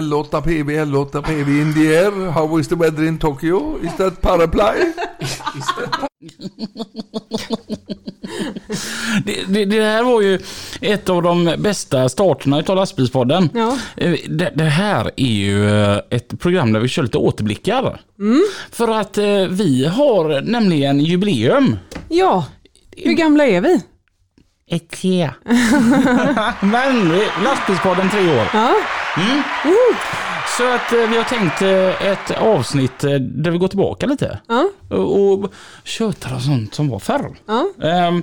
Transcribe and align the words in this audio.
L8 0.00 0.40
PV, 0.42 0.70
L8 0.84 1.22
PV 1.22 1.48
in 1.60 1.74
the 1.74 1.96
air. 1.96 2.30
How 2.30 2.58
is 2.60 2.68
the 2.68 2.74
weather 2.74 3.04
in 3.06 3.18
Tokyo? 3.18 3.78
Is 3.82 3.96
that 3.96 4.20
paraply? 4.20 4.62
Det, 9.24 9.44
det, 9.48 9.64
det 9.64 9.82
här 9.82 10.02
var 10.02 10.20
ju 10.22 10.38
ett 10.80 11.08
av 11.08 11.22
de 11.22 11.54
bästa 11.58 12.08
starterna 12.08 12.60
utav 12.60 12.76
lastbilspodden. 12.76 13.48
Ja. 13.54 13.78
Eh, 13.96 14.14
Det, 14.28 14.52
det 14.54 14.64
här 14.64 15.10
är 15.16 15.26
ju 15.26 15.68
eh, 15.82 15.98
ett 16.10 16.38
program 16.40 16.72
där 16.72 16.80
vi 16.80 16.88
kör 16.88 17.02
lite 17.02 17.18
återblickar. 17.18 18.00
För 18.70 18.88
att 18.88 19.18
eh, 19.18 19.24
vi 19.48 19.86
har 19.86 20.40
nämligen 20.40 21.00
jubileum. 21.00 21.76
Ja, 22.08 22.44
hur 22.96 23.12
gamla 23.12 23.46
är 23.46 23.60
vi? 23.60 23.80
Ett 24.72 24.90
tre. 24.90 25.30
Men 26.60 27.18
lastbilspodden 27.44 28.10
tre 28.10 28.40
år. 28.40 28.46
Ja, 28.52 28.74
Så 30.58 30.74
att 30.74 30.92
eh, 30.92 31.08
vi 31.10 31.16
har 31.16 31.24
tänkt 31.24 31.62
eh, 31.62 32.06
ett 32.12 32.30
avsnitt 32.30 33.04
eh, 33.04 33.10
där 33.14 33.50
vi 33.50 33.58
går 33.58 33.68
tillbaka 33.68 34.06
lite. 34.06 34.40
ja, 34.48 34.68
Och, 34.90 35.32
och 35.44 35.52
tjötar 35.84 36.34
och 36.34 36.42
sånt 36.42 36.74
som 36.74 36.88
var 36.88 36.98
förr. 36.98 37.36
ja. 37.46 37.66
Och 37.78 38.22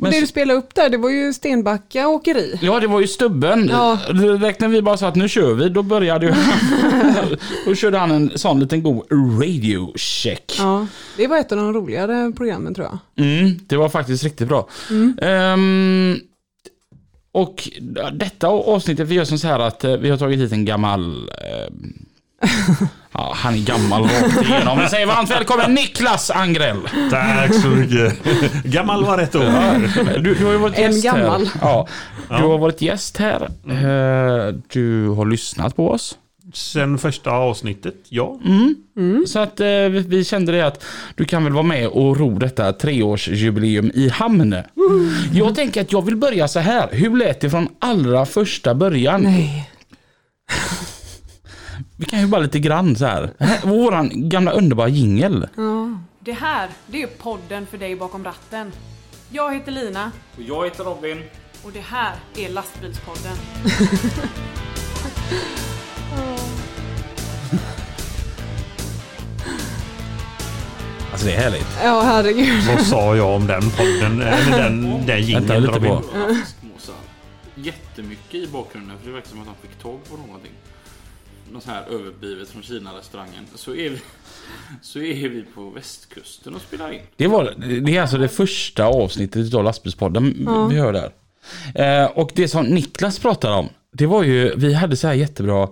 men 0.00 0.10
det 0.10 0.20
du 0.20 0.26
spelade 0.26 0.58
upp 0.58 0.74
där, 0.74 0.88
det 0.88 0.96
var 0.96 1.10
ju 1.10 1.32
Stenbacka 1.32 2.08
åkeri. 2.08 2.58
Ja, 2.62 2.80
det 2.80 2.86
var 2.86 3.00
ju 3.00 3.06
stubben. 3.06 3.68
Ja. 3.72 3.98
Då 4.08 4.28
räknade 4.28 4.72
vi 4.72 4.82
bara 4.82 4.96
så 4.96 5.06
att 5.06 5.14
nu 5.14 5.28
kör 5.28 5.54
vi. 5.54 5.68
Då 5.68 5.82
började 5.82 6.26
ju 6.26 6.34
Då 7.66 7.74
körde 7.74 7.98
han 7.98 8.10
en 8.10 8.38
sån 8.38 8.60
liten 8.60 8.82
god 8.82 9.06
radio 9.42 9.92
check. 9.96 10.54
Ja, 10.58 10.86
det 11.16 11.26
var 11.26 11.38
ett 11.38 11.52
av 11.52 11.58
de 11.58 11.72
roligare 11.72 12.32
programmen 12.36 12.74
tror 12.74 12.86
jag. 12.86 13.26
Mm, 13.26 13.58
det 13.66 13.76
var 13.76 13.88
faktiskt 13.88 14.24
riktigt 14.24 14.48
bra. 14.48 14.68
Ehm, 15.22 16.16
och 17.32 17.68
detta 18.12 18.48
avsnittet, 18.48 19.08
vi 19.08 19.14
gör 19.14 19.24
som 19.24 19.38
så 19.38 19.46
här 19.48 19.58
att 19.58 19.84
eh, 19.84 19.96
vi 19.96 20.10
har 20.10 20.16
tagit 20.18 20.40
hit 20.40 20.52
en 20.52 20.64
gammal... 20.64 21.28
ehm, 21.28 22.06
ja, 23.12 23.32
han 23.36 23.54
är 23.54 23.58
gammal 23.58 24.02
rakt 24.02 24.42
igenom. 24.42 24.78
Vi 24.78 24.88
säger 24.88 25.06
varmt 25.06 25.30
välkommen 25.30 25.74
Niklas 25.74 26.30
Angrell. 26.30 26.80
Tack 27.10 27.54
så 27.54 27.68
mycket. 27.68 28.22
Gammal 28.64 29.04
var 29.04 29.16
rätt 29.18 29.34
ord. 29.34 29.44
Du, 30.22 30.34
du 30.34 30.44
har 30.44 30.52
ju 30.52 30.58
varit 30.58 30.78
En 30.78 30.92
gäst 30.92 31.04
gammal. 31.04 31.46
här. 31.46 31.60
Ja, 31.60 31.88
du 32.28 32.34
har 32.34 32.58
varit 32.58 32.82
gäst 32.82 33.16
här. 33.16 33.42
Eh, 33.68 34.54
Du 34.72 35.08
har 35.08 35.26
lyssnat 35.26 35.76
på 35.76 35.90
oss. 35.90 36.16
Sen 36.54 36.98
första 36.98 37.30
avsnittet, 37.30 37.94
ja. 38.08 38.38
Så 39.26 39.38
att 39.38 39.60
eh, 39.60 39.66
vi, 39.66 40.04
vi 40.08 40.24
kände 40.24 40.52
det 40.52 40.66
att 40.66 40.84
du 41.14 41.24
kan 41.24 41.44
väl 41.44 41.52
vara 41.52 41.62
med 41.62 41.88
och 41.88 42.16
ro 42.18 42.38
detta 42.38 42.72
treårsjubileum 42.72 43.90
i 43.94 44.08
hamn. 44.08 44.56
Jag 45.32 45.54
tänker 45.54 45.80
att 45.80 45.92
jag 45.92 46.04
vill 46.04 46.16
börja 46.16 46.48
så 46.48 46.58
här. 46.60 46.88
Hur 46.92 47.16
lät 47.16 47.40
det 47.40 47.50
från 47.50 47.68
allra 47.78 48.26
första 48.26 48.74
början? 48.74 49.22
Nej. 49.22 49.70
Vi 52.00 52.06
kan 52.06 52.20
ju 52.20 52.26
bara 52.26 52.40
lite 52.40 52.58
grann 52.58 52.96
så 52.96 53.06
här. 53.06 53.30
Här- 53.38 53.66
Våran 53.66 54.10
gamla 54.28 54.50
underbara 54.52 54.88
jingel. 54.88 55.48
Det 56.20 56.32
här, 56.32 56.68
det 56.86 57.02
är 57.02 57.06
podden 57.06 57.66
för 57.66 57.78
dig 57.78 57.96
bakom 57.96 58.24
ratten. 58.24 58.72
Jag 59.30 59.54
heter 59.54 59.72
Lina 59.72 60.12
Och 60.36 60.42
jag 60.42 60.64
heter 60.64 60.84
Robin. 60.84 61.22
och 61.64 61.72
det 61.72 61.80
här 61.80 62.12
är 62.36 62.48
Lastbilspodden. 62.48 63.36
Alltså 71.12 71.26
det 71.26 71.32
är 71.34 71.40
härligt. 71.40 71.66
Ja, 71.84 72.00
herregud. 72.02 72.62
Vad 72.68 72.80
sa 72.86 73.16
jag 73.16 73.34
om 73.36 73.46
den 73.46 73.70
podden? 73.70 74.22
Eller 74.22 74.58
den, 74.62 74.82
den 74.82 74.96
Vänta 75.06 75.18
jingeln 75.18 75.62
lite 75.62 75.74
Robin? 75.78 75.90
på. 75.90 76.36
Jättemycket 77.54 78.34
i 78.34 78.46
bakgrunden 78.46 78.96
för 78.98 79.06
det 79.06 79.12
verkar 79.14 79.28
som 79.28 79.40
att 79.40 79.46
de 79.46 79.68
fick 79.68 79.78
tag 79.82 79.98
på 80.10 80.16
någonting. 80.16 80.50
Något 81.50 81.66
här 81.66 81.84
överblivet 81.90 82.48
från 82.48 82.62
Kina-restaurangen. 82.62 83.44
Så 83.54 83.70
är 83.74 83.90
vi, 83.90 84.00
så 84.82 84.98
är 84.98 85.28
vi 85.28 85.42
på 85.54 85.70
västkusten 85.70 86.54
och 86.54 86.60
spelar 86.60 86.92
in. 86.92 87.00
Det, 87.16 87.26
var, 87.26 87.54
det 87.80 87.96
är 87.96 88.00
alltså 88.00 88.18
det 88.18 88.28
första 88.28 88.84
avsnittet 88.86 89.54
av 89.54 89.64
lastbilspodden 89.64 90.48
vi 90.70 90.76
hör 90.76 90.92
där. 90.92 91.12
Eh, 91.74 92.10
och 92.10 92.32
det 92.34 92.48
som 92.48 92.66
Niklas 92.66 93.18
pratade 93.18 93.54
om, 93.54 93.68
det 93.92 94.06
var 94.06 94.22
ju, 94.22 94.54
vi 94.56 94.74
hade 94.74 94.96
så 94.96 95.06
här 95.06 95.14
jättebra, 95.14 95.68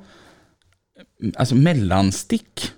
alltså 1.36 1.54
mellanstick. 1.54 2.72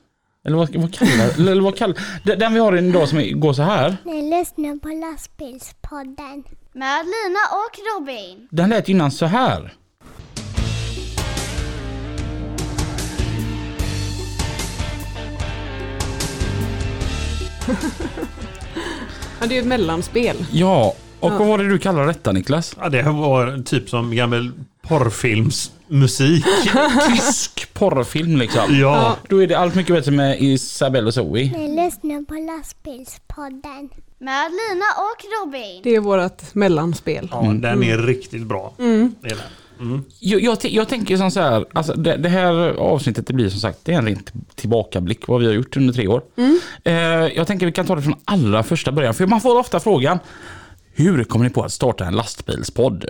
Eller 0.44 0.56
vad, 0.56 0.76
vad 0.76 0.94
kallar 0.94 1.50
eller 1.50 1.60
vad 1.60 1.76
kallar 1.76 1.96
den- 2.36 2.54
vi 2.54 2.60
har 2.60 2.76
idag 2.76 3.08
som 3.08 3.40
går 3.40 3.52
så 3.52 3.62
här. 3.62 3.96
Ni 4.04 4.38
lyssnar 4.38 4.78
på 4.78 4.88
lastbilspodden. 4.88 6.44
Med 6.72 7.04
Lina 7.04 7.40
och 7.52 8.00
Robin. 8.00 8.48
Den 8.50 8.70
lät 8.70 8.88
innan 8.88 9.10
så 9.10 9.26
här. 9.26 9.72
Ja, 19.41 19.47
det 19.47 19.56
är 19.56 19.60
ett 19.60 19.66
mellanspel. 19.66 20.36
Ja, 20.53 20.94
och 21.20 21.32
vad 21.32 21.47
var 21.48 21.58
det 21.58 21.69
du 21.69 21.78
kallar 21.78 22.06
detta 22.06 22.32
Niklas? 22.32 22.76
Ja, 22.81 22.88
det 22.88 23.03
var 23.03 23.62
typ 23.62 23.88
som 23.91 24.14
gammal 24.16 24.50
porrfilmsmusik. 24.82 26.44
Tysk 27.09 27.75
porrfilm 27.75 28.36
liksom. 28.36 28.76
Ja. 28.78 29.16
Då 29.28 29.42
är 29.42 29.47
det 29.47 29.54
allt 29.54 29.75
mycket 29.75 29.94
bättre 29.97 30.12
med 30.12 30.42
Isabelle 30.42 31.06
och 31.06 31.14
Zoe. 31.14 31.53
Ni 31.59 31.84
lyssnar 31.84 32.25
på 32.25 32.34
lastbilspodden. 32.34 33.88
Med 34.19 34.50
Lina 34.50 34.84
och 34.97 35.47
Robin. 35.47 35.80
Det 35.82 35.94
är 35.94 36.00
vårt 36.00 36.54
mellanspel. 36.54 37.28
ja, 37.32 37.41
den 37.41 37.82
är 37.82 37.98
riktigt 37.98 38.42
bra. 38.47 38.72
Det 38.76 38.82
är 38.84 39.28
den. 39.28 39.38
Mm. 39.80 40.04
Jag, 40.18 40.41
jag, 40.41 40.58
jag 40.62 40.88
tänker 40.88 41.16
som 41.16 41.30
så 41.30 41.41
här, 41.41 41.66
alltså 41.72 41.92
det, 41.92 42.16
det 42.16 42.28
här 42.28 42.54
avsnittet 42.78 43.26
det 43.26 43.32
blir 43.32 43.48
som 43.48 43.60
sagt, 43.60 43.78
det 43.82 43.92
är 43.92 43.98
en 43.98 44.06
rent 44.06 44.32
tillbakablick 44.54 45.28
vad 45.28 45.41
vi 45.41 45.46
har 45.46 45.52
gjort 45.52 45.76
under 45.76 45.94
tre 45.94 46.08
år. 46.08 46.22
Eh, 46.84 46.94
jag 47.36 47.46
tänker 47.46 47.66
vi 47.66 47.72
kan 47.72 47.86
ta 47.86 47.94
det 47.94 48.02
från 48.02 48.14
allra 48.24 48.62
första 48.62 48.92
början, 48.92 49.14
för 49.14 49.26
man 49.26 49.41
får 49.41 49.58
ofta 49.58 49.80
frågan 49.80 50.18
hur 50.92 51.24
kommer 51.24 51.44
ni 51.44 51.50
på 51.50 51.62
att 51.62 51.72
starta 51.72 52.04
en 52.04 52.14
lastbilspodd? 52.14 53.04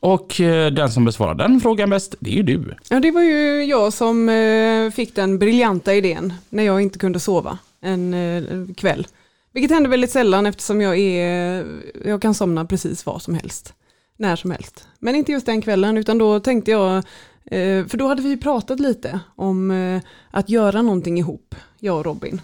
Och 0.00 0.40
eh, 0.40 0.72
den 0.72 0.90
som 0.90 1.04
besvarar 1.04 1.34
den 1.34 1.60
frågan 1.60 1.90
bäst, 1.90 2.14
det 2.20 2.30
är 2.30 2.34
ju 2.34 2.42
du. 2.42 2.74
Ja, 2.88 3.00
det 3.00 3.10
var 3.10 3.22
ju 3.22 3.64
jag 3.64 3.92
som 3.92 4.28
eh, 4.28 4.90
fick 4.90 5.14
den 5.14 5.38
briljanta 5.38 5.94
idén 5.94 6.32
när 6.48 6.62
jag 6.62 6.80
inte 6.80 6.98
kunde 6.98 7.20
sova 7.20 7.58
en 7.80 8.14
eh, 8.14 8.42
kväll. 8.76 9.06
Vilket 9.52 9.70
händer 9.70 9.90
väldigt 9.90 10.10
sällan 10.10 10.46
eftersom 10.46 10.80
jag, 10.80 10.98
är, 10.98 11.64
jag 12.04 12.22
kan 12.22 12.34
somna 12.34 12.64
precis 12.64 13.06
vad 13.06 13.22
som 13.22 13.34
helst. 13.34 13.74
När 14.18 14.36
som 14.36 14.50
helst. 14.50 14.88
Men 14.98 15.14
inte 15.14 15.32
just 15.32 15.46
den 15.46 15.62
kvällen 15.62 15.96
utan 15.96 16.18
då 16.18 16.40
tänkte 16.40 16.70
jag, 16.70 16.96
eh, 16.96 17.86
för 17.86 17.96
då 17.96 18.08
hade 18.08 18.22
vi 18.22 18.36
pratat 18.36 18.80
lite 18.80 19.20
om 19.36 19.70
eh, 19.70 20.00
att 20.30 20.48
göra 20.48 20.82
någonting 20.82 21.18
ihop, 21.18 21.54
jag 21.78 21.98
och 21.98 22.04
Robin. 22.04 22.40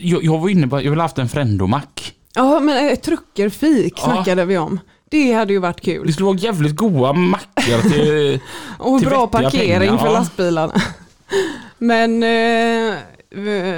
Jag, 0.00 0.24
jag 0.24 0.38
var 0.38 0.48
inne 0.48 0.68
på, 0.68 0.82
jag 0.82 0.90
vill 0.90 0.98
ha 0.98 1.04
haft 1.04 1.18
en 1.18 1.28
frendomack. 1.28 2.14
Ja, 2.34 2.60
men 2.60 2.88
ett 2.88 3.02
truckerfik 3.02 3.94
Ja. 3.96 4.02
snackade 4.02 4.44
vi 4.44 4.58
om. 4.58 4.80
Det 5.10 5.32
hade 5.32 5.52
ju 5.52 5.58
varit 5.58 5.80
kul. 5.80 6.06
Det 6.06 6.12
skulle 6.12 6.26
vara 6.26 6.36
jävligt 6.36 6.76
goda 6.76 7.12
mackor 7.12 7.90
till... 7.90 8.40
Och 8.78 8.98
Till 8.98 9.08
bra 9.08 9.26
parkering 9.26 9.78
pengar, 9.80 9.98
för 9.98 10.06
ja. 10.06 10.12
lastbilarna. 10.12 10.82
Men 11.78 12.22
eh, 12.22 12.98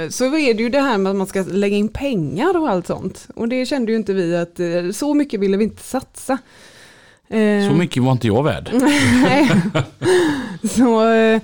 så 0.09 0.25
är 0.25 0.53
det 0.53 0.63
ju 0.63 0.69
det 0.69 0.81
här 0.81 0.97
med 0.97 1.09
att 1.09 1.15
man 1.15 1.27
ska 1.27 1.43
lägga 1.51 1.77
in 1.77 1.87
pengar 1.89 2.57
och 2.57 2.69
allt 2.69 2.87
sånt. 2.87 3.27
Och 3.35 3.47
det 3.49 3.65
kände 3.65 3.91
ju 3.91 3.97
inte 3.97 4.13
vi 4.13 4.35
att 4.37 4.59
eh, 4.59 4.91
så 4.93 5.13
mycket 5.13 5.39
ville 5.39 5.57
vi 5.57 5.63
inte 5.63 5.83
satsa. 5.83 6.37
Eh, 7.27 7.67
Så 7.69 7.75
mycket 7.75 8.03
var 8.03 8.11
inte 8.11 8.27
jag 8.27 8.43
värd. 8.43 8.69
Så, 10.69 11.09
eh, 11.11 11.41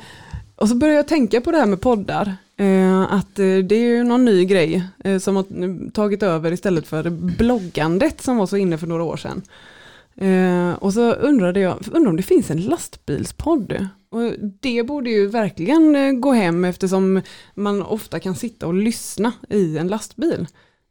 och 0.56 0.70
så 0.70 0.76
började 0.76 0.98
jag 0.98 1.08
tänka 1.08 1.42
på 1.42 1.52
det 1.52 1.58
här 1.58 1.66
med 1.66 1.82
poddar. 1.82 2.36
Eh, 2.58 3.02
att 3.14 3.40
eh, 3.40 3.46
det 3.46 3.76
är 3.76 3.80
ju 3.96 4.04
någon 4.04 4.26
ny 4.26 4.46
grej 4.46 4.84
eh, 5.04 5.18
som 5.18 5.36
har 5.36 5.92
tagit 5.92 6.24
över 6.24 6.52
istället 6.52 6.88
för 6.88 7.10
bloggandet 7.10 8.22
som 8.22 8.38
var 8.38 8.46
så 8.46 8.58
inne 8.58 8.78
för 8.78 8.88
några 8.88 9.04
år 9.04 9.18
sedan. 9.18 9.42
Eh, 10.22 10.74
och 10.74 10.94
så 10.94 11.14
undrade 11.14 11.60
jag, 11.60 11.78
undrar 11.92 12.10
om 12.10 12.18
det 12.18 12.24
finns 12.24 12.52
en 12.52 12.62
lastbilspodd? 12.62 13.88
Och 14.12 14.34
det 14.62 14.84
borde 14.84 15.10
ju 15.10 15.28
verkligen 15.28 15.96
eh, 15.96 16.12
gå 16.12 16.32
hem 16.32 16.66
eftersom 16.66 17.22
man 17.56 17.82
ofta 17.82 18.20
kan 18.20 18.36
sitta 18.36 18.68
och 18.68 18.74
lyssna 18.74 19.32
i 19.50 19.78
en 19.78 19.88
lastbil. 19.88 20.48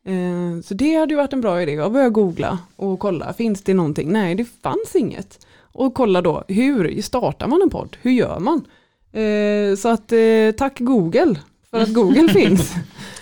Eh, 0.07 0.63
så 0.65 0.75
det 0.75 0.95
hade 0.95 1.13
ju 1.13 1.17
varit 1.17 1.33
en 1.33 1.41
bra 1.41 1.63
idé. 1.63 1.73
Jag 1.73 1.93
började 1.93 2.11
googla 2.11 2.59
och 2.77 2.99
kolla, 2.99 3.33
finns 3.33 3.63
det 3.63 3.75
någonting? 3.75 4.13
Nej, 4.13 4.35
det 4.35 4.45
fanns 4.63 4.95
inget. 4.95 5.47
Och 5.73 5.95
kolla 5.95 6.23
då, 6.23 6.45
hur 6.49 7.03
startar 7.03 7.47
man 7.47 7.63
en 7.63 7.71
podd? 7.71 7.97
Hur 8.03 8.11
gör 8.11 8.39
man? 8.39 8.65
Eh, 9.13 9.77
så 9.77 9.89
att 9.89 10.13
eh, 10.13 10.51
tack 10.57 10.79
Google 10.79 11.35
för 11.71 11.81
att 11.81 11.95
Google 11.95 12.29
finns. 12.33 12.75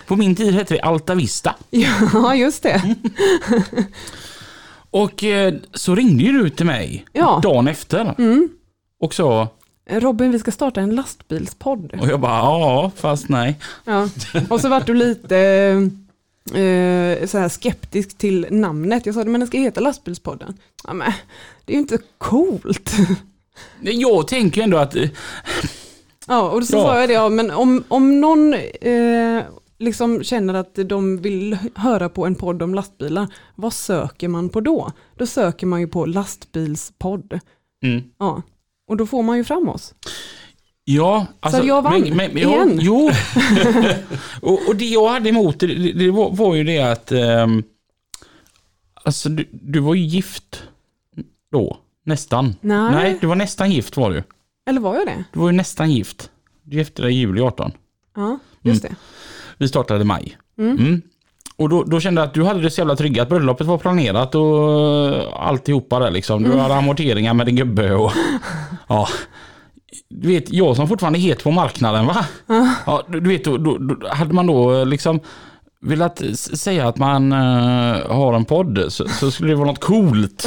På 0.07 0.17
min 0.17 0.37
tid 0.37 0.55
hette 0.55 0.75
det 0.75 0.81
Alta 0.81 1.15
Vista. 1.15 1.55
Ja, 1.71 2.35
just 2.35 2.63
det. 2.63 2.97
Och 5.03 5.25
eh, 5.25 5.55
så 5.75 5.95
ringde 5.95 6.25
ju 6.25 6.33
du 6.43 6.51
till 6.51 6.67
mig 6.67 7.07
Ja. 7.13 7.41
dagen 7.43 7.69
efter. 7.69 8.15
Och 9.01 9.15
så, 9.15 9.49
Robin, 9.91 10.31
vi 10.31 10.39
ska 10.39 10.51
starta 10.51 10.81
en 10.81 10.95
lastbilspodd. 10.95 11.95
och 12.01 12.09
jag 12.09 12.21
bara 12.21 12.39
ja, 12.39 12.91
fast 12.97 13.29
nej. 13.29 13.59
Ja. 13.85 14.09
Och 14.51 14.61
så 14.61 14.69
vart 14.69 14.87
du 14.87 14.95
lite 14.95 15.37
eh, 16.47 17.27
så 17.27 17.39
här 17.39 17.49
skeptisk 17.49 18.19
till 18.19 18.47
namnet. 18.51 19.07
Jag 19.07 19.15
sa, 19.15 19.25
men 19.25 19.41
den 19.41 19.47
ska 19.47 19.59
heta 19.59 19.81
lastbilspodden. 19.81 20.55
Ja, 20.87 20.93
men, 20.93 21.13
det 21.65 21.73
är 21.73 21.75
ju 21.75 21.81
inte 21.81 21.99
coolt. 22.19 22.93
Jag 23.81 24.29
tänker 24.29 24.63
ändå 24.63 24.77
att 24.79 24.97
eh, 24.97 25.09
Ja, 26.29 26.41
och 26.51 26.65
så 26.65 26.77
Ja. 26.77 26.83
sa 26.83 27.01
jag 27.01 27.09
det, 27.09 27.13
ja, 27.15 27.29
men 27.29 27.51
om, 27.51 27.85
om 27.89 28.21
någon 28.21 28.55
eh, 28.55 29.43
liksom 29.79 30.25
känner 30.25 30.55
att 30.55 30.75
de 30.75 31.17
vill 31.17 31.59
höra 31.75 32.09
på 32.09 32.27
en 32.27 32.35
podd 32.35 32.63
om 32.63 32.75
lastbilar, 32.75 33.27
vad 33.55 33.73
söker 33.73 34.29
man 34.29 34.49
på 34.49 34.61
då? 34.61 34.93
Då 35.17 35.27
söker 35.27 35.67
man 35.67 35.81
ju 35.81 35.87
på 35.89 36.07
lastbilspodd. 36.07 37.41
mm. 37.83 38.03
Ja. 38.19 38.43
Och 38.89 38.97
då 38.97 39.07
får 39.07 39.23
man 39.23 39.37
ju 39.37 39.45
fram 39.45 39.69
oss. 39.69 39.95
Ja, 40.85 41.27
alltså, 41.41 41.65
jag 41.65 41.83
vann, 41.83 42.07
ja, 42.07 42.25
igen. 42.25 42.79
Jo, 42.83 43.11
och, 44.43 44.69
och 44.69 44.77
det 44.77 44.85
jag 44.85 45.09
hade 45.09 45.29
emot 45.29 45.61
det, 45.61 45.93
det, 45.93 46.11
var, 46.11 46.31
var 46.31 46.55
ju 46.55 46.65
det 46.65 46.81
att 46.81 47.13
ehm, 47.13 47.63
Alltså 49.07 49.29
du, 49.29 49.49
du 49.53 49.81
var 49.81 49.95
ju 49.95 50.03
gift 50.03 50.63
då, 51.53 51.79
nästan. 52.05 52.55
Nej. 52.61 52.91
Nej, 52.91 53.19
du 53.21 53.27
var 53.27 53.35
nästan 53.35 53.71
gift 53.71 53.97
var 53.97 54.11
du. 54.11 54.23
Eller 54.67 54.81
var 54.81 54.95
jag 54.95 55.07
det? 55.07 55.25
Du 55.33 55.41
var 55.41 55.51
ju 55.51 55.57
nästan 55.57 55.91
gift. 55.91 56.31
Du 56.63 56.77
gifte 56.77 57.03
dig 57.03 57.13
i 57.13 57.17
juli 57.17 57.41
18. 57.41 57.73
Ja, 58.17 58.39
just 58.63 58.83
det. 58.83 58.97
Vi 59.59 59.69
startade 59.69 60.01
i 60.01 60.05
maj. 60.05 60.37
Mm. 60.59 60.79
Mm. 60.79 61.03
Och 61.57 61.69
då, 61.69 61.85
då 61.85 62.01
kände 62.01 62.21
jag 62.21 62.29
att 62.29 62.35
du 62.35 62.45
hade 62.45 62.61
det 62.61 62.71
så 62.71 62.81
jävla 62.81 62.97
tryggt. 62.97 63.21
att 63.21 63.29
Bröllopet 63.29 63.67
var 63.67 63.79
planerat 63.79 64.35
och 64.35 64.69
uh, 65.13 65.23
alltihopa 65.35 65.99
där 65.99 66.11
liksom. 66.11 66.43
Du 66.43 66.59
hade 66.59 66.75
amorteringar 66.75 67.35
med 67.35 67.47
din 67.47 67.57
gubbe 67.57 67.95
och... 67.95 68.13
ja. 68.89 69.09
Du 70.09 70.29
vet, 70.29 70.53
jag 70.53 70.77
som 70.77 70.89
fortfarande 70.89 71.19
är 71.19 71.21
het 71.21 71.45
på 71.45 71.51
marknaden 71.51 72.07
va? 72.07 72.27
Ja, 72.87 73.03
du 73.09 73.21
du 73.21 73.29
vet, 73.29 73.45
då, 73.45 73.57
då, 73.57 73.79
då 73.79 74.09
hade 74.09 74.35
man 74.35 74.47
då 74.47 74.75
eh, 74.75 74.87
liksom 74.87 75.21
velat 75.87 76.21
s- 76.23 76.61
säga 76.63 76.89
att 76.89 76.97
man 76.99 77.33
eh, 77.33 77.39
har 78.17 78.35
en 78.35 78.45
podd 78.45 78.85
så, 78.89 79.09
så 79.09 79.31
skulle 79.31 79.49
det 79.53 79.55
vara 79.57 79.67
något 79.69 79.81
coolt. 79.85 80.47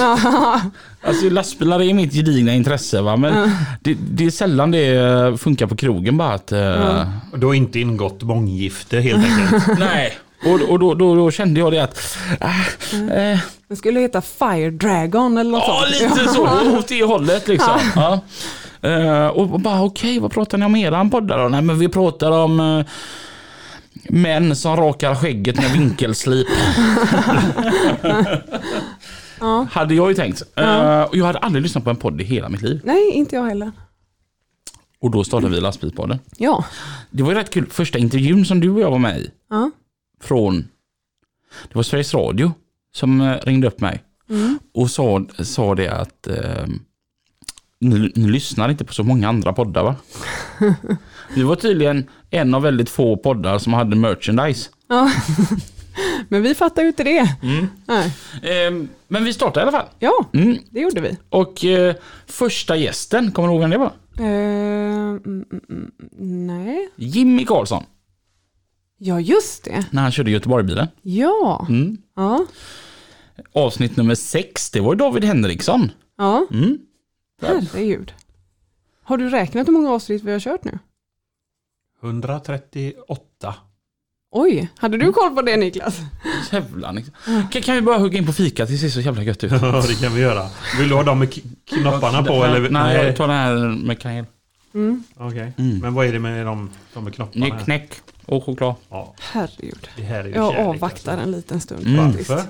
Alltså 1.01 1.29
lastbilar 1.29 1.81
är 1.81 1.93
mitt 1.93 2.13
gedigna 2.13 2.53
intresse 2.53 3.01
va, 3.01 3.15
men 3.15 3.51
det, 3.81 3.93
det 4.11 4.25
är 4.25 4.31
sällan 4.31 4.71
det 4.71 4.95
eh, 4.95 5.35
funkar 5.35 5.67
på 5.67 5.75
krogen 5.75 6.17
bara 6.17 6.33
att... 6.33 6.51
eh, 6.51 7.07
Och 7.33 7.39
Du 7.39 7.45
har 7.47 7.53
inte 7.53 7.79
ingått 7.79 8.23
månggifte 8.23 8.99
helt 8.99 9.25
enkelt. 9.25 9.79
Nej, 9.79 10.13
och, 10.45 10.69
och 10.69 10.79
då, 10.79 10.93
då, 10.93 11.15
då 11.15 11.31
kände 11.31 11.59
jag 11.59 11.71
det 11.71 11.79
att... 11.83 12.17
Äh, 12.41 13.31
eh, 13.31 13.39
Den 13.67 13.77
skulle 13.77 13.99
heta 13.99 14.21
Fire 14.21 14.69
Dragon 14.71 15.37
eller 15.37 15.51
något 15.51 15.63
ja, 15.67 15.83
sånt. 15.99 16.17
lite 16.17 16.29
så. 16.33 16.77
Åt 16.77 16.87
det 16.87 17.03
hållet 17.03 17.47
liksom. 17.47 17.79
Ja. 17.95 18.19
Eh, 18.81 19.27
och 19.27 19.59
bara 19.59 19.81
okej, 19.83 20.19
vad 20.19 20.31
pratar 20.31 20.57
ni 20.57 20.65
om 20.65 20.75
i 20.75 20.83
eran 20.83 21.09
poddar 21.09 21.37
då? 21.43 21.49
Nej 21.49 21.61
men 21.61 21.79
vi 21.79 21.87
pratar 21.89 22.31
om 22.31 22.59
eh, 22.59 22.85
män 24.09 24.55
som 24.55 24.75
rakar 24.75 25.15
skägget 25.15 25.55
med 25.55 25.71
vinkelslip. 25.71 26.47
Ja. 29.41 29.67
Hade 29.71 29.95
jag 29.95 30.09
ju 30.09 30.15
tänkt. 30.15 30.41
Eh, 30.55 31.01
och 31.01 31.17
jag 31.17 31.25
hade 31.25 31.39
aldrig 31.39 31.63
lyssnat 31.63 31.83
på 31.83 31.89
en 31.89 31.95
podd 31.95 32.21
i 32.21 32.23
hela 32.23 32.49
mitt 32.49 32.61
liv. 32.61 32.81
Nej, 32.83 33.11
inte 33.11 33.35
jag 33.35 33.43
heller. 33.43 33.71
Och 34.99 35.11
då 35.11 35.23
startade 35.23 35.55
vi 35.55 35.61
lastbilspodden. 35.61 36.19
Ja. 36.37 36.65
Det 37.11 37.23
var 37.23 37.31
ju 37.31 37.37
rätt 37.37 37.49
kul. 37.49 37.67
Första 37.69 37.99
intervjun 37.99 38.45
som 38.45 38.59
du 38.59 38.69
och 38.69 38.81
jag 38.81 38.91
var 38.91 38.99
med 38.99 39.19
i. 39.19 39.31
Ja. 39.49 39.71
Från... 40.21 40.67
Det 41.67 41.75
var 41.75 41.83
Sveriges 41.83 42.13
Radio 42.13 42.51
som 42.93 43.21
eh, 43.21 43.37
ringde 43.43 43.67
upp 43.67 43.81
mig. 43.81 44.03
Mm. 44.29 44.59
och 44.73 44.91
sa, 44.91 45.25
sa 45.39 45.75
det 45.75 45.87
att 45.87 46.27
eh, 46.27 46.67
ni, 47.79 48.11
ni 48.15 48.27
lyssnar 48.27 48.69
inte 48.69 48.85
på 48.85 48.93
så 48.93 49.03
många 49.03 49.29
andra 49.29 49.53
poddar 49.53 49.83
va? 49.83 49.95
Vi 51.39 51.43
var 51.43 51.55
tydligen 51.55 52.09
en 52.29 52.53
av 52.53 52.61
väldigt 52.61 52.89
få 52.89 53.17
poddar 53.17 53.57
som 53.57 53.73
hade 53.73 53.95
merchandise. 53.95 54.69
ja. 54.87 55.11
Men 56.29 56.41
vi 56.43 56.55
fattar 56.55 56.81
ju 56.81 56.87
inte 56.87 57.03
det. 57.03 57.35
Mm. 57.43 57.63
Eh, 58.43 58.87
men 59.07 59.23
vi 59.23 59.33
startade 59.33 59.59
i 59.59 59.61
alla 59.67 59.71
fall. 59.77 59.87
Ja, 59.99 60.25
Mm. 60.33 60.57
det 60.69 60.79
gjorde 60.79 61.01
vi. 61.01 61.17
Och 61.29 61.65
eh, 61.65 61.95
första 62.27 62.75
gästen, 62.77 63.31
kommer 63.31 63.47
du 63.47 63.53
ihåg 63.53 63.61
vem 63.61 63.69
det 63.69 63.77
var? 63.77 63.91
Eh, 64.19 65.19
nej. 66.17 66.89
Jimmy 66.95 67.45
Karlsson, 67.45 67.83
Ja, 68.97 69.19
just 69.19 69.63
det. 69.63 69.85
när 69.91 70.01
han 70.01 70.11
körde 70.11 70.31
Göteborgsbilen. 70.31 70.87
Ja. 71.01 71.65
Mm. 71.69 71.97
Ja. 72.15 72.45
Avsnitt 73.53 73.97
nummer 73.97 74.15
sex, 74.15 74.69
det 74.71 74.79
var 74.81 74.95
David 74.95 75.23
Henriksson. 75.23 75.91
Ja, 76.17 76.45
Mm. 76.51 76.77
herregud. 77.41 78.13
Har 79.03 79.17
du 79.17 79.29
räknat 79.29 79.67
hur 79.67 79.73
många 79.73 79.91
avsnitt 79.91 80.23
vi 80.23 80.31
har 80.31 80.39
kört 80.39 80.63
nu? 80.63 80.79
138. 82.03 83.55
Oj, 84.31 84.69
hade 84.77 84.97
du 84.97 85.11
koll 85.11 85.35
på 85.35 85.41
det 85.41 85.57
Niklas? 85.57 85.99
Jävlar. 86.51 86.93
liksom. 86.93 87.13
Kan, 87.51 87.61
kan 87.61 87.75
vi 87.75 87.81
bara 87.81 87.97
hugga 87.97 88.17
in 88.17 88.25
på 88.25 88.33
fika? 88.33 88.65
Det 88.65 88.77
ser 88.77 88.89
så 88.89 89.01
jävla 89.01 89.23
gött 89.23 89.43
ut. 89.43 89.51
Ja, 89.51 89.83
det 89.87 90.01
kan 90.01 90.13
vi 90.15 90.21
göra. 90.21 90.49
Vill 90.79 90.89
du 90.89 90.95
ha 90.95 91.03
dem 91.03 91.19
med 91.19 91.33
knopparna 91.65 92.23
på? 92.23 92.43
Eller? 92.43 92.69
Nej, 92.69 93.05
jag 93.05 93.15
tar 93.15 93.27
den 93.27 93.37
här 93.37 93.55
med 93.85 93.99
kanel. 93.99 94.25
Mm. 94.73 95.03
Okej. 95.17 95.53
Mm. 95.57 95.77
Men 95.79 95.93
vad 95.93 96.05
är 96.05 96.13
det 96.13 96.19
med 96.19 96.45
de, 96.45 96.69
de 96.93 97.03
med 97.03 97.15
knopparna? 97.15 97.45
Ny 97.45 97.51
knäck 97.63 97.93
och 98.25 98.43
choklad. 98.43 98.75
Ja, 98.89 99.13
Herregud. 99.19 99.89
det 99.95 100.03
här 100.03 100.19
är 100.23 100.29
Jag 100.35 100.51
kärlek, 100.53 100.67
avvaktar 100.67 101.11
alltså. 101.11 101.25
en 101.25 101.31
liten 101.31 101.61
stund 101.61 101.87
Mm. 101.87 102.07
faktiskt. 102.07 102.29
Varför? 102.29 102.45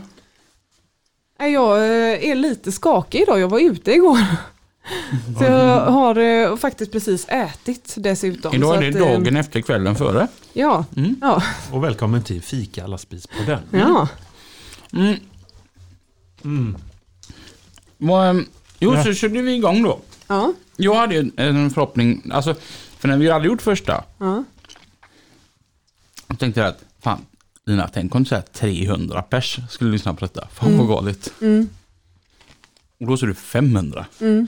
Nej, 1.40 1.54
Jag 1.54 1.78
eh, 1.78 2.30
är 2.30 2.36
lite 2.36 2.72
skakig 2.72 3.22
idag, 3.22 3.40
jag 3.40 3.50
var 3.50 3.60
ute 3.60 3.92
igår. 3.92 4.18
Så 5.38 5.44
jag 5.44 5.92
har 5.92 6.16
eh, 6.16 6.56
faktiskt 6.58 6.92
precis 6.92 7.26
ätit 7.30 7.94
dessutom. 7.98 8.54
Idag 8.56 8.76
är 8.76 8.82
det 8.82 8.88
att, 8.88 8.96
eh, 8.96 9.02
dagen 9.02 9.36
efter 9.38 9.62
kvällen 9.62 9.96
före. 9.96 10.28
Ja, 10.54 10.86
Mm. 10.98 11.16
ja, 11.22 11.44
Och 11.72 11.84
välkommen 11.84 12.24
till 12.24 12.42
Fika 12.42 12.88
lastbilspodden. 12.88 13.60
ja. 13.72 14.08
Mm. 14.94 15.16
Mm. 16.44 16.78
Vad, 17.98 18.30
ehm, 18.30 18.46
jo, 18.80 18.94
Ja. 18.96 19.04
så 19.04 19.14
körde 19.14 19.42
vi 19.42 19.54
igång 19.56 19.84
då. 19.84 20.00
ja, 20.28 20.54
Jag 20.78 20.96
hade 20.96 21.30
en 21.36 21.70
förhoppning, 21.70 22.32
alltså, 22.34 22.56
för 23.00 23.08
när 23.08 23.18
vi 23.18 23.30
hade 23.32 23.46
gjort 23.48 23.62
första, 23.62 24.04
ja. 24.18 24.44
jag 26.28 26.40
tänkte 26.40 26.60
jag 26.62 26.70
att 26.70 26.84
fan, 27.04 27.26
Lina, 27.66 27.90
tänk 27.94 28.16
om 28.16 28.26
så 28.26 28.36
här 28.36 28.42
300 28.54 29.22
pers 29.22 29.60
skulle 29.70 29.92
lyssna 29.92 30.14
på 30.14 30.20
detta. 30.26 30.48
Fan 30.54 30.78
vad 30.78 30.88
galet. 30.88 31.34
Mm. 31.42 31.70
Och 33.00 33.08
då 33.08 33.18
sa 33.18 33.26
du 33.26 33.34
500. 33.34 34.06
Mm. 34.22 34.48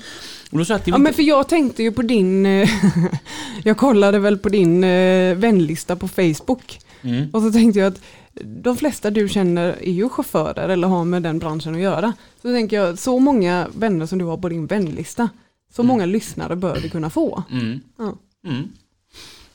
Och 0.52 0.58
då 0.58 0.66
sa 0.66 0.74
jag 0.74 0.82
att 0.82 0.88
Ja 0.88 0.98
men 0.98 1.14
för 1.14 1.24
jag 1.24 1.48
tänkte 1.48 1.84
ju 1.84 1.92
på 1.92 2.02
din, 2.02 2.46
eh, 2.46 2.70
jag 3.64 3.78
kollade 3.78 4.20
väl 4.20 4.38
på 4.38 4.50
din 4.50 4.84
eh, 4.84 5.36
vänlista 5.36 5.96
på 5.96 6.08
Facebook 6.08 6.80
Mm. 7.04 7.30
och 7.34 7.42
så 7.42 7.52
tänkte 7.52 7.80
jag 7.80 7.88
att 7.94 8.02
de 8.44 8.78
flesta 8.78 9.10
du 9.12 9.30
känner 9.30 9.64
är 9.82 9.92
ju 9.92 10.10
chaufförer 10.10 10.70
eller 10.70 10.88
har 10.88 11.06
med 11.06 11.24
den 11.24 11.40
branschen 11.40 11.76
att 11.76 11.82
göra. 11.82 12.14
Så 12.42 12.48
tänker 12.54 12.76
jag, 12.76 13.00
så 13.00 13.20
många 13.20 13.68
vänner 13.76 14.06
som 14.06 14.20
du 14.20 14.26
har 14.26 14.38
på 14.38 14.50
din 14.50 14.66
vänlista, 14.66 15.30
så 15.76 15.84
många 15.84 16.06
lyssnare 16.06 16.56
bör 16.56 16.80
du 16.82 16.90
kunna 16.90 17.10
få. 17.10 17.44
Mm. 17.52 17.80
Ja. 17.98 18.16
Mm. 18.48 18.64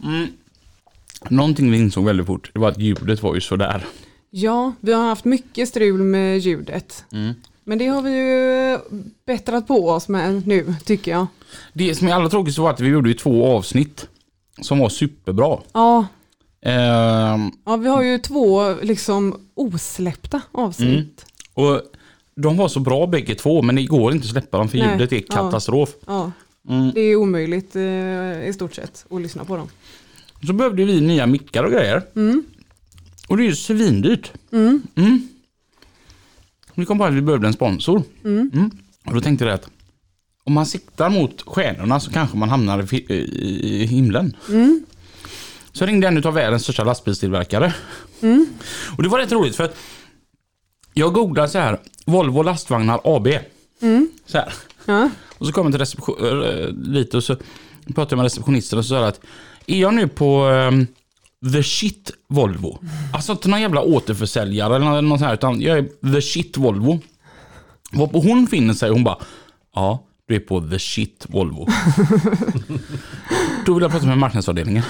Mm. 0.04 0.26
Någonting 1.30 1.70
vi 1.70 1.76
insåg 1.78 2.04
väldigt 2.04 2.26
fort, 2.26 2.50
det 2.52 2.58
var 2.60 2.68
att 2.68 2.78
ljudet 2.78 3.22
var 3.22 3.34
ju 3.34 3.40
sådär. 3.40 3.86
Ja, 4.30 4.72
vi 4.80 4.92
har 4.92 5.04
haft 5.04 5.24
mycket 5.24 5.68
strul 5.68 6.02
med 6.02 6.38
ljudet. 6.38 7.04
Mm. 7.66 7.78
Men 7.78 7.78
det 7.78 7.86
har 7.86 8.02
vi 8.02 8.10
ju 8.10 8.78
bättrat 9.26 9.66
på 9.66 9.88
oss 9.90 10.08
med 10.08 10.46
nu, 10.46 10.74
tycker 10.84 11.10
jag. 11.10 11.26
Det 11.72 11.94
som 11.94 12.08
är 12.08 12.12
allra 12.14 12.28
tråkigast 12.28 12.58
var 12.58 12.70
att 12.70 12.80
vi 12.80 12.88
gjorde 12.88 13.08
ju 13.08 13.14
två 13.14 13.46
avsnitt 13.56 14.08
som 14.60 14.78
var 14.78 14.88
superbra. 14.88 15.58
Ja, 15.72 16.06
Ehm, 16.62 17.50
ja 17.64 17.76
vi 17.76 17.88
har 17.88 18.02
ju 18.02 18.18
två 18.18 18.74
liksom 18.82 19.40
osläppta 19.54 20.40
avsnitt. 20.52 21.26
och 21.54 21.80
de 22.34 22.56
var 22.56 22.68
så 22.68 22.80
bra 22.80 23.06
bägge 23.06 23.34
två 23.34 23.62
men 23.62 23.76
det 23.76 23.82
går 23.84 24.12
inte 24.12 24.24
att 24.24 24.30
släppa 24.30 24.58
dem 24.58 24.68
för 24.68 24.78
Nej. 24.78 24.90
ljudet 24.92 25.12
är 25.12 25.16
Ja. 25.16 25.34
katastrof. 25.34 25.90
Ja, 26.06 26.32
Mm. 26.68 26.90
det 26.94 27.00
är 27.00 27.16
omöjligt 27.16 27.76
eh, 27.76 28.48
i 28.48 28.50
stort 28.54 28.74
sett 28.74 29.06
att 29.10 29.20
lyssna 29.22 29.44
på 29.44 29.56
dem. 29.56 29.68
Så 30.46 30.52
behövde 30.52 30.84
vi 30.84 31.00
nya 31.00 31.26
mickar 31.26 31.64
och 31.64 31.70
grejer. 31.72 32.02
Mm. 32.16 32.44
Och 33.28 33.36
det 33.36 33.42
är 33.42 33.46
ju 33.46 33.56
svindyrt. 33.56 34.32
Mm. 34.52 34.82
Mm. 36.76 36.82
Vi 36.82 36.86
kom 36.86 36.98
på 36.98 37.04
att 37.04 37.14
vi 37.14 37.22
behövde 37.22 37.46
en 37.46 37.52
sponsor. 37.52 38.02
Mm. 38.24 38.50
Mm. 38.54 38.70
Och 39.04 39.14
då 39.14 39.20
tänkte 39.20 39.44
jag 39.44 39.54
att 39.54 39.68
om 40.44 40.52
man 40.52 40.66
siktar 40.66 41.10
mot 41.10 41.42
stjärnorna 41.42 42.00
så 42.00 42.12
kanske 42.12 42.36
man 42.36 42.48
hamnar 42.48 42.94
i, 42.94 43.86
himlen. 43.86 44.36
Mm. 44.48 44.84
Så 45.72 45.86
ringde 45.86 46.08
en 46.08 46.24
av 46.24 46.34
världens 46.34 46.62
största 46.62 46.84
lastbilstillverkare. 46.84 47.74
Och 48.96 49.02
det 49.02 49.08
var 49.08 49.18
rätt 49.18 49.32
roligt 49.32 49.56
för 49.56 49.64
att 49.64 49.76
jag 50.94 51.12
googlade 51.12 51.48
så 51.48 51.58
här, 51.58 51.80
Volvo 52.04 52.42
lastvagnar 52.42 53.00
AB. 53.04 53.28
Så 54.26 54.38
här. 54.38 54.52
Ja. 54.84 55.10
Och 55.38 55.46
så 55.46 55.52
kom 55.52 55.66
jag 55.66 55.72
till 55.72 55.78
reception, 55.78 56.44
äh, 56.44 56.66
dit 56.68 57.14
och 57.14 57.24
så 57.24 57.36
pratade 57.94 58.12
jag 58.12 58.16
med 58.16 58.24
receptionisten 58.24 58.78
och 58.78 58.84
så 58.84 58.88
sa 58.88 59.06
att 59.06 59.20
är 59.66 59.80
jag 59.80 59.94
nu 59.94 60.08
på 60.08 60.42
ehm, 60.42 60.86
The 61.52 61.62
Shit 61.62 62.10
Volvo? 62.28 62.78
Alltså 63.12 63.32
inte 63.32 63.48
någon 63.48 63.60
jävla 63.60 63.80
återförsäljare 63.80 64.76
eller 64.76 65.02
något, 65.02 65.18
sånt 65.18 65.28
här 65.28 65.34
utan 65.34 65.60
jag 65.60 65.78
är 65.78 66.12
The 66.12 66.22
Shit 66.22 66.56
Volvo. 66.56 67.00
Varpå 67.92 68.20
hon 68.20 68.46
finner 68.46 68.74
sig 68.74 68.90
hon 68.90 69.04
bara 69.04 69.18
Ja, 69.74 70.04
du 70.28 70.34
är 70.34 70.40
på 70.40 70.60
The 70.60 70.78
Shit 70.78 71.26
Volvo. 71.28 71.66
Då 73.66 73.74
vill 73.74 73.82
jag 73.82 73.90
prata 73.90 74.06
med 74.06 74.18
marknadsavdelningen. 74.18 74.82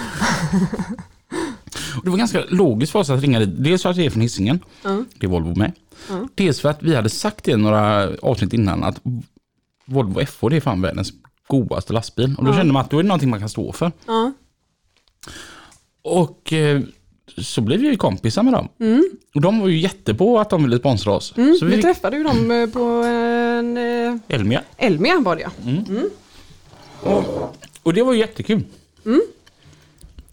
Och 1.96 2.04
det 2.04 2.10
var 2.10 2.18
ganska 2.18 2.44
logiskt 2.48 2.92
för 2.92 2.98
oss 2.98 3.10
att 3.10 3.20
ringa 3.20 3.38
dit. 3.38 3.64
Dels 3.64 3.82
för 3.82 3.90
att 3.90 3.96
vi 3.96 4.06
är 4.06 4.10
från 4.10 4.22
Hisingen. 4.22 4.60
Det 5.18 5.26
är 5.26 5.30
Volvo 5.30 5.54
med. 5.58 5.72
Dels 6.34 6.60
för 6.60 6.68
att 6.68 6.82
vi 6.82 6.94
hade 6.94 7.08
sagt 7.08 7.44
det 7.44 7.56
några 7.56 8.10
avsnitt 8.22 8.52
innan 8.52 8.84
att 8.84 9.00
Volvo 9.86 10.26
FH 10.26 10.46
det 10.50 10.56
är 10.56 10.60
fan 10.60 10.82
världens 10.82 11.12
godaste 11.46 11.92
lastbil. 11.92 12.34
Och 12.38 12.44
då 12.44 12.52
kände 12.52 12.72
man 12.72 12.82
att 12.82 12.90
då 12.90 12.98
är 12.98 13.02
det 13.02 13.08
någonting 13.08 13.30
man 13.30 13.40
kan 13.40 13.48
stå 13.48 13.72
för. 13.72 13.92
Ja. 14.06 14.32
Och 16.06 16.52
eh, 16.52 16.80
så 17.38 17.60
blev 17.60 17.80
vi 17.80 17.86
ju 17.88 17.96
kompisar 17.96 18.42
med 18.42 18.52
dem. 18.52 18.68
Och 19.34 19.40
de 19.40 19.60
var 19.60 19.68
ju 19.68 19.78
jättepå 19.78 20.38
att 20.38 20.50
de 20.50 20.62
ville 20.64 20.78
sponsra 20.78 21.12
oss. 21.12 21.26
så 21.26 21.42
Vi 21.42 21.66
vi 21.66 21.72
fick 21.72 21.82
träffade 21.84 22.16
ju 22.16 22.22
dem 22.22 22.50
eh, 22.50 22.68
på 22.68 22.80
en 22.80 23.76
eh, 23.76 24.16
Elmia. 24.28 24.62
Elmia 24.76 25.20
var 25.20 25.36
det 25.36 25.42
ja. 25.42 27.24
Och 27.82 27.94
det 27.94 28.02
var 28.02 28.12
ju 28.12 28.18
jättekul. 28.18 28.62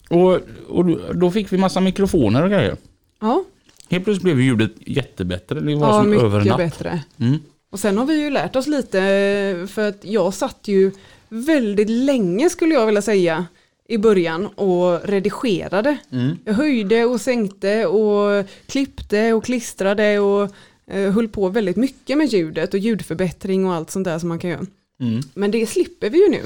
Och, 0.10 0.39
och 0.68 1.15
då 1.15 1.32
fick 1.32 1.53
vi 1.53 1.58
massa 1.58 1.80
mikrofoner 1.80 2.44
och 2.44 2.50
grejer. 2.50 2.77
Ja, 3.22 3.44
Helt 3.89 4.03
plötsligt 4.03 4.24
blev 4.24 4.42
ljudet 4.42 4.72
jättebättre. 4.80 5.60
Det 5.60 5.75
var 5.75 5.88
ja 5.88 6.03
som 6.03 6.13
över 6.13 6.25
en 6.25 6.44
mycket 6.44 6.46
natt. 6.46 6.58
bättre. 6.58 7.03
Mm. 7.20 7.39
Och 7.72 7.80
sen 7.80 7.98
har 7.98 8.06
vi 8.06 8.22
ju 8.24 8.30
lärt 8.30 8.56
oss 8.56 8.68
lite 8.68 9.68
för 9.70 9.89
att 9.89 10.00
jag 10.06 10.34
satt 10.34 10.60
ju 10.63 10.92
väldigt 11.30 11.89
länge 11.89 12.50
skulle 12.50 12.74
jag 12.74 12.86
vilja 12.86 13.01
säga 13.01 13.46
i 13.88 13.98
början 13.98 14.48
och 14.48 15.08
redigerade. 15.08 15.98
Mm. 16.12 16.38
Jag 16.46 16.54
höjde 16.54 17.06
och 17.06 17.22
sänkte 17.22 17.86
och 17.86 18.46
klippte 18.66 19.34
och 19.34 19.44
klistrade 19.44 20.20
och 20.20 20.50
eh, 20.88 21.12
höll 21.12 21.28
på 21.28 21.50
väldigt 21.50 21.78
mycket 21.78 22.18
med 22.18 22.28
ljudet 22.28 22.74
och 22.74 22.80
ljudförbättring 22.80 23.66
och 23.66 23.74
allt 23.74 23.92
sånt 23.92 24.06
där 24.06 24.20
som 24.20 24.30
man 24.30 24.40
kan 24.40 24.50
göra. 24.50 24.66
Mm. 25.00 25.22
Men 25.34 25.52
det 25.52 25.68
slipper 25.68 26.10
vi 26.10 26.18
ju 26.24 26.30
nu. 26.30 26.44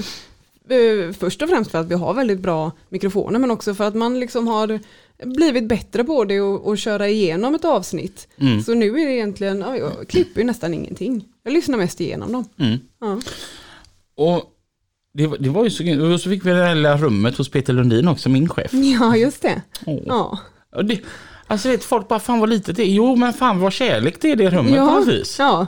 Eh, 0.70 1.13
Först 1.13 1.41
och 1.41 1.50
främst 1.50 1.72
för 1.72 1.77
att 1.79 1.88
vi 1.88 1.96
har 1.96 2.13
väldigt 2.13 2.39
bra 2.39 2.72
mikrofoner 2.89 3.39
men 3.39 3.51
också 3.51 3.75
för 3.75 3.84
att 3.84 3.96
man 3.96 4.20
liksom 4.20 4.48
har 4.48 4.79
blivit 5.25 5.63
bättre 5.67 6.03
på 6.03 6.25
det 6.25 6.41
och, 6.41 6.67
och 6.67 6.77
köra 6.77 7.10
igenom 7.10 7.56
ett 7.56 7.65
avsnitt. 7.65 8.27
Mm. 8.38 8.63
Så 8.63 8.74
nu 8.74 9.01
är 9.01 9.06
det 9.06 9.13
egentligen, 9.13 9.60
ja, 9.60 9.77
jag 9.77 10.08
klipper 10.08 10.41
ju 10.41 10.48
nästan 10.48 10.74
ingenting. 10.74 11.25
Jag 11.44 11.53
lyssnar 11.53 11.77
mest 11.77 12.01
igenom 12.01 12.32
dem. 12.32 12.46
Mm. 12.60 12.77
Ja. 13.00 13.20
Och 14.15 14.53
det, 15.17 15.27
var- 15.27 15.38
det 15.38 15.50
var 15.50 15.63
ju 15.63 15.69
så 15.69 15.83
grymt. 15.83 16.01
Och 16.13 16.21
så 16.21 16.29
fick 16.29 16.45
vi 16.45 16.50
det 16.50 16.57
där 16.57 16.75
lilla 16.75 16.97
rummet 16.97 17.38
hos 17.38 17.50
Peter 17.51 17.74
Lundin 17.74 18.07
också, 18.07 18.29
min 18.29 18.50
chef. 18.50 18.74
ja, 18.74 19.15
just 19.17 19.41
det. 19.41 19.62
Åh. 19.86 20.00
Ja, 20.05 20.39
Och 20.75 20.86
det, 20.86 21.00
alltså 21.47 21.69
vet 21.69 21.83
folk 21.83 22.07
bara, 22.07 22.19
fan 22.19 22.39
vad 22.39 22.50
litet 22.50 22.75
det 22.75 22.83
är. 22.83 22.91
Jo 22.93 23.15
men 23.15 23.33
fan 23.33 23.59
vad 23.59 23.74
kärlek 23.74 24.21
det 24.21 24.31
är 24.31 24.36
det 24.36 24.50
rummet 24.50 24.71
på 24.71 24.77
ja, 24.77 24.86
något 25.00 25.07
vis. 25.07 25.39
ja. 25.39 25.67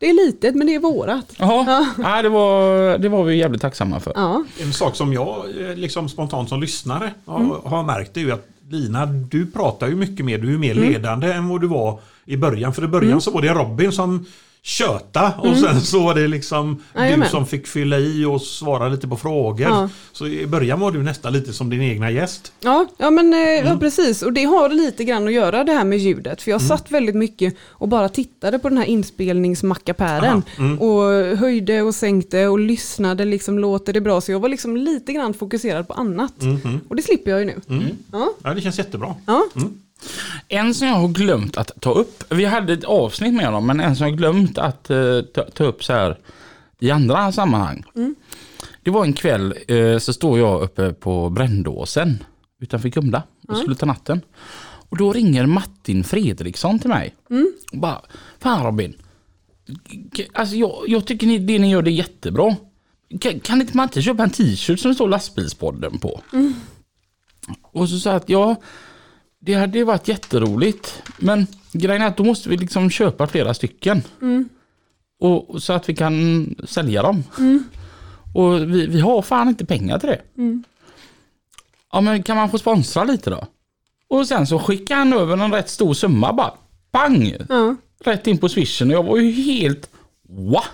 Det 0.00 0.08
är 0.10 0.26
litet 0.26 0.54
men 0.54 0.66
det 0.66 0.74
är 0.74 0.78
vårat. 0.78 1.32
Ja, 1.38 1.86
ja. 1.98 2.22
det, 2.22 2.28
var, 2.28 2.98
det 2.98 3.08
var 3.08 3.24
vi 3.24 3.36
jävligt 3.36 3.62
tacksamma 3.62 4.00
för. 4.00 4.12
Ja, 4.16 4.44
En 4.62 4.72
sak 4.72 4.96
som 4.96 5.12
jag 5.12 5.44
eh, 5.60 5.76
liksom 5.76 6.08
spontant 6.08 6.48
som 6.48 6.60
lyssnare 6.60 7.10
har, 7.24 7.60
har 7.68 7.82
märkt 7.82 8.16
är 8.16 8.20
ju 8.20 8.32
att 8.32 8.46
Lina, 8.70 9.06
du 9.06 9.46
pratar 9.46 9.88
ju 9.88 9.94
mycket 9.94 10.24
mer, 10.26 10.38
du 10.38 10.54
är 10.54 10.58
mer 10.58 10.74
ledande 10.74 11.32
än 11.32 11.48
vad 11.48 11.60
du 11.60 11.66
var 11.66 12.00
i 12.26 12.36
början. 12.36 12.74
För 12.74 12.84
i 12.84 12.86
början 12.86 13.20
så 13.20 13.30
var 13.30 13.42
det 13.42 13.48
Robin 13.54 13.92
som 13.92 14.26
köta 14.62 15.32
och 15.38 15.56
sen 15.56 15.80
så 15.80 16.04
var 16.04 16.14
det 16.14 16.28
liksom 16.28 16.82
Jajamän. 16.94 17.20
du 17.20 17.30
som 17.30 17.46
fick 17.46 17.66
fylla 17.66 17.98
i 17.98 18.24
och 18.24 18.42
svara 18.42 18.88
lite 18.88 19.08
på 19.08 19.16
frågor. 19.16 19.68
Ja. 19.68 19.88
Så 20.12 20.26
i 20.26 20.46
början 20.46 20.80
var 20.80 20.92
du 20.92 21.02
nästan 21.02 21.32
lite 21.32 21.52
som 21.52 21.70
din 21.70 21.82
egna 21.82 22.10
gäst. 22.10 22.52
Ja, 22.60 22.86
ja 22.98 23.10
men 23.10 23.34
eh, 23.34 23.38
ja, 23.40 23.76
precis. 23.80 24.22
Och 24.22 24.32
det 24.32 24.44
har 24.44 24.68
lite 24.68 25.04
grann 25.04 25.26
att 25.26 25.32
göra 25.32 25.64
det 25.64 25.72
här 25.72 25.84
med 25.84 25.98
ljudet. 25.98 26.42
För 26.42 26.50
jag 26.50 26.62
satt 26.62 26.90
väldigt 26.90 27.14
mycket 27.14 27.54
och 27.68 27.88
bara 27.88 28.08
tittade 28.08 28.58
på 28.58 28.68
den 28.68 28.78
här 28.78 28.84
inspelningsmackapären. 28.86 30.42
Och 30.78 31.36
höjde 31.38 31.82
och 31.82 31.94
sänkte 31.94 32.46
och 32.46 32.58
lyssnade, 32.58 33.24
liksom 33.24 33.58
låter 33.58 33.92
det 33.92 34.00
bra? 34.00 34.20
Så 34.20 34.32
jag 34.32 34.40
var 34.40 34.48
liksom 34.48 34.76
lite 34.76 35.12
grann 35.12 35.34
fokuserad 35.34 35.88
på 35.88 35.94
annat. 35.94 36.34
Och 36.88 36.96
det 36.96 37.02
slipper 37.02 37.30
jag 37.30 37.40
ju 37.40 37.46
nu. 37.46 37.60
Ja, 38.12 38.28
Ja, 38.44 38.54
det 38.54 38.60
känns 38.60 38.78
jättebra. 38.78 39.14
ja. 39.26 39.44
En 40.48 40.74
som 40.74 40.88
jag 40.88 40.94
har 40.94 41.08
glömt 41.08 41.56
att 41.56 41.80
ta 41.80 41.92
upp. 41.92 42.24
Vi 42.32 42.44
hade 42.44 42.72
ett 42.72 42.84
avsnitt 42.84 43.34
med 43.34 43.52
dem, 43.52 43.66
men 43.66 43.80
en 43.80 43.96
som 43.96 44.06
jag 44.06 44.12
har 44.12 44.18
glömt 44.18 44.58
att 44.58 44.90
eh, 44.90 45.20
ta, 45.34 45.42
ta 45.42 45.64
upp 45.64 45.84
så 45.84 45.92
här 45.92 46.18
i 46.80 46.90
andra 46.90 47.32
sammanhang. 47.32 47.84
Det 48.82 48.90
var 48.90 49.04
en 49.04 49.12
kväll 49.12 49.54
eh, 49.68 49.98
så 49.98 50.12
står 50.12 50.38
jag 50.38 50.62
uppe 50.62 50.92
på 50.92 51.30
Brändåsen 51.30 52.24
utanför 52.60 52.88
Kumla 52.88 53.22
och 53.48 53.56
skulle 53.56 53.74
ta 53.76 53.86
natten. 53.86 54.20
Och 54.90 54.96
då 54.96 55.12
ringer 55.12 55.46
Martin 55.46 56.04
Fredriksson 56.04 56.78
till 56.78 56.88
mig. 56.88 57.14
Och 57.72 57.78
bara, 57.78 58.02
fan 58.38 58.64
Robin. 58.64 58.94
Alltså 60.32 60.56
jag, 60.56 60.84
jag 60.86 61.06
tycker 61.06 61.26
ni, 61.26 61.38
det 61.38 61.58
ni 61.58 61.70
gör 61.70 61.82
det 61.82 61.90
är 61.90 61.92
jättebra. 61.92 62.56
Kan, 63.20 63.40
kan 63.40 63.60
inte 63.60 63.78
inte 63.78 64.02
köpa 64.02 64.22
en 64.22 64.30
t-shirt 64.30 64.80
som 64.80 64.90
det 64.90 64.94
står 64.94 65.08
lastbilspodden 65.08 65.98
på? 65.98 66.20
Och 67.62 67.88
så 67.88 67.98
sa 67.98 68.10
jag 68.10 68.16
att 68.16 68.28
ja, 68.28 68.56
det 69.40 69.54
hade 69.54 69.78
ju 69.78 69.84
varit 69.84 70.08
jätteroligt. 70.08 71.02
Men 71.18 71.46
grejen 71.72 72.02
är 72.02 72.06
att 72.06 72.16
då 72.16 72.24
måste 72.24 72.48
vi 72.48 72.56
liksom 72.56 72.90
köpa 72.90 73.26
flera 73.26 73.54
stycken. 73.54 74.02
Och, 75.20 75.50
och 75.50 75.62
så 75.62 75.72
att 75.72 75.88
vi 75.88 75.94
kan 75.94 76.54
sälja 76.68 77.02
dem. 77.02 77.24
Och 78.34 78.74
vi, 78.74 78.86
vi 78.86 79.00
har 79.00 79.22
fan 79.22 79.48
inte 79.48 79.66
pengar 79.66 79.98
till 79.98 80.08
det. 80.08 80.20
Ja 81.92 82.00
men 82.00 82.22
kan 82.22 82.36
man 82.36 82.50
få 82.50 82.58
sponsra 82.58 83.04
lite 83.04 83.30
då? 83.30 83.46
Och 84.08 84.26
sen 84.28 84.46
så 84.46 84.58
skickade 84.58 84.98
han 84.98 85.12
över 85.12 85.36
en 85.36 85.52
rätt 85.52 85.68
stor 85.70 85.94
summa 85.94 86.32
bara. 86.32 86.52
Pang! 86.90 87.36
ja. 87.48 87.76
Rätt 88.04 88.26
in 88.26 88.38
på 88.38 88.48
swishen 88.48 88.88
och 88.90 88.94
jag 88.94 89.02
var 89.02 89.16
ju 89.16 89.30
helt 89.30 89.90
va? 90.22 90.64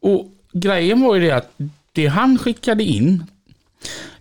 Och 0.00 0.32
grejen 0.52 1.00
var 1.00 1.14
ju 1.14 1.20
det 1.20 1.30
att 1.30 1.58
det 1.92 2.06
han 2.06 2.38
skickade 2.38 2.84
in 2.84 3.24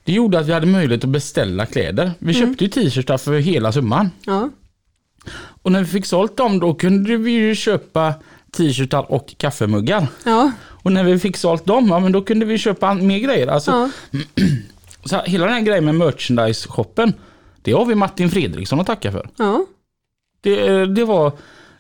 det 0.06 0.12
gjorde 0.14 0.40
att 0.40 0.48
vi 0.48 0.54
hade 0.54 0.66
möjlighet 0.66 1.04
att 1.04 1.10
beställa 1.10 1.66
kläder. 1.66 2.12
Vi 2.20 2.34
köpte 2.34 2.64
ju 2.64 2.70
t-shirtar 2.70 3.18
för 3.18 3.34
hela 3.40 3.72
summan. 3.72 4.10
ja. 4.26 4.50
Och 5.38 5.72
när 5.72 5.80
vi 5.80 5.86
fick 5.86 6.06
sålt 6.06 6.38
dem 6.38 6.60
då 6.60 6.74
kunde 6.74 7.18
vi 7.18 7.32
ju 7.32 7.56
köpa 7.56 8.14
t-shirtar 8.58 9.12
och 9.12 9.38
kaffemuggar. 9.38 10.08
ja. 10.24 10.52
Och 10.64 10.92
när 10.92 11.04
vi 11.04 11.20
fick 11.20 11.38
sålt 11.38 11.66
dem, 11.66 11.88
ja 11.88 12.00
men 12.00 12.12
då 12.12 12.22
kunde 12.22 12.46
vi 12.46 12.58
köpa 12.58 12.94
mer 12.94 13.20
grejer. 13.20 13.48
Alltså, 13.48 13.72
ja. 13.72 13.90
så 15.06 15.16
här, 15.16 15.26
hela 15.26 15.46
den 15.46 15.54
här 15.54 15.62
grejen 15.62 15.86
med 15.86 15.96
merchandise-shoppen, 15.96 17.14
det 17.62 17.72
har 17.72 17.86
vi 17.86 17.96
Martin 17.96 18.30
Fredriksson 18.30 18.80
att 18.80 18.88
tacka 18.88 19.12
för. 19.12 19.30
ja. 19.38 19.66
Det, 20.42 20.86
det 20.86 21.06
var, 21.06 21.32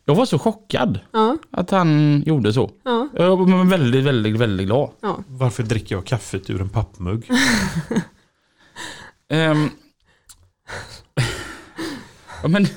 jag 0.06 0.16
var 0.16 0.26
så 0.26 0.40
chockad 0.40 1.00
ja. 1.12 1.38
att 1.52 1.72
han 1.72 2.24
gjorde 2.26 2.54
så. 2.54 2.72
ja. 2.84 3.10
Jag 3.14 3.38
var 3.38 3.66
väldigt, 3.70 4.04
väldigt, 4.04 4.36
väldigt 4.38 4.68
glad. 4.68 4.90
ja. 5.02 5.20
Varför 5.28 5.64
dricker 5.64 5.96
jag 5.96 6.06
kaffet 6.06 6.50
ur 6.50 6.62
en 6.62 6.70
pappmugg? 6.70 7.30
Ehm. 9.30 9.70
ja, 12.42 12.48
men, 12.48 12.68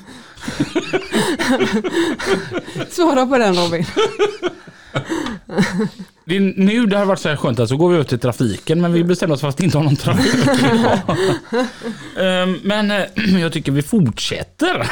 Svara 2.89 3.25
på 3.25 3.37
den 3.37 3.55
Robin. 3.55 3.85
det 6.25 6.35
är 6.35 6.39
nu 6.57 6.85
det 6.85 6.97
har 6.97 7.05
varit 7.05 7.19
så 7.19 7.29
här 7.29 7.35
skönt 7.35 7.59
att 7.59 7.69
så 7.69 7.77
går 7.77 7.89
vi 7.89 7.97
ut 7.97 8.07
till 8.07 8.19
trafiken 8.19 8.81
men 8.81 8.93
vi 8.93 9.03
bestämde 9.03 9.33
oss 9.35 9.41
för 9.41 9.47
att 9.47 9.59
inte 9.59 9.77
ha 9.77 9.83
någon 9.83 9.95
trafik. 9.95 10.33
Ehm, 12.17 12.59
Men 12.63 12.91
eh, 12.91 13.05
jag 13.41 13.53
tycker 13.53 13.71
vi 13.71 13.81
fortsätter. 13.81 14.89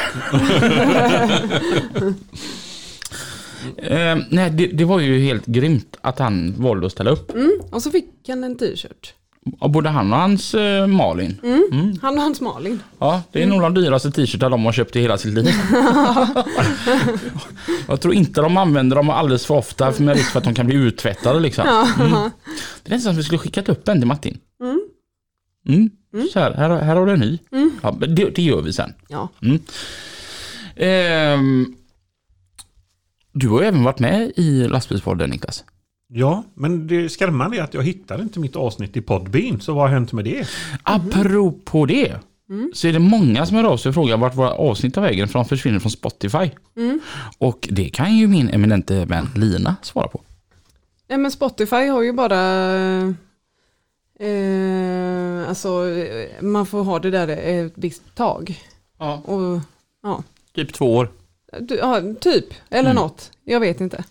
Ehm, 3.82 4.24
nej, 4.30 4.50
det, 4.50 4.66
det 4.66 4.84
var 4.84 5.00
ju 5.00 5.18
helt 5.20 5.46
grymt 5.46 5.96
att 6.00 6.18
han 6.18 6.54
valde 6.58 6.86
att 6.86 6.92
ställa 6.92 7.10
upp. 7.10 7.32
Och 7.70 7.82
så 7.82 7.90
fick 7.90 8.10
han 8.28 8.44
en 8.44 8.58
t-shirt. 8.58 9.14
Både 9.60 9.88
han 9.88 10.12
och 10.12 10.18
hans 10.18 10.54
eh, 10.54 10.86
Malin. 10.86 11.38
Han 12.02 12.16
och 12.16 12.22
hans 12.22 12.40
Malin. 12.40 12.82
Ja, 12.98 13.22
det 13.32 13.42
är 13.42 13.46
nog 13.46 13.60
de 13.62 13.74
dyraste 13.74 14.10
t-shirtar 14.10 14.50
de 14.50 14.64
har 14.64 14.72
köpt 14.72 14.96
i 14.96 15.00
hela 15.00 15.18
sitt 15.18 15.34
liv. 15.34 15.48
jag 17.88 18.00
tror 18.00 18.14
inte 18.14 18.40
de 18.40 18.56
använder 18.56 18.96
dem 18.96 19.10
alldeles 19.10 19.46
för 19.46 19.54
ofta 19.54 19.92
för 19.92 20.02
med 20.02 20.16
risk 20.16 20.30
för 20.30 20.38
att 20.38 20.44
de 20.44 20.54
kan 20.54 20.66
bli 20.66 20.76
uttvättade 20.76 21.40
liksom. 21.40 21.64
Mm. 22.00 22.30
Det 22.82 22.90
är 22.90 22.94
nästan 22.94 23.00
som 23.00 23.10
att 23.10 23.18
vi 23.18 23.22
skulle 23.22 23.38
skickat 23.38 23.68
upp 23.68 23.88
en 23.88 23.98
till 23.98 24.06
Martin. 24.06 24.38
Mm. 25.68 25.90
Så 26.32 26.40
här, 26.40 26.54
här, 26.54 26.70
här 26.70 26.96
har 26.96 27.06
du 27.06 27.12
en 27.12 27.20
ny. 27.20 27.38
Ja, 27.82 27.90
det, 27.90 28.30
det 28.30 28.42
gör 28.42 28.62
vi 28.62 28.72
sen. 28.72 28.94
Ja. 29.08 29.28
Ehm, 30.76 31.74
du 33.32 33.48
har 33.48 33.60
ju 33.60 33.66
även 33.66 33.84
varit 33.84 33.98
med 33.98 34.32
i 34.36 34.68
lastbilspodden 34.68 35.30
Niklas. 35.30 35.64
Ja, 36.10 36.44
men 36.54 36.86
det 36.86 37.08
skrämmande 37.08 37.56
är 37.58 37.62
att 37.62 37.74
jag 37.74 37.82
hittar 37.82 38.22
inte 38.22 38.40
mitt 38.40 38.56
avsnitt 38.56 38.96
i 38.96 39.00
Podbean. 39.00 39.60
Så 39.60 39.74
vad 39.74 39.82
har 39.82 39.88
hänt 39.88 40.12
med 40.12 40.24
det? 40.24 40.48
Apropå 40.82 41.86
det. 41.86 42.16
Så 42.74 42.88
är 42.88 42.92
det 42.92 42.98
många 42.98 43.46
som 43.46 43.56
hör 43.56 43.64
av 43.64 43.76
sig 43.76 43.88
och 43.88 43.94
frågar 43.94 44.16
vart 44.16 44.34
våra 44.36 44.50
avsnitt 44.50 44.94
tar 44.94 45.02
vägen 45.02 45.28
för 45.28 45.38
de 45.38 45.44
försvinner 45.44 45.78
från 45.78 45.90
Spotify. 45.90 46.50
Och 47.38 47.68
det 47.70 47.88
kan 47.88 48.16
ju 48.16 48.28
min 48.28 48.48
eminente 48.48 49.04
vän 49.04 49.28
Lina 49.36 49.76
svara 49.82 50.08
på. 50.08 50.20
Nej 51.08 51.18
men 51.18 51.30
Spotify 51.30 51.86
har 51.86 52.02
ju 52.02 52.12
bara, 52.12 52.58
eh, 54.20 55.48
alltså 55.48 55.84
man 56.40 56.66
får 56.66 56.84
ha 56.84 56.98
det 56.98 57.10
där 57.10 57.28
ett 57.28 57.72
visst 57.74 58.14
tag. 58.14 58.60
Ja. 58.98 59.22
Och, 59.24 59.60
ja, 60.02 60.22
Typ 60.54 60.72
två 60.72 60.96
år. 60.96 61.08
Du, 61.60 61.76
ja, 61.76 62.02
typ, 62.20 62.44
eller 62.70 62.94
något. 62.94 63.30
Jag 63.44 63.60
vet 63.60 63.80
inte. 63.80 64.04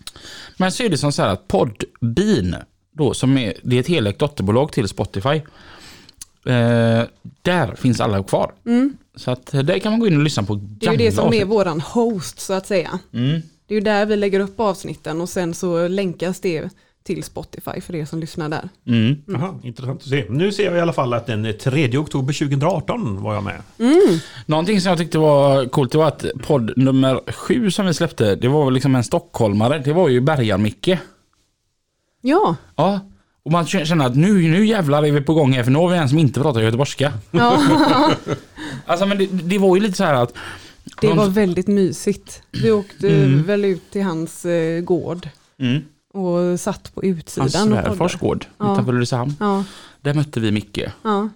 Men 0.56 0.72
så 0.72 0.82
är 0.82 0.88
det 0.88 0.98
som 0.98 1.12
så 1.12 1.22
här 1.22 1.28
att 1.28 1.48
Podbean, 1.48 2.56
då, 2.92 3.14
som 3.14 3.38
är, 3.38 3.54
det 3.62 3.76
är 3.76 3.80
ett 3.80 3.86
helägt 3.86 4.18
dotterbolag 4.18 4.72
till 4.72 4.88
Spotify. 4.88 5.42
Eh, 6.46 7.02
där 7.42 7.74
finns 7.76 8.00
alla 8.00 8.22
kvar. 8.22 8.52
Så 9.16 9.30
att 9.30 9.54
eh, 9.54 9.62
där 9.62 9.78
kan 9.78 9.92
man 9.92 10.00
gå 10.00 10.06
in 10.06 10.16
och 10.16 10.22
lyssna 10.22 10.42
på 10.42 10.54
Det 10.54 10.86
är 10.86 10.90
ju 10.92 10.96
det 10.98 11.12
som 11.12 11.24
är 11.24 11.26
avsnitt. 11.26 11.46
våran 11.46 11.80
host 11.80 12.40
så 12.40 12.52
att 12.52 12.66
säga. 12.66 12.98
Mm. 13.12 13.40
Det 13.66 13.74
är 13.74 13.78
ju 13.78 13.80
där 13.80 14.06
vi 14.06 14.16
lägger 14.16 14.40
upp 14.40 14.60
avsnitten 14.60 15.20
och 15.20 15.28
sen 15.28 15.54
så 15.54 15.88
länkas 15.88 16.40
det 16.40 16.68
till 17.08 17.24
Spotify 17.24 17.80
för 17.80 17.94
er 17.94 18.04
som 18.04 18.20
lyssnar 18.20 18.48
där. 18.48 18.68
Mm. 18.86 19.16
Jaha, 19.26 19.54
intressant 19.62 20.02
att 20.02 20.08
se. 20.08 20.24
Nu 20.28 20.52
ser 20.52 20.64
jag 20.64 20.76
i 20.76 20.80
alla 20.80 20.92
fall 20.92 21.12
att 21.14 21.26
den 21.26 21.54
3 21.60 21.98
oktober 21.98 22.32
2018 22.32 23.22
var 23.22 23.34
jag 23.34 23.42
med. 23.44 23.62
Någonting 24.46 24.80
som 24.80 24.88
jag 24.90 24.98
tyckte 24.98 25.18
var 25.18 25.66
coolt 25.66 25.92
det 25.92 25.98
var 25.98 26.06
att 26.08 26.24
podd 26.42 26.72
nummer 26.76 27.20
sju 27.32 27.70
som 27.70 27.86
vi 27.86 27.94
släppte, 27.94 28.34
det 28.34 28.48
var 28.48 28.64
väl 28.64 28.74
liksom 28.74 28.94
en 28.94 29.04
stockholmare. 29.04 29.78
Det 29.78 29.92
var 29.92 30.08
ju 30.08 30.20
Bergar-Micke. 30.20 30.98
Ja, 32.22 32.56
Ja, 32.76 33.00
och 33.44 33.52
man 33.52 33.66
känner 33.66 34.06
att 34.06 34.16
nu, 34.16 34.32
nu 34.32 34.66
jävlar 34.66 35.02
är 35.06 35.12
vi 35.12 35.20
på 35.20 35.34
gång 35.34 35.52
här 35.52 35.64
för 35.64 35.70
nu 35.70 35.78
har 35.78 35.88
vi 35.88 35.96
en 35.96 36.08
som 36.08 36.18
inte 36.18 36.40
pratar 36.40 36.60
göteborgska. 36.60 37.12
ja. 37.30 37.62
Alltså 38.86 39.06
men 39.06 39.18
det, 39.18 39.26
det 39.26 39.58
var 39.58 39.76
ju 39.76 39.82
lite 39.82 39.96
så 39.96 40.04
här 40.04 40.14
att 40.14 40.32
det 41.00 41.06
de- 41.06 41.16
var 41.16 41.26
väldigt 41.28 41.66
mysigt. 41.66 42.42
Vi 42.62 42.70
åkte 42.72 43.08
väl 43.46 43.64
ut 43.64 43.90
till 43.90 44.02
hans 44.02 44.44
eh, 44.44 44.80
gård 44.80 45.28
Mm. 45.60 45.82
Och 46.18 46.60
satt 46.60 46.94
på 46.94 47.00
Hans 47.06 47.18
utsidan. 47.18 47.72
och 47.72 47.78
svärfars 47.84 48.18
gård 48.18 48.46
Ja. 48.58 48.72
utanför 48.72 48.92
Ulricehamn. 48.92 49.34
Ja, 49.40 49.64
Där 50.00 50.14
mötte 50.14 50.40
vi 50.40 50.52
Micke. 50.52 50.78
ja. 51.02 51.28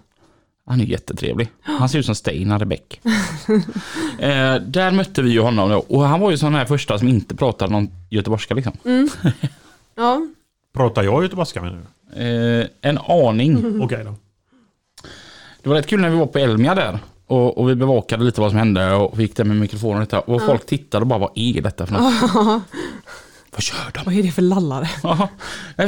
Han 0.65 0.81
är 0.81 0.85
jättetrevlig. 0.85 1.49
Han 1.61 1.89
ser 1.89 1.99
ut 1.99 2.05
som 2.05 2.15
Steinar 2.15 2.59
Rebäck. 2.59 3.01
eh, 4.19 4.55
där 4.55 4.91
mötte 4.91 5.21
vi 5.21 5.29
ju 5.31 5.39
honom 5.41 5.69
då. 5.69 5.77
Och 5.77 6.01
han 6.03 6.19
var 6.19 6.31
ju 6.31 6.37
sån 6.37 6.55
här 6.55 6.65
första 6.65 6.99
som 6.99 7.07
inte 7.07 7.35
pratade 7.35 7.71
någon 7.71 7.87
göteborgska 8.09 8.53
liksom. 8.53 8.73
ja. 9.95 10.27
Pratar 10.73 11.03
jag 11.03 11.23
göteborgska 11.23 11.61
menar 11.61 11.77
du? 12.13 12.21
Eh, 12.61 12.67
en 12.81 12.97
aning. 12.97 13.81
Okej 13.83 14.03
då. 14.05 14.15
Det 15.63 15.69
var 15.69 15.75
rätt 15.75 15.87
kul 15.87 16.01
när 16.01 16.09
vi 16.09 16.17
var 16.17 16.25
på 16.27 16.39
Elmia 16.39 16.75
där. 16.75 16.99
Och, 17.27 17.57
och 17.57 17.69
vi 17.69 17.75
bevakade 17.75 18.23
lite 18.23 18.41
vad 18.41 18.49
som 18.51 18.59
hände 18.59 18.93
och 18.93 19.19
vi 19.19 19.23
gick 19.23 19.35
där 19.35 19.43
med 19.43 19.57
mikrofonen 19.57 19.95
och, 19.95 20.01
detta, 20.01 20.19
och 20.19 20.41
folk 20.41 20.65
tittade 20.65 21.01
och 21.01 21.07
bara 21.07 21.19
vad 21.19 21.31
är 21.35 21.61
detta 21.61 21.85
för 21.85 21.93
något? 21.93 22.63
Vad 23.53 23.61
kör 23.61 23.91
de? 23.93 24.01
Vad 24.05 24.13
är 24.15 24.23
det 24.23 24.31
för 24.31 24.41
lallare? 24.41 24.89
Ja, 25.03 25.29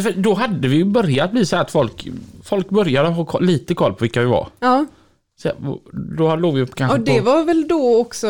för 0.02 0.22
då 0.22 0.34
hade 0.34 0.68
vi 0.68 0.76
ju 0.76 0.86
börjat 0.86 1.32
bli 1.32 1.46
så 1.46 1.56
att 1.56 1.72
folk, 1.72 2.08
folk 2.44 2.70
började 2.70 3.10
ha 3.10 3.40
lite 3.40 3.76
koll 3.76 3.94
på 3.94 4.04
vilka 4.04 4.20
vi 4.20 4.26
var. 4.26 4.48
Ja, 4.60 4.86
Så 5.38 5.52
då 6.18 6.36
låg 6.36 6.56
vi 6.56 6.68
kanske 6.68 6.98
och 6.98 7.04
det 7.04 7.20
på... 7.20 7.26
var 7.26 7.44
väl 7.44 7.68
då 7.68 8.00
också, 8.02 8.28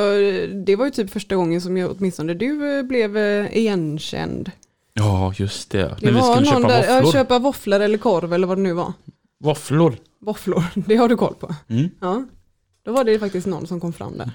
det 0.65 0.75
var 0.75 0.85
ju 0.85 0.91
typ 0.91 1.11
första 1.11 1.35
gången 1.35 1.61
som 1.61 1.77
jag, 1.77 1.91
åtminstone 1.97 2.33
du 2.33 2.77
eh, 2.77 2.83
blev 2.83 3.17
eh, 3.17 3.57
igenkänd. 3.57 4.51
Ja, 4.93 5.33
just 5.37 5.69
det. 5.71 5.95
Det 5.99 6.11
när 6.11 6.11
vi 6.11 6.21
skulle 6.21 6.45
köpa 6.45 6.67
där, 6.67 6.83
ja, 6.87 6.95
våfflor. 6.95 7.11
köpa 7.11 7.39
våfflor 7.39 7.79
eller 7.79 7.97
korv 7.97 8.33
eller 8.33 8.47
vad 8.47 8.57
det 8.57 8.61
nu 8.61 8.73
var. 8.73 8.93
Våfflor. 9.43 9.95
Våfflor, 10.21 10.63
det 10.75 10.95
har 10.95 11.09
du 11.09 11.15
koll 11.15 11.35
på. 11.39 11.55
Mm. 11.69 11.89
Ja, 11.99 12.23
då 12.85 12.91
var 12.91 13.03
det 13.03 13.19
faktiskt 13.19 13.47
någon 13.47 13.67
som 13.67 13.79
kom 13.79 13.93
fram 13.93 14.17
där. 14.17 14.31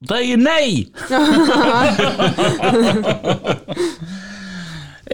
Det 0.00 0.14
är 0.14 0.36
nej! 0.36 0.92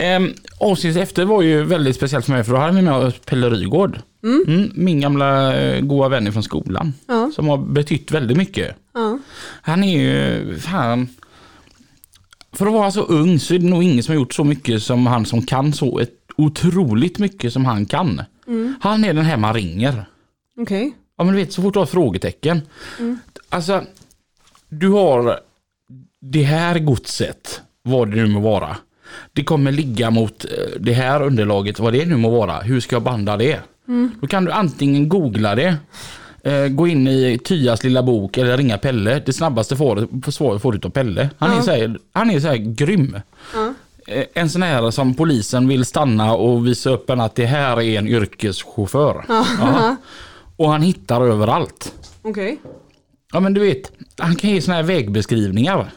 Ehm, 0.01 0.35
avsnittet 0.59 1.03
efter 1.03 1.25
var 1.25 1.43
ju 1.43 1.63
väldigt 1.65 1.97
speciellt 1.97 2.25
för 2.25 2.33
mig 2.33 2.45
för 2.45 2.53
då 2.53 2.59
hade 2.59 2.77
vi 2.77 2.83
med 2.83 2.95
oss 2.95 3.15
Pelle 3.25 3.51
Rygård. 3.51 3.99
Mm, 4.23 4.71
min 4.75 5.01
gamla 5.01 5.57
eh, 5.61 5.81
goda 5.81 6.09
vän 6.09 6.33
från 6.33 6.43
skolan. 6.43 6.93
Ja. 7.07 7.31
Som 7.35 7.49
har 7.49 7.59
betytt 7.59 8.11
väldigt 8.11 8.37
mycket. 8.37 8.77
Ja, 8.95 9.19
Han 9.63 9.85
är 9.85 9.99
ju, 10.01 10.59
fan. 10.59 11.09
För 12.53 12.67
att 12.67 12.73
vara 12.73 12.91
så 12.91 13.03
ung 13.03 13.39
så 13.39 13.55
är 13.55 13.59
det 13.59 13.67
nog 13.69 13.83
ingen 13.83 14.03
som 14.03 14.13
har 14.13 14.17
gjort 14.21 14.35
så 14.35 14.45
mycket 14.45 14.83
som 14.83 15.07
han 15.07 15.27
som 15.27 15.43
kan 15.47 15.73
så 15.73 15.99
ett, 15.99 16.15
otroligt 16.37 17.19
mycket 17.19 17.53
som 17.53 17.65
han 17.65 17.87
kan. 17.87 18.23
Han 18.81 19.05
är 19.05 19.15
den 19.15 19.25
här 19.25 19.37
man 19.37 19.55
ringer. 19.55 20.05
okej. 20.61 20.93
Ja 21.19 21.25
men 21.25 21.35
du 21.35 21.41
vet 21.41 21.53
så 21.53 21.63
fort 21.63 21.73
du 21.75 21.79
har 21.79 21.85
ett 21.85 21.91
frågetecken. 21.91 22.61
Alltså, 23.49 23.85
du 24.69 24.89
har 24.89 25.41
det 26.21 26.43
här 26.43 26.79
godset, 26.79 27.61
vad 27.83 28.11
det 28.11 28.17
nu 28.17 28.27
må 28.27 28.41
vara. 28.41 28.77
Det 29.33 29.45
kommer 29.45 29.73
ligga 29.73 30.11
mot 30.11 30.45
eh, 30.45 30.51
det 30.81 30.93
här 30.93 31.23
underlaget, 31.23 31.79
vad 31.79 31.93
det 31.93 32.07
nu 32.07 32.17
må 32.17 32.31
vara. 32.31 32.61
Hur 32.61 32.81
ska 32.81 32.97
jag 32.97 33.03
banda 33.03 33.37
det? 33.37 33.59
Då 34.21 34.27
kan 34.27 34.45
du 34.45 34.53
antingen 34.53 35.09
googla 35.09 35.55
det, 35.55 35.77
eh, 36.45 36.67
gå 36.69 36.87
in 36.89 37.09
i 37.09 37.39
Tyas 37.45 37.85
lilla 37.85 38.03
bok 38.03 38.39
eller 38.39 38.57
ringa 38.57 38.79
Pelle. 38.79 39.23
Det 39.27 39.33
snabbaste 39.33 39.77
får- 39.77 40.31
svaret 40.31 40.63
får 40.63 40.73
du 40.73 40.81
av 40.87 40.91
Pelle. 40.91 41.31
Han 41.39 41.59
är 41.59 41.61
så 41.63 41.71
här, 41.71 41.99
han 42.13 42.31
är 42.31 42.41
så 42.41 42.49
här 42.49 42.57
grym. 42.57 43.17
Eh, 44.07 44.25
En 44.35 44.51
sån 44.51 44.63
här 44.63 44.91
som 44.91 45.15
polisen 45.15 45.69
vill 45.69 45.85
stanna 45.85 46.33
och 46.35 46.67
visa 46.67 46.91
upp 46.91 47.11
en 47.11 47.21
att 47.21 47.35
det 47.35 47.47
här 47.47 47.81
är 47.81 47.99
en 47.99 48.09
yrkeschaufför. 48.09 49.25
Ja. 49.29 49.97
Och 50.57 50.71
han 50.71 50.83
hittar 50.83 51.21
överallt. 51.23 51.95
Okej. 52.23 52.61
Ja 53.33 53.41
men 53.41 53.55
du 53.55 53.61
vet, 53.61 53.93
han 54.19 54.37
kan 54.37 54.51
ge 54.51 54.61
såna 54.63 54.77
här 54.77 54.83
vägbeskrivningar. 54.83 55.91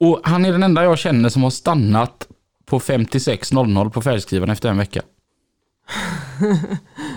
Och 0.00 0.20
han 0.24 0.44
är 0.44 0.52
den 0.52 0.62
enda 0.62 0.84
jag 0.84 0.98
känner 0.98 1.28
som 1.28 1.42
har 1.42 1.50
stannat 1.50 2.26
på 2.66 2.78
56.00 2.78 3.90
på 3.90 4.02
färdskrivaren 4.02 4.50
efter 4.50 4.68
en 4.68 4.78
vecka. 4.78 5.02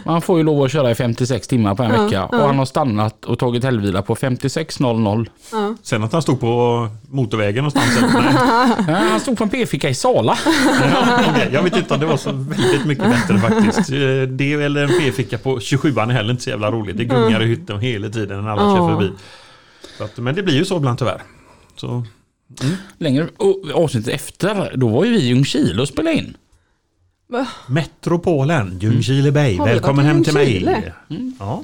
Man 0.06 0.22
får 0.22 0.38
ju 0.38 0.44
lov 0.44 0.64
att 0.64 0.72
köra 0.72 0.92
i 0.92 0.96
56 0.96 1.48
timmar 1.48 1.76
på 1.76 1.84
en 1.84 1.92
Ja, 1.92 2.04
vecka. 2.04 2.28
ja. 2.32 2.38
Och 2.42 2.48
han 2.48 2.58
har 2.58 2.66
stannat 2.66 3.26
och 3.26 3.40
tagit 3.40 3.64
helgvila 3.64 4.02
på 4.02 4.16
56.00. 4.16 5.30
Ja. 5.52 5.76
Sen 5.84 6.04
att 6.04 6.14
han 6.14 6.22
stod 6.22 6.40
på 6.40 6.88
motorvägen 7.10 7.64
någonstans. 7.64 8.14
Nej. 8.14 8.86
Ja, 8.88 8.94
han 9.10 9.20
stod 9.20 9.38
på 9.38 9.44
en 9.44 9.50
p-ficka 9.50 9.90
i 9.90 9.94
Sala. 9.94 10.38
Ja. 10.82 11.28
Jag 11.52 11.64
vet 11.64 11.78
inte 11.78 11.94
om 11.94 12.00
det 12.00 12.06
var 12.06 12.18
så 12.18 12.32
väldigt 12.32 12.86
mycket 12.86 13.04
bättre 13.06 13.40
faktiskt. 13.40 13.90
Eh, 13.92 13.98
Det 14.30 14.54
eller 14.54 14.84
en 14.84 14.90
p-ficka 15.00 15.38
på 15.38 15.58
27an 15.60 16.10
är 16.10 16.14
heller 16.14 16.32
inte 16.32 16.44
så 16.44 16.50
jävla 16.50 16.72
roligt. 16.72 16.98
Det 16.98 17.06
gungar 17.06 17.42
i 17.42 17.46
hytten 17.46 17.80
hela 17.80 18.10
tiden 18.10 18.44
när 18.44 18.52
alla 18.52 18.62
Ja. 18.62 18.76
kör 18.78 18.96
förbi. 18.96 19.12
Så 19.98 20.04
att, 20.04 20.18
men 20.18 20.36
det 20.36 20.44
blir 20.44 20.56
ju 20.56 20.66
så 20.66 20.78
ibland 20.78 20.98
tyvärr. 21.00 21.22
Så, 21.76 22.04
Längre 22.98 23.28
och 23.38 23.62
avsnittet 23.74 24.14
efter, 24.14 24.74
då 24.76 24.88
var 24.88 25.06
ju 25.06 25.12
vi 25.12 25.18
i 25.18 25.28
Ljungskile 25.28 25.82
och 25.82 25.88
spelade 25.88 26.16
in. 26.18 26.38
Va? 27.30 27.48
Metropolen, 27.68 28.80
Ljungskile 28.82 29.32
Bay, 29.32 29.58
Har 29.58 29.66
vi 29.66 29.72
välkommen 29.72 29.96
varit 30.06 30.12
i 30.12 30.16
hem 30.16 30.24
till 30.24 30.34
mig. 30.34 30.54
Ljungskile? 30.54 30.94
Ja. 31.40 31.64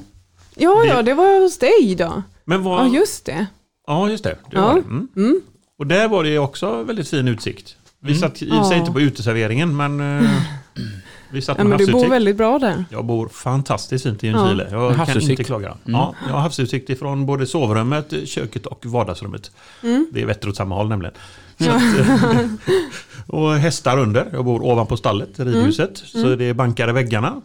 Ja, 0.56 0.80
Det- 0.82 0.88
ja, 0.88 1.02
det 1.02 1.14
var 1.14 1.40
hos 1.42 1.58
dig 1.58 1.94
då. 1.98 2.22
Men 2.44 2.62
vad, 2.62 2.86
Ja, 2.86 2.94
just 2.94 3.24
det. 3.24 3.46
Ja, 3.86 4.10
just 4.10 4.24
det. 4.24 4.30
det 4.50 4.56
Ja. 4.56 4.60
var 4.66 4.74
det. 4.74 5.20
Mm. 5.20 5.40
Och 5.78 5.86
där 5.86 6.08
var 6.08 6.24
det 6.24 6.38
också 6.38 6.82
väldigt 6.82 7.08
fin 7.08 7.28
utsikt. 7.28 7.76
Vi 8.00 8.14
satt 8.14 8.42
i 8.42 8.50
och 8.50 8.54
för 8.54 8.62
sig 8.62 8.72
Ja. 8.76 8.80
inte 8.80 8.92
på 8.92 9.00
uteserveringen, 9.00 9.76
men 9.76 10.00
eh, 10.00 10.30
vi 11.30 11.42
satt 11.42 11.58
Ja, 11.58 11.64
men 11.64 11.78
du 11.78 11.92
bor 11.92 12.08
väldigt 12.08 12.36
bra 12.36 12.58
där. 12.58 12.84
Jag 12.90 13.04
bor 13.04 13.28
fantastiskt 13.28 14.04
fint 14.04 14.24
i 14.24 14.26
Ljungskile. 14.26 14.68
Jag 14.70 15.06
kan 15.06 15.20
inte 15.20 15.44
klaga. 15.44 15.76
Ja, 15.84 16.14
jag 16.26 16.32
har 16.32 16.40
havsutsikt 16.40 16.90
ifrån 16.90 17.26
både 17.26 17.46
sovrummet, 17.46 18.14
köket 18.28 18.66
och 18.66 18.86
vardagsrummet. 18.86 19.50
Det 20.12 20.22
är 20.22 20.26
vetter 20.26 20.48
åt 20.48 20.56
samma 20.56 20.74
håll 20.74 20.88
nämligen. 20.88 21.14
Så 21.60 21.70
att, 21.70 21.82
och 23.26 23.52
hästar 23.54 23.98
under. 23.98 24.28
Jag 24.32 24.44
bor 24.44 24.62
ovanpå 24.64 24.96
stallet, 24.96 25.40
ridhuset. 25.40 25.98
Så 25.98 26.34
det 26.36 26.44
är 26.44 26.54
bankar 26.54 26.88
i 26.88 26.92
väggarna. 26.92 27.40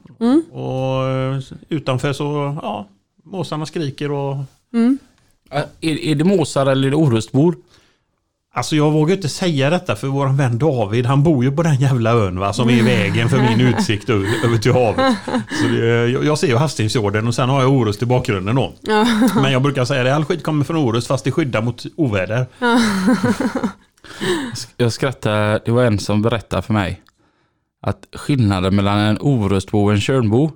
Och 0.52 1.08
eh, 1.08 1.40
utanför 1.70 2.14
så, 2.14 2.58
ja, 2.62 2.88
måsarna 3.24 3.66
skriker 3.66 4.12
och 4.12 4.36
Äh, 5.54 5.64
Är, 5.82 6.00
är 6.00 6.16
det 6.16 6.24
måsar 6.24 6.66
eller 6.66 6.88
är 6.88 6.92
det 6.92 6.98
orustbor? 6.98 7.56
Alltså 8.56 8.76
jag 8.76 8.92
vågar 8.92 9.16
inte 9.16 9.30
säga 9.30 9.70
detta 9.70 9.96
för 9.96 10.08
våran 10.08 10.38
vän 10.38 10.58
David 10.58 11.06
han 11.06 11.24
bor 11.24 11.44
ju 11.44 11.52
på 11.52 11.64
den 11.64 11.76
jävla 11.76 12.12
ön 12.12 12.40
va, 12.40 12.54
som 12.54 12.70
är 12.70 12.74
i 12.74 12.82
vägen 12.82 13.30
för 13.30 13.38
min 13.38 13.62
utsikt 13.62 14.10
över, 14.10 14.28
över 14.46 14.58
till 14.58 14.74
havet. 14.74 15.18
Så 15.62 15.68
det, 15.68 16.08
jag, 16.10 16.26
jag 16.26 16.38
ser 16.38 16.48
ju 16.48 16.56
Havstingsfjorden 16.56 17.28
och 17.28 17.36
sen 17.36 17.50
har 17.50 17.62
jag 17.62 17.72
Orust 17.72 18.02
i 18.02 18.06
bakgrunden 18.06 18.56
då. 18.56 18.74
Men 19.36 19.52
jag 19.52 19.62
brukar 19.62 19.86
säga 19.86 20.04
det, 20.04 20.16
all 20.16 20.26
skit 20.26 20.44
kommer 20.44 20.66
från 20.66 20.78
Orust 20.78 21.08
fast 21.08 21.26
det 21.26 21.32
skyddar 21.32 21.62
mot 21.62 21.86
oväder. 21.96 22.46
Jag 24.78 24.94
skrattar, 24.94 25.60
det 25.66 25.72
var 25.72 25.84
en 25.84 26.00
som 26.00 26.22
berättade 26.22 26.62
för 26.62 26.74
mig 26.74 27.02
att 27.82 28.08
skillnaden 28.16 28.76
mellan 28.76 28.98
en 28.98 29.18
orustbo 29.22 29.84
och 29.84 29.92
en 29.92 30.02
Tjörnbo 30.02 30.52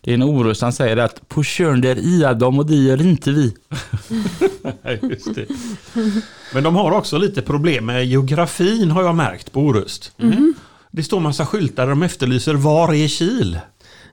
det 0.00 0.10
är 0.10 0.14
en 0.14 0.22
orust, 0.22 0.62
han 0.62 0.72
säger 0.72 0.96
att 0.96 1.28
på 1.28 1.42
Tjörn 1.42 1.80
där 1.80 1.98
ia 1.98 2.34
de 2.34 2.58
och 2.58 2.66
det 2.66 2.76
gör 2.76 3.00
inte 3.00 3.30
vi. 3.30 3.54
Just 5.10 5.34
det. 5.34 5.46
Men 6.54 6.62
de 6.62 6.76
har 6.76 6.92
också 6.92 7.18
lite 7.18 7.42
problem 7.42 7.86
med 7.86 8.06
geografin 8.06 8.90
har 8.90 9.02
jag 9.02 9.14
märkt 9.14 9.52
på 9.52 9.60
Orust. 9.60 10.12
Det 10.90 11.02
står 11.02 11.20
massa 11.20 11.46
skyltar 11.46 11.82
där 11.82 11.90
de 11.90 12.02
efterlyser 12.02 12.54
var 12.54 12.94
är 12.94 13.08
Kil? 13.08 13.60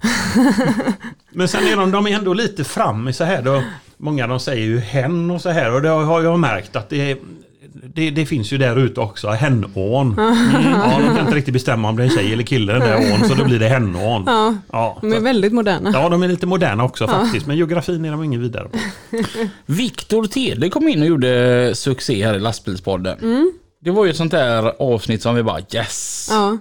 Men 1.32 1.48
sen 1.48 1.68
är 1.68 1.76
de, 1.76 1.92
de 1.92 2.08
är 2.08 2.12
ändå 2.12 2.34
lite 2.34 2.64
fram 2.64 3.08
i 3.08 3.14
så 3.14 3.24
här 3.24 3.42
då. 3.42 3.64
Många 3.98 4.28
de 4.28 4.40
säger 4.40 4.66
ju 4.66 4.80
hen 4.80 5.32
och 5.32 5.42
så 5.42 5.50
här 5.50 5.72
och 5.74 5.82
det 5.82 5.90
har 5.90 6.24
jag 6.24 6.40
märkt 6.40 6.76
att 6.76 6.90
det, 6.90 7.18
det, 7.84 8.10
det 8.10 8.26
finns 8.26 8.54
ju 8.54 8.58
där 8.58 8.80
ute 8.80 9.00
också, 9.02 9.28
hennån. 9.30 10.14
Mm. 10.20 10.72
Ja, 10.72 11.00
de 11.00 11.16
kan 11.16 11.20
inte 11.20 11.36
riktigt 11.36 11.54
bestämma 11.54 11.90
om 11.90 11.96
det 11.98 12.04
är 12.04 12.08
en 12.08 12.16
tjej 12.16 12.34
eller 12.34 12.44
kille 12.44 12.74
den 12.74 12.82
där 12.82 13.14
ån 13.14 13.28
så 13.30 13.34
då 13.36 13.44
blir 13.46 13.60
det 13.60 13.68
hennån. 13.68 14.24
Ja, 14.26 14.56
Ja, 14.72 14.98
de 15.02 15.12
är 15.12 15.16
så- 15.18 15.22
väldigt 15.24 15.54
moderna. 15.54 15.90
ja, 15.94 16.10
de 16.10 16.24
är 16.24 16.28
lite 16.28 16.46
moderna 16.48 16.84
också 16.84 17.08
faktiskt 17.08 17.48
men 17.48 17.58
geografin 17.58 18.06
är 18.06 18.12
de 18.12 18.24
ingen 18.24 18.42
vidare 18.42 18.70
på. 18.70 18.78
Viktor 19.66 20.26
Tede 20.26 20.70
kom 20.70 20.88
in 20.88 21.02
och 21.02 21.08
gjorde 21.08 21.72
succé 21.76 22.26
här 22.26 22.34
i 22.36 22.40
lastbilspodden. 22.40 23.52
Det 23.82 23.92
var 23.92 24.06
ju 24.06 24.12
ett 24.12 24.18
sånt 24.18 24.32
där 24.32 24.74
avsnitt 24.82 25.22
som 25.22 25.36
vi 25.36 25.44
bara 25.44 25.60
yes. 25.74 26.28
Ja, 26.32 26.58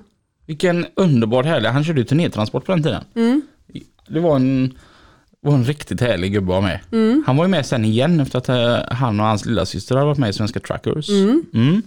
Vilken 0.47 0.87
underbart 0.97 1.47
härlig. 1.47 1.69
Han 1.69 1.85
körde 1.85 2.01
ju 2.01 2.05
turnétransport 2.07 2.65
på 2.67 2.73
den 2.73 2.83
tiden. 2.83 3.03
Det 4.09 4.21
var 4.21 4.37
en, 4.37 4.75
var 5.45 5.55
en 5.55 5.65
riktigt 5.65 6.01
härlig 6.01 6.33
gubbe 6.33 6.59
att 6.59 6.65
med. 6.65 6.81
Han 7.27 7.37
var 7.37 7.45
ju 7.45 7.49
med 7.49 7.67
sen 7.67 7.85
igen 7.85 8.21
efter 8.21 8.39
att 8.39 8.49
eh, 8.49 8.97
han 8.97 9.21
och 9.21 9.27
hans 9.27 9.47
lilla 9.47 9.67
syster 9.67 9.95
hade 9.95 10.07
varit 10.07 10.19
med 10.19 10.31
i 10.31 10.33
Svenska 10.33 10.61
Truckers. 10.61 11.09
Mm. 11.09 11.83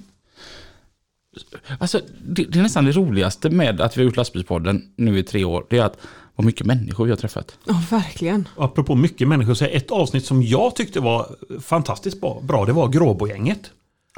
Alltså, 1.79 2.01
det, 2.25 2.43
det 2.43 2.59
är 2.59 2.63
nästan 2.63 2.85
det 2.85 2.91
roligaste 2.91 3.49
med 3.49 3.81
att 3.81 3.97
vi 3.97 4.01
har 4.01 4.05
gjort 4.05 4.15
lastbilspodden 4.15 4.81
nu 4.95 5.19
i 5.19 5.23
tre 5.23 5.43
år. 5.43 5.65
Det 5.69 5.77
är 5.77 5.83
att 5.83 5.97
vad 6.35 6.45
mycket 6.45 6.65
människor 6.65 7.05
vi 7.05 7.11
har 7.11 7.17
träffat. 7.17 7.57
ja 7.65 7.81
verkligen. 7.89 8.47
Och 8.55 8.65
apropå 8.65 8.95
mycket 8.95 9.27
människor 9.27 9.53
så 9.53 9.65
är 9.65 9.75
ett 9.75 9.91
avsnitt 9.91 10.25
som 10.25 10.43
jag 10.43 10.75
tyckte 10.75 10.99
var 10.99 11.35
fantastiskt 11.61 12.21
bra, 12.21 12.41
bra 12.43 12.65
det 12.65 12.73
var 12.73 12.87
Gråbogänget. 12.87 13.71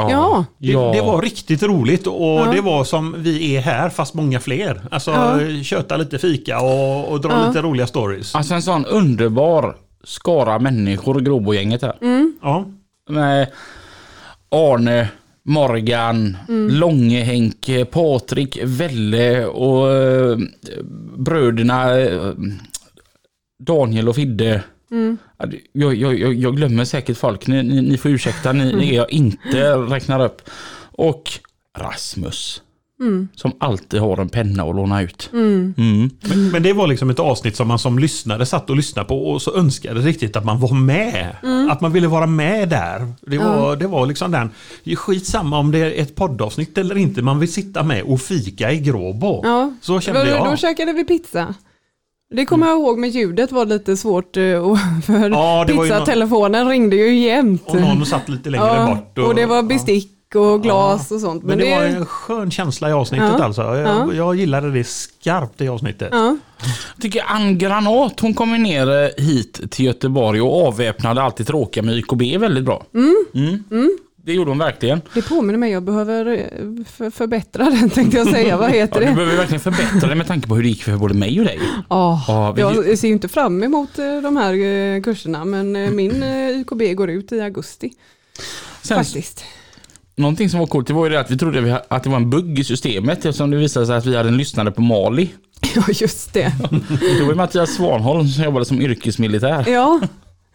Ja. 0.10 0.46
Det, 0.58 0.68
det 0.72 1.02
var 1.02 1.22
riktigt 1.22 1.64
roligt 1.64 2.08
och 2.08 2.54
det 2.56 2.62
var 2.62 2.84
som 2.84 3.16
vi 3.18 3.56
är 3.56 3.62
här 3.62 3.90
fast 3.90 4.14
många 4.14 4.40
fler. 4.40 4.82
Alltså 4.92 5.12
Ja. 5.12 5.40
köta 5.64 5.98
lite 5.98 6.18
fika 6.20 6.62
och, 6.62 7.12
och 7.12 7.22
dra 7.22 7.32
Ja. 7.32 7.48
lite 7.48 7.62
roliga 7.62 7.88
stories. 7.88 8.36
Alltså 8.36 8.54
en 8.54 8.62
sån 8.62 8.86
underbar 8.86 9.76
skara 10.04 10.60
människor, 10.60 11.20
Gråbogänget 11.20 11.82
här. 11.82 11.98
Ja. 12.42 12.66
med 13.10 13.48
Arne, 14.52 15.08
Morgan, 15.44 16.38
Långe 16.70 17.24
Henke, 17.24 17.86
Patrik, 17.86 18.60
Velle 18.64 19.46
och 19.46 19.92
eh, 19.94 20.38
bröderna 21.18 21.98
eh, 22.00 22.32
Daniel 23.64 24.10
och 24.10 24.16
Fidde. 24.16 24.64
Ja, 24.90 24.98
det- 24.98 25.18
Jag, 25.74 25.96
jag, 25.96 26.20
jag, 26.20 26.34
jag 26.34 26.56
glömmer 26.56 26.86
säkert 26.86 27.18
folk, 27.18 27.48
ni, 27.48 27.64
ni, 27.64 27.82
ni 27.82 27.98
får 27.98 28.12
ursäkta, 28.12 28.54
ni, 28.54 28.76
ni 28.76 28.96
jag 28.96 29.12
inte 29.12 29.74
räknar 29.76 30.26
upp. 30.26 30.42
Och 30.92 31.32
Rasmus. 31.78 32.62
Som 33.36 33.52
alltid 33.60 34.00
har 34.00 34.18
en 34.18 34.30
penna 34.30 34.64
att 34.64 34.76
låna 34.76 35.02
ut. 35.02 35.30
Mm. 35.34 35.74
Men, 36.22 36.50
men 36.52 36.64
det 36.64 36.74
var 36.74 36.88
liksom 36.88 37.10
ett 37.10 37.20
avsnitt 37.20 37.56
som 37.56 37.68
man 37.68 37.80
som 37.80 38.00
lyssnare 38.00 38.46
satt 38.46 38.70
och 38.70 38.76
lyssnade 38.76 39.08
på 39.08 39.30
och 39.30 39.42
så 39.42 39.56
önskade 39.56 40.00
riktigt 40.00 40.36
att 40.36 40.46
man 40.46 40.60
var 40.60 40.74
med. 40.74 41.36
Att 41.70 41.82
man 41.82 41.92
ville 41.94 42.08
vara 42.08 42.28
med 42.28 42.70
där. 42.70 43.14
Det 43.22 43.38
var, 43.38 43.76
det 43.76 43.88
var 43.88 44.06
liksom 44.06 44.32
den, 44.32 44.50
skitsamma 44.96 45.60
om 45.60 45.72
det 45.72 45.80
är 45.80 46.02
ett 46.02 46.16
poddavsnitt 46.16 46.78
eller 46.78 46.98
inte, 46.98 47.22
man 47.22 47.40
vill 47.40 47.54
sitta 47.54 47.84
med 47.84 48.04
och 48.04 48.22
fika 48.22 48.72
i 48.72 48.80
Gråbo. 48.80 49.42
Ja. 49.44 49.74
Så 49.82 50.00
kände 50.00 50.24
Då, 50.24 50.30
jag. 50.30 50.46
då 50.46 50.56
käkade 50.56 50.94
vi 50.94 51.04
pizza. 51.04 51.56
Det 52.36 52.46
kommer 52.46 52.68
jag 52.68 52.76
ihåg 52.80 53.00
med 53.00 53.10
ljudet 53.10 53.52
var 53.52 53.66
lite 53.66 53.98
svårt 53.98 54.38
eh, 54.38 54.44
och- 54.54 54.78
för 55.06 55.30
Ja, 55.30 55.64
det 55.68 55.74
var 55.74 55.84
ju 55.86 55.90
pizzatelefonen 55.90 56.70
ringde 56.70 56.96
ju 56.96 57.20
jämt. 57.20 57.64
Och 57.66 57.76
någon 57.82 58.06
satt 58.06 58.30
lite 58.30 58.50
längre 58.50 58.66
ja, 58.66 58.86
bort. 59.16 59.28
och 59.28 59.36
det 59.36 59.46
var 59.46 59.64
bestick 59.64 60.16
och 60.36 60.64
glas 60.64 61.12
och 61.12 61.20
sånt. 61.20 61.44
Men, 61.44 61.58
det, 61.58 61.64
det, 61.66 61.76
var 61.76 61.84
en 61.84 62.06
skön 62.06 62.52
känsla 62.52 62.90
i 62.90 62.94
avsnittet 62.94 63.34
Ja. 63.38 63.44
alltså. 63.44 63.62
Jag, 63.62 63.78
Ja. 63.80 64.14
jag 64.14 64.36
gillade 64.36 64.72
det 64.72 64.84
skarpt 64.84 65.62
i 65.62 65.68
avsnittet. 65.68 66.10
ja. 66.12 66.38
Jag 66.96 67.02
tycker 67.02 67.24
Ann 67.28 67.58
Granat, 67.58 68.20
hon 68.20 68.34
kom 68.34 68.52
ju 68.52 68.58
ner 68.58 69.04
eh, 69.04 69.24
hit 69.26 69.72
till 69.72 69.86
Göteborg 69.86 70.42
och 70.42 70.68
avväpnade 70.68 71.22
allt 71.22 71.36
det 71.36 71.44
tråkiga 71.44 71.84
med 71.84 71.96
YKB 71.98 72.38
väldigt 72.38 72.64
bra. 72.66 72.84
Mm. 72.94 73.26
Det 74.30 74.34
gjorde 74.36 74.52
hon 74.52 74.58
verkligen. 74.58 75.02
Det 75.14 75.22
påminner 75.22 75.60
mig, 75.60 75.72
jag 75.72 75.84
behöver 75.84 76.26
eh, 76.28 76.86
för, 76.92 77.10
förbättra 77.10 77.64
den 77.70 77.90
tänkte 77.90 78.18
jag 78.18 78.28
säga. 78.28 78.58
Vad 78.58 78.70
Ja, 78.70 78.74
heter 78.74 79.00
du 79.00 79.06
det? 79.06 79.12
behöver 79.14 79.38
verkligen 79.38 79.60
förbättra 79.60 80.10
det 80.10 80.16
med 80.16 80.28
tanke 80.28 80.48
på 80.48 80.56
hur 80.56 80.64
det 80.64 80.70
gick 80.70 80.84
för 80.84 80.98
både 80.98 81.14
mig 81.14 81.40
och 81.40 81.46
dig. 81.46 81.60
Ja, 81.90 82.24
Ja, 82.28 82.52
vi- 82.52 82.62
jag 82.62 82.98
ser 82.98 83.08
ju 83.08 83.14
inte 83.14 83.28
fram 83.28 83.64
emot 83.64 84.00
eh, 84.00 84.22
de 84.24 84.38
här 84.38 84.54
eh, 84.54 85.02
kurserna 85.02 85.46
men 85.46 85.96
min 85.96 86.24
YKB 86.24 86.94
går 86.96 87.10
ut 87.10 87.32
i 87.32 87.42
augusti. 87.42 87.92
Sen, 88.82 88.98
Faktiskt. 88.98 89.44
någonting 90.16 90.50
som 90.50 90.60
var 90.60 90.68
coolt 90.68 90.88
det 90.88 90.94
var 90.94 91.06
ju 91.06 91.12
det 91.12 91.20
att 91.20 91.32
vi 91.32 91.38
trodde 91.38 91.82
att 91.88 92.04
det 92.04 92.10
var 92.10 92.18
en 92.18 92.30
bugg 92.30 92.60
i 92.60 92.64
systemet 92.64 93.18
eftersom 93.18 93.52
det 93.52 93.58
visade 93.58 93.86
sig 93.86 93.96
att 93.96 94.06
vi 94.06 94.16
hade 94.18 94.30
en 94.30 94.38
lyssnare 94.38 94.72
på 94.72 94.82
Mali. 94.82 95.30
Ja, 95.76 95.84
just 95.94 96.34
det. 96.34 96.54
Det 97.18 97.24
var 97.24 97.30
ju 97.30 97.36
Mattias 97.36 97.70
Svanholm 97.76 98.28
som 98.28 98.44
jobbade 98.44 98.66
som 98.66 98.82
yrkesmilitär. 98.82 99.66
Ja, 99.68 100.00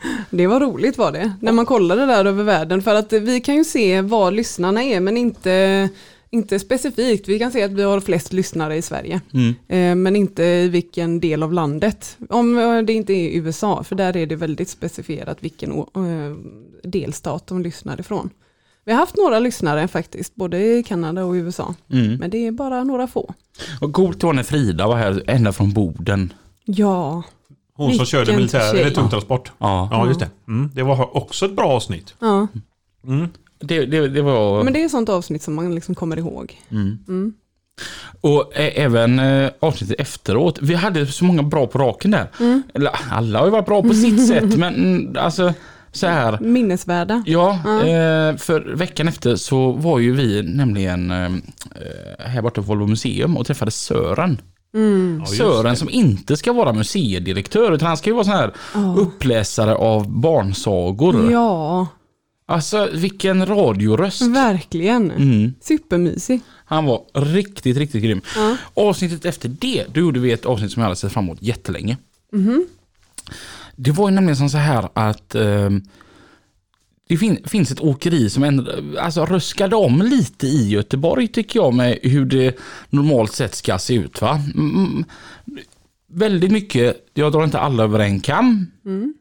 det 0.30 0.46
var 0.46 0.60
roligt 0.60 0.98
var 0.98 1.12
det. 1.12 1.32
När 1.40 1.52
man 1.52 1.66
kollade 1.66 2.06
där 2.06 2.24
över 2.24 2.44
världen. 2.44 2.82
För 2.82 2.94
att 2.94 3.12
vi 3.12 3.40
kan 3.40 3.54
ju 3.54 3.64
se 3.64 4.00
var 4.00 4.30
lyssnarna 4.30 4.82
är 4.82 5.00
men 5.00 5.16
inte, 5.16 5.88
inte 6.30 6.58
specifikt. 6.58 7.28
Vi 7.28 7.38
kan 7.38 7.52
se 7.52 7.62
att 7.62 7.72
vi 7.72 7.82
har 7.82 8.00
flest 8.00 8.32
lyssnare 8.32 8.76
i 8.76 8.82
Sverige. 8.82 9.20
Mm. 9.32 9.54
Eh, 9.68 9.94
Men 9.94 10.16
inte 10.16 10.44
i 10.44 10.68
vilken 10.68 11.20
del 11.20 11.42
av 11.42 11.52
landet. 11.52 12.16
Om 12.28 12.58
eh, 12.58 12.82
det 12.82 12.92
inte 12.92 13.12
är 13.12 13.38
USA, 13.38 13.84
för 13.84 13.96
där 13.96 14.16
är 14.16 14.26
det 14.26 14.36
väldigt 14.36 14.68
specifierat 14.68 15.38
vilken 15.40 15.72
eh, 15.72 16.36
delstat 16.82 17.46
de 17.46 17.62
lyssnar 17.62 18.00
ifrån. 18.00 18.30
Vi 18.86 18.92
har 18.92 18.98
haft 18.98 19.16
några 19.16 19.38
lyssnare 19.38 19.88
faktiskt, 19.88 20.34
både 20.34 20.64
i 20.64 20.82
Kanada 20.82 21.24
och 21.24 21.32
USA. 21.32 21.74
Mm. 21.92 22.16
Men 22.16 22.30
det 22.30 22.46
är 22.46 22.52
bara 22.52 22.84
några 22.84 23.06
få. 23.06 23.34
Och 23.80 23.92
coolt 23.92 24.22
var 24.22 24.32
när 24.32 24.42
Frida 24.42 24.86
var 24.86 24.96
här 24.96 25.22
ända 25.26 25.52
från 25.52 25.72
Boden. 25.72 26.32
Ja, 26.64 27.22
Hon 27.76 27.94
som 27.94 28.06
körde 28.06 28.36
militär, 28.36 28.72
tjej. 28.72 28.80
eller 28.80 28.90
tungtransport. 28.90 29.52
Ja, 29.58 29.88
Ja, 29.92 30.06
just 30.08 30.20
det. 30.20 30.28
Mm, 30.48 30.70
det 30.74 30.82
var 30.82 31.16
också 31.16 31.46
ett 31.46 31.56
bra 31.56 31.64
avsnitt. 31.66 32.14
ja. 32.20 32.46
Mm. 33.06 33.28
det, 33.60 33.86
det, 33.86 34.08
det 34.08 34.22
var... 34.22 34.62
men 34.64 34.72
det 34.72 34.80
är 34.82 34.84
ett 34.84 34.90
sånt 34.90 35.08
avsnitt 35.08 35.42
som 35.42 35.54
man 35.54 35.74
liksom 35.74 35.94
kommer 35.94 36.18
ihåg. 36.18 36.60
Mm. 36.70 36.98
Mm. 37.08 37.32
Och 38.20 38.52
ä- 38.56 38.72
även 38.76 39.18
eh, 39.18 39.50
avsnittet 39.60 40.00
efteråt. 40.00 40.58
Vi 40.62 40.74
hade 40.74 41.06
så 41.06 41.24
många 41.24 41.42
bra 41.42 41.66
på 41.66 41.78
raken 41.78 42.10
där. 42.10 42.26
Mm. 42.40 42.62
Eller, 42.74 42.90
alla 43.10 43.38
har 43.38 43.46
ju 43.46 43.52
varit 43.52 43.66
bra 43.66 43.82
på 43.82 43.94
sitt 43.94 44.26
sätt 44.28 44.56
men 44.56 44.74
mm, 44.74 45.16
alltså 45.18 45.54
så 45.92 46.06
här. 46.06 46.38
Minnesvärda. 46.40 47.22
Ja, 47.26 47.60
Ja. 47.64 47.78
eh, 47.80 48.36
för 48.36 48.74
veckan 48.76 49.08
efter 49.08 49.36
så 49.36 49.72
var 49.72 49.98
ju 49.98 50.12
vi 50.12 50.42
nämligen 50.42 51.10
eh, 51.10 51.30
här 52.18 52.42
borta 52.42 52.54
på 52.60 52.66
Volvo 52.66 52.86
Museum 52.86 53.36
och 53.36 53.46
träffade 53.46 53.70
Sören. 53.70 54.40
Mm. 54.74 55.18
Ja, 55.20 55.26
Sören 55.26 55.76
som 55.76 55.90
inte 55.90 56.36
ska 56.36 56.52
vara 56.52 56.72
museidirektör 56.72 57.72
utan 57.72 57.88
han 57.88 57.96
ska 57.96 58.10
ju 58.10 58.14
vara 58.14 58.24
sån 58.24 58.34
här 58.34 58.52
Ja. 58.74 58.94
uppläsare 58.98 59.74
av 59.74 60.10
barnsagor. 60.10 61.32
Ja, 61.32 61.86
Alltså 62.46 62.88
vilken 62.92 63.46
radioröst. 63.46 64.22
verkligen. 64.22 65.10
Mm. 65.10 65.54
Supermysig. 65.60 66.40
Han 66.66 66.84
var 66.84 67.02
riktigt, 67.14 67.76
riktigt 67.76 68.02
grym. 68.02 68.20
Ja. 68.36 68.56
Avsnittet 68.74 69.24
efter 69.24 69.48
det, 69.48 69.84
då 69.94 70.00
gjorde 70.00 70.20
vi 70.20 70.32
ett 70.32 70.46
avsnitt 70.46 70.72
som 70.72 70.80
jag 70.80 70.84
hade 70.86 70.96
sett 70.96 71.12
fram 71.12 71.24
emot 71.24 71.38
jättelänge. 71.42 71.96
Mhm. 72.32 72.66
Det 73.76 73.90
var 73.90 74.08
ju 74.08 74.14
nämligen 74.14 74.36
som 74.36 74.50
så 74.50 74.58
här 74.58 74.88
att 74.94 75.34
ehm, 75.34 75.82
det 77.08 77.16
fin- 77.16 77.42
finns 77.44 77.70
ett 77.70 77.80
åkeri 77.80 78.30
som 78.30 78.42
ändå, 78.42 78.72
alltså 79.00 79.24
röskade 79.24 79.76
om 79.76 80.02
lite 80.02 80.46
i 80.46 80.68
Göteborg 80.68 81.28
tycker 81.28 81.58
jag 81.60 81.74
med 81.74 81.98
hur 82.02 82.24
det 82.24 82.58
normalt 82.90 83.32
sett 83.32 83.54
ska 83.54 83.78
se 83.78 83.94
ut. 83.94 84.20
Va? 84.20 84.40
Mm, 84.54 85.04
väldigt 86.12 86.50
mycket, 86.52 86.96
jag 87.14 87.32
drar 87.32 87.44
inte 87.44 87.58
alla 87.58 87.82
över 87.82 87.98
en 87.98 88.20
kam 88.20 88.66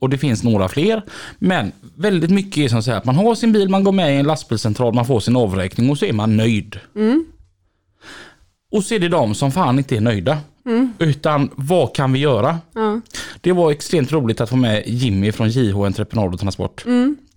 och 0.02 0.10
det 0.10 0.17
finns 0.17 0.43
några 0.43 0.69
fler. 0.69 1.02
Men 1.39 1.72
väldigt 1.96 2.32
mycket 2.32 2.58
är 2.58 2.67
som 2.67 2.84
så 2.84 2.91
här 2.91 2.98
att 2.98 3.06
man 3.06 3.15
har 3.15 3.36
sin 3.36 3.54
bil, 3.54 3.69
man 3.69 3.84
går 3.84 3.91
med 3.91 4.15
i 4.15 4.19
en 4.19 4.26
lastbilscentral, 4.28 4.93
man 4.93 5.06
får 5.06 5.19
sin 5.19 5.36
avräkning 5.36 5.89
och 5.89 5.98
så 5.98 6.06
är 6.06 6.13
man 6.13 6.38
nöjd. 6.38 6.80
Och 8.72 8.84
så 8.84 8.93
är 8.96 9.00
det 9.00 9.10
de 9.10 9.36
som 9.36 9.52
fan 9.52 9.78
inte 9.78 9.96
är 9.98 10.02
nöjda. 10.02 10.38
Utan 11.00 11.50
vad 11.56 11.96
kan 11.96 12.13
vi 12.13 12.19
göra? 12.19 12.60
Ja. 12.74 13.02
Det 13.41 13.52
var 13.52 13.72
extremt 13.72 14.12
roligt 14.12 14.41
att 14.41 14.50
få 14.50 14.56
med 14.56 14.84
Jimmy 14.88 15.32
från 15.32 15.50
JH 15.50 15.76
Entreprenad 15.86 16.34
och 16.34 16.39
Transport. 16.39 16.86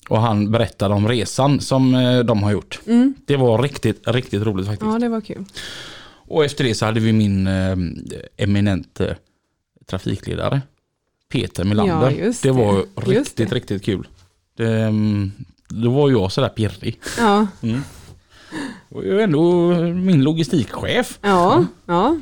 Och 0.09 0.21
han 0.21 0.51
berättade 0.51 0.95
om 0.95 1.09
resan 1.09 1.61
som 1.61 1.95
eh, 1.95 2.19
de 2.19 2.43
har 2.43 2.53
gjort. 2.53 2.81
Det 3.27 3.37
var 3.37 3.63
riktigt, 3.63 4.03
riktigt 4.09 4.43
roligt 4.43 4.67
faktiskt. 4.67 4.93
ja, 4.93 4.99
det 4.99 5.09
var 5.09 5.21
kul. 5.21 5.45
Och 6.29 6.45
efter 6.45 6.65
det 6.65 6.75
så 6.75 6.85
hade 6.87 7.01
vi 7.01 7.13
min 7.13 7.47
eh, 7.47 7.77
eminent 8.37 9.01
eh, 9.01 9.07
trafikledare. 9.87 10.61
Peter 11.33 11.65
Melander. 11.65 12.11
Ja, 12.11 12.25
just 12.25 12.43
det 12.43 12.51
var 12.51 12.73
det. 12.75 12.79
Just 12.79 13.09
riktigt, 13.09 13.51
det. 13.51 13.57
riktigt 13.57 13.85
kul. 13.85 14.09
Det, 14.57 14.83
mm, 14.83 15.33
då 15.69 15.91
var 15.91 16.11
jag 16.11 16.33
sådär 16.33 16.49
pirrig. 16.49 16.99
Ja, 17.19 17.47
Och 18.89 19.07
jag 19.07 19.19
är 19.19 19.25
ändå 19.25 19.73
min 19.81 20.23
logistikchef. 20.23 21.19
ja, 21.23 21.67
ja. 21.87 22.17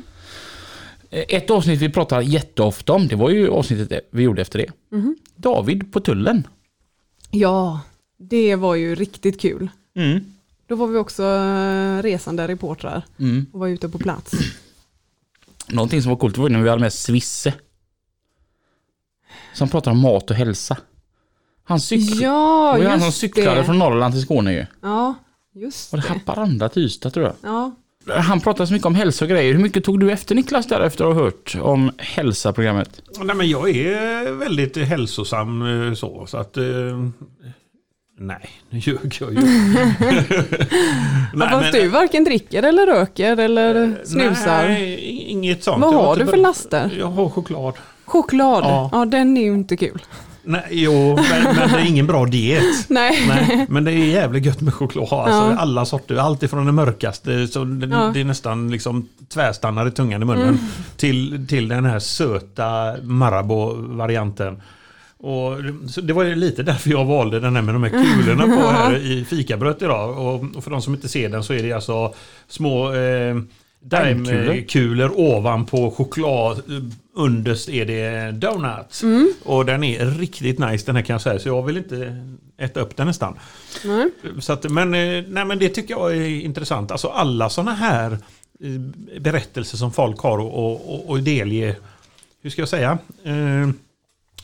Eh, 1.09 1.23
Ett 1.29 1.49
avsnitt 1.49 1.81
vi 1.81 1.89
pratar 1.89 2.21
jätteofta 2.21 2.93
om, 2.93 3.07
det 3.07 3.15
var 3.15 3.29
ju 3.29 3.49
avsnittet 3.49 4.07
vi 4.11 4.23
gjorde 4.23 4.41
efter 4.41 4.59
det. 4.59 4.71
Mhm. 4.97 5.15
David 5.35 5.91
på 5.93 5.99
tullen. 5.99 6.47
Ja, 7.39 7.79
det 8.17 8.55
var 8.55 8.75
ju 8.75 8.95
riktigt 8.95 9.41
kul. 9.41 9.69
Mm. 9.95 10.25
Då 10.67 10.75
var 10.75 10.87
vi 10.87 10.97
också 10.97 11.23
eh, 11.23 12.01
resande 12.01 12.47
reportrar 12.47 13.05
Mm. 13.19 13.45
och 13.53 13.59
var 13.59 13.67
ute 13.67 13.89
på 13.89 13.97
plats. 13.99 14.31
Någonting 15.67 16.01
som 16.01 16.09
var 16.09 16.17
coolt 16.17 16.37
var 16.37 16.49
när 16.49 16.61
vi 16.61 16.69
hade 16.69 16.81
med 16.81 16.93
Svisse. 16.93 17.53
Som 19.53 19.69
pratar 19.69 19.91
om 19.91 19.99
mat 19.99 20.29
och 20.31 20.35
hälsa. 20.35 20.77
Han 21.63 21.79
cyklade. 21.79 22.21
Ja, 22.23 22.73
det 22.77 22.83
var 22.83 22.89
han 22.89 23.01
som 23.01 23.11
cyklade 23.11 23.57
det. 23.57 23.63
från 23.65 23.79
Norrland 23.79 24.13
till 24.13 24.21
Skåne 24.23 24.53
ju. 24.53 24.65
Ja, 24.81 25.15
just 25.53 25.91
Var 25.91 25.99
det 25.99 26.07
det. 26.07 26.13
Haparanda 26.13 26.69
till 26.69 26.83
Ystad 26.83 27.09
tror 27.13 27.25
jag. 27.25 27.35
Ja. 27.41 27.71
Han 28.13 28.41
pratade 28.41 28.67
så 28.67 28.73
mycket 28.73 28.85
om 28.85 28.95
hälsa 28.95 29.25
och 29.25 29.29
grejer. 29.29 29.53
Hur 29.53 29.61
mycket 29.61 29.83
tog 29.83 29.99
du 29.99 30.11
efter 30.11 30.35
Niklas 30.35 30.67
där 30.67 30.81
efter 30.81 31.05
att 31.05 31.15
ha 31.15 31.23
hört 31.23 31.55
om 31.61 31.91
hälsa-programmet? 31.97 33.01
Nej, 33.19 33.35
men 33.35 33.49
jag 33.49 33.69
är 33.69 34.31
väldigt 34.31 34.77
hälsosam 34.77 35.87
eh, 35.87 35.93
så. 35.93 36.25
så 36.27 36.37
att, 36.37 36.57
eh, 36.57 36.63
nej, 38.19 38.49
nu 38.69 38.79
ljög 38.79 39.17
jag 39.19 39.33
ju. 39.33 39.39
Ja, 41.39 41.49
fast 41.49 41.71
du 41.71 41.87
varken 41.87 42.23
dricker 42.23 42.63
eller 42.63 42.85
röker 42.85 43.37
eller 43.37 43.97
snusar. 44.05 44.67
Nej, 44.67 44.99
inget 45.27 45.63
sånt. 45.63 45.81
Vad 45.81 45.93
har 45.93 46.13
inte 46.13 46.25
du 46.25 46.31
för 46.31 46.37
laster? 46.37 46.95
Jag 46.99 47.07
har 47.07 47.29
choklad. 47.29 47.73
Choklad? 48.05 48.63
Ja. 48.63 48.89
Ja. 48.91 49.05
den 49.05 49.37
är 49.37 49.41
ju 49.41 49.53
inte 49.53 49.77
kul. 49.77 50.01
Nej, 50.45 50.63
jo, 50.71 51.15
men, 51.29 51.43
men 51.55 51.55
det 51.71 51.79
är 51.79 51.85
ingen 51.87 52.07
bra 52.07 52.25
diet. 52.25 52.63
Nej. 52.89 53.25
Nej, 53.27 53.65
men 53.69 53.83
det 53.83 53.91
är 53.91 54.05
jävligt 54.05 54.45
gött 54.45 54.61
med 54.61 54.73
choklad. 54.73 55.03
Alltså, 55.13 55.31
Ja. 55.51 55.55
Alla 55.57 55.85
sorter, 55.85 56.15
allt 56.15 56.43
ifrån 56.43 56.65
det 56.65 56.71
mörkaste, 56.71 57.47
så 57.47 57.63
det, 57.63 57.87
Ja. 57.87 58.11
det 58.13 58.21
är 58.21 58.25
nästan 58.25 58.71
liksom 58.71 59.07
tvärstannar 59.33 59.87
i 59.87 59.91
tungan 59.91 60.21
i 60.21 60.25
munnen, 60.25 60.59
till, 60.97 61.45
till 61.49 61.67
den 61.67 61.85
här 61.85 61.99
söta 61.99 62.95
Marabou-varianten. 63.03 64.61
Och 65.17 65.63
det 66.03 66.13
var 66.13 66.23
ju 66.23 66.35
lite 66.35 66.63
därför 66.63 66.89
jag 66.89 67.05
valde 67.05 67.39
den 67.39 67.55
här 67.55 67.61
med 67.63 67.75
de 67.75 67.83
här 67.83 67.89
kulorna 67.89 68.43
på 68.43 68.67
här 68.71 68.95
i 68.95 69.25
fikabröd 69.25 69.75
idag. 69.79 70.17
Och, 70.17 70.43
och 70.55 70.63
för 70.63 70.71
de 70.71 70.81
som 70.81 70.93
inte 70.93 71.09
ser 71.09 71.29
den 71.29 71.43
så 71.43 71.53
är 71.53 71.63
det 71.63 71.73
alltså 71.73 72.13
små 72.47 72.93
eh, 72.93 73.35
daimkulor 73.89 75.11
ovanpå 75.19 75.91
choklad. 75.91 76.61
Underst 77.13 77.69
är 77.69 77.85
det 77.85 78.31
donuts. 78.31 79.03
Och 79.43 79.65
den 79.65 79.83
är 79.83 80.05
riktigt 80.05 80.59
nice 80.59 80.85
den 80.85 80.95
här 80.95 81.03
kan 81.03 81.13
jag 81.13 81.21
säga. 81.21 81.39
Så 81.39 81.47
jag 81.47 81.63
vill 81.63 81.77
inte 81.77 82.25
äta 82.57 82.79
upp 82.79 82.95
den 82.95 83.07
nästan. 83.07 83.39
Nej. 83.85 84.09
Så 84.39 84.53
att, 84.53 84.71
men, 84.71 84.93
eh, 84.93 85.23
nej, 85.27 85.45
men 85.45 85.59
det 85.59 85.69
tycker 85.69 85.93
jag 85.93 86.17
är 86.17 86.25
intressant. 86.25 86.91
Alltså 86.91 87.07
alla 87.07 87.49
sådana 87.49 87.73
här 87.73 88.11
eh, 88.59 89.19
berättelser 89.19 89.77
som 89.77 89.91
folk 89.91 90.19
har 90.19 90.37
och, 90.37 90.93
och, 90.93 91.09
och, 91.09 91.19
delge. 91.19 91.75
Hur 92.41 92.49
ska 92.49 92.61
jag 92.61 92.69
säga? 92.69 92.97
Eh, 93.23 93.69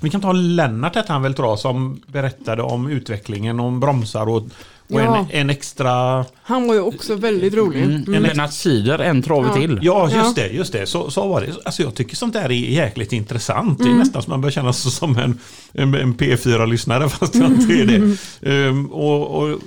vi 0.01 0.10
kan 0.10 0.21
ta 0.21 0.32
Lennart 0.32 0.95
hette 0.95 1.13
han 1.13 1.21
väl 1.21 1.34
tror 1.34 1.47
jag, 1.47 1.60
som 1.60 2.01
berättade 2.08 2.62
om 2.62 2.89
utvecklingen 2.89 3.60
om 3.60 3.80
bromsar 3.80 4.30
och, 4.30 4.43
och 4.91 5.01
Ja. 5.01 5.17
en, 5.17 5.39
en 5.41 5.49
extra... 5.49 6.25
Han 6.43 6.67
var 6.67 6.73
ju 6.73 6.82
också 6.82 7.15
väldigt 7.15 7.54
rolig. 7.54 7.84
Mm. 7.84 8.13
En 8.13 8.23
Lennart 8.23 8.54
Sider, 8.54 8.99
en 8.99 9.21
trave 9.21 9.47
Ja. 9.47 9.54
till. 9.56 9.80
Ja, 9.82 10.04
just 10.04 10.15
Ja. 10.15 10.34
det. 10.43 10.47
Just 10.47 10.73
det. 10.73 10.86
Så, 10.86 11.12
så 11.12 11.27
var 11.27 11.41
det. 11.41 11.54
Alltså, 11.65 11.84
jag 11.84 11.95
tycker 11.95 12.15
sånt 12.15 12.34
där 12.34 12.43
är 12.45 12.49
jäkligt 12.51 13.13
intressant. 13.13 13.80
Det 13.84 13.89
är 13.89 13.93
nästan 13.93 14.21
som 14.23 14.32
man 14.32 14.41
börjar 14.41 14.51
känna 14.51 14.73
sig 14.73 14.91
som 14.91 15.17
en, 15.17 15.39
en, 15.73 15.95
en 15.95 16.15
P4-lyssnare 16.15 17.10
fast 17.10 17.36
jag 17.36 17.45
inte 17.51 17.73
är 17.73 17.86
det. 17.86 18.17
Ehm, 18.51 18.86
och, 18.91 19.41
och, 19.43 19.60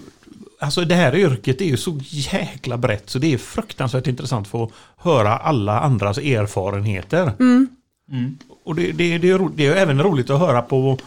alltså 0.60 0.80
det 0.84 0.94
här 0.94 1.16
yrket 1.16 1.60
är 1.60 1.64
ju 1.64 1.76
så 1.76 2.00
jäkla 2.10 2.76
brett 2.76 3.10
så 3.10 3.18
det 3.18 3.32
är 3.34 3.38
fruktansvärt 3.38 4.06
intressant 4.06 4.48
för 4.48 4.64
att 4.64 4.70
höra 4.96 5.37
alla 5.37 5.80
andras 5.80 6.18
erfarenheter. 6.18 7.32
Och 8.64 8.74
det, 8.74 8.92
det, 8.92 9.18
det, 9.18 9.30
är, 9.30 9.38
ro- 9.38 9.52
det 9.54 9.66
är 9.66 9.76
även 9.76 10.02
roligt 10.02 10.30
att 10.30 10.38
höra 10.40 10.62
på 10.62 10.98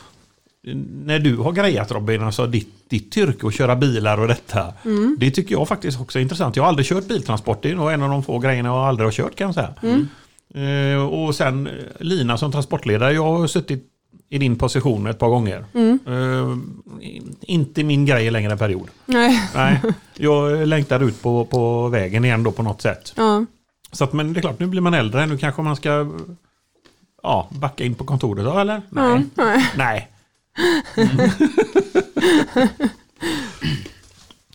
när 1.06 1.19
du 1.19 1.38
har 1.38 1.51
grejat 1.51 1.91
Robin, 1.91 2.23
alltså 2.23 2.47
ditt, 2.47 2.89
ditt 2.89 3.17
yrke 3.17 3.47
att 3.47 3.53
köra 3.53 3.75
bilar 3.75 4.19
och 4.19 4.27
detta. 4.27 4.73
Det 5.17 5.32
tycker 5.32 5.56
jag 5.56 5.67
faktiskt 5.67 6.01
också 6.01 6.19
är 6.19 6.23
intressant. 6.23 6.56
Jag 6.56 6.63
har 6.63 6.69
aldrig 6.69 6.86
kört 6.86 7.08
biltransport, 7.08 7.63
det 7.63 7.71
är 7.71 7.75
nog 7.75 7.91
en 7.91 8.03
av 8.03 8.10
de 8.10 8.23
få 8.23 8.39
grejerna 8.39 8.69
jag 8.69 8.77
aldrig 8.77 9.08
har 9.08 9.12
kört 9.12 9.36
kan 9.36 9.47
jag 9.47 9.56
säga. 9.56 9.73
Eh, 10.53 11.06
och 11.06 11.36
sen 11.36 11.67
eh, 11.67 11.73
Lina 11.99 12.38
som 12.38 12.51
transportledare, 12.51 13.13
jag 13.13 13.23
har 13.23 13.47
suttit 13.47 13.84
i 14.30 14.38
din 14.38 14.56
position 14.56 15.08
ett 15.08 15.19
par 15.19 15.30
gånger. 15.30 15.65
Eh, 16.06 16.58
inte 17.41 17.84
min 17.84 18.06
grej 18.06 18.32
längre 18.32 18.58
period. 18.58 18.89
Nej. 19.06 19.49
Nej, 19.56 19.82
jag 20.17 20.67
längtar 20.67 21.03
ut 21.03 21.21
på, 21.21 21.45
på 21.45 21.88
vägen 21.88 22.25
igen 22.25 22.43
då 22.43 22.51
på 22.51 22.63
något 22.63 22.82
sätt. 22.82 23.13
Ja. 23.15 23.45
Så 23.91 24.03
att, 24.03 24.13
men 24.13 24.34
det 24.34 24.39
är 24.39 24.41
klart, 24.41 24.60
nu 24.60 24.67
blir 24.67 24.82
man 24.82 24.93
äldre, 24.93 25.25
nu 25.25 25.38
kanske 25.38 25.62
man 25.62 25.75
ska 25.75 26.12
ja, 27.23 27.49
backa 27.51 27.84
in 27.84 27.95
på 27.95 28.03
kontoret 28.03 28.45
då 28.45 28.60
eller? 28.60 28.82
Nej. 28.89 29.25
Nej. 29.36 29.65
Nej. 29.77 30.10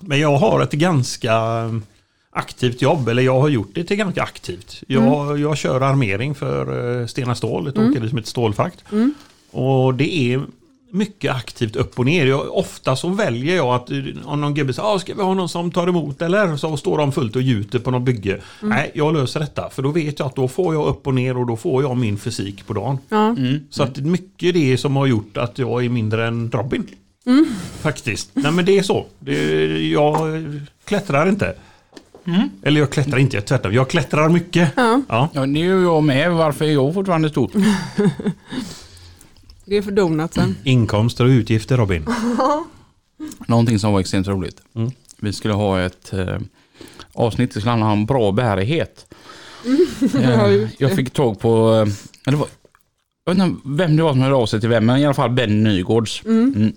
Men 0.00 0.20
jag 0.20 0.36
har 0.36 0.62
ett 0.62 0.72
ganska 0.72 1.34
aktivt 2.30 2.82
jobb, 2.82 3.08
eller 3.08 3.22
jag 3.22 3.40
har 3.40 3.48
gjort 3.48 3.70
det 3.74 3.84
till 3.84 3.96
ganska 3.96 4.22
aktivt. 4.22 4.82
Jag, 4.86 5.40
jag 5.40 5.56
kör 5.56 5.80
armering 5.80 6.34
för 6.34 7.00
eh, 7.00 7.06
Stena 7.06 7.34
Stål, 7.34 7.66
ett 7.66 7.78
åkeri 7.78 8.08
som 8.08 8.18
heter 8.18 8.30
Stålfrakt. 8.30 8.84
Och 9.50 9.94
det 9.94 10.14
är 10.16 10.42
mycket 10.92 11.34
aktivt 11.34 11.76
upp 11.76 11.98
och 11.98 12.04
ner. 12.04 12.26
Jag, 12.26 12.56
ofta 12.56 12.96
så 12.96 13.08
väljer 13.08 13.56
jag 13.56 13.74
att 13.74 13.90
om 14.24 14.40
någon 14.40 14.54
gubbe 14.54 14.72
säger 14.72 14.88
ah, 14.88 14.98
ska 14.98 15.14
vi 15.14 15.22
ha 15.22 15.34
någon 15.34 15.48
som 15.48 15.70
tar 15.70 15.86
emot 15.88 16.22
eller? 16.22 16.56
Så 16.56 16.76
står 16.76 16.98
de 16.98 17.12
fullt 17.12 17.36
och 17.36 17.42
gjuter 17.42 17.78
på 17.78 17.90
något 17.90 18.02
bygge. 18.02 18.40
Nej, 18.60 18.90
jag 18.94 19.14
löser 19.14 19.40
detta. 19.40 19.70
För 19.70 19.82
då 19.82 19.90
vet 19.90 20.18
jag 20.18 20.26
att 20.26 20.36
då 20.36 20.48
får 20.48 20.74
jag 20.74 20.86
upp 20.86 21.06
och 21.06 21.14
ner 21.14 21.36
och 21.36 21.46
då 21.46 21.56
får 21.56 21.82
jag 21.82 21.96
min 21.96 22.18
fysik 22.18 22.66
på 22.66 22.72
dagen. 22.72 22.98
Ja. 23.08 23.36
Så 23.70 23.82
att 23.82 23.96
mycket 23.96 24.54
det 24.54 24.78
som 24.78 24.96
har 24.96 25.06
gjort 25.06 25.36
att 25.36 25.58
jag 25.58 25.84
är 25.84 25.88
mindre 25.88 26.26
än 26.26 26.50
Robin. 26.50 26.86
Faktiskt. 27.80 28.30
Nej 28.32 28.52
men 28.52 28.64
det 28.64 28.78
är 28.78 28.82
så. 28.82 29.06
Det, 29.18 29.88
jag 29.88 30.16
klättrar 30.84 31.28
inte. 31.28 31.54
Eller 32.62 32.80
jag 32.80 32.90
klättrar 32.90 33.18
inte, 33.18 33.36
jag 33.36 33.46
tvärtom. 33.46 33.72
Jag 33.72 33.90
klättrar 33.90 34.28
mycket. 34.28 34.72
Ja. 34.76 35.02
Ja. 35.08 35.28
Ja, 35.32 35.46
det 35.46 35.60
är 35.60 35.64
ju 35.64 35.82
jag 35.82 36.02
med. 36.02 36.32
Varför 36.32 36.64
är 36.64 36.72
jag 36.72 36.94
fortfarande 36.94 37.30
stor? 37.30 37.50
Det 39.72 39.78
är 39.78 39.82
för 39.82 39.90
donutsen. 39.90 40.56
Inkomster 40.64 41.24
och 41.24 41.28
utgifter 41.28 41.76
Robin. 41.76 42.06
Någonting 43.46 43.78
som 43.78 43.92
var 43.92 44.00
extremt 44.00 44.28
roligt. 44.28 44.62
Mm. 44.74 44.90
Vi 45.20 45.32
skulle 45.32 45.54
ha 45.54 45.80
ett 45.80 46.12
eh, 46.12 46.38
avsnitt 47.12 47.52
som 47.52 47.60
skulle 47.60 47.70
handla 47.70 47.92
om 47.92 48.06
bra 48.06 48.32
bärighet. 48.32 49.14
Eh, 50.14 50.68
jag 50.78 50.96
fick 50.96 51.10
tag 51.10 51.40
på, 51.40 51.74
eh, 51.74 51.92
eller 52.26 52.38
var, 52.38 52.48
jag 53.24 53.34
vet 53.34 53.44
inte 53.44 53.60
vem 53.64 53.96
det 53.96 54.02
var 54.02 54.12
som 54.12 54.20
hörde 54.20 54.34
av 54.34 54.46
sig 54.46 54.60
till 54.60 54.68
vem, 54.68 54.86
men 54.86 54.96
i 54.96 55.04
alla 55.04 55.14
fall 55.14 55.30
Ben 55.30 55.62
Nygårds. 55.62 56.22
Mm. 56.24 56.72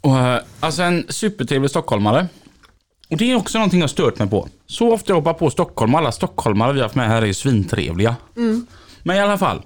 Och, 0.00 0.18
eh, 0.18 0.40
alltså 0.60 0.82
en 0.82 1.04
supertrevlig 1.08 1.70
stockholmare. 1.70 2.28
Och 3.10 3.16
det 3.16 3.30
är 3.30 3.36
också 3.36 3.58
någonting 3.58 3.80
jag 3.80 3.90
stört 3.90 4.18
mig 4.18 4.28
på. 4.28 4.48
Så 4.66 4.92
ofta 4.92 5.10
jag 5.10 5.16
hoppar 5.16 5.34
på 5.34 5.50
Stockholm, 5.50 5.94
alla 5.94 6.12
stockholmare 6.12 6.72
vi 6.72 6.78
har 6.78 6.84
haft 6.84 6.94
med 6.94 7.08
här 7.08 7.22
är 7.22 7.32
svintrevliga. 7.32 8.16
Men 9.02 9.16
i 9.16 9.20
alla 9.20 9.38
fall. 9.38 9.62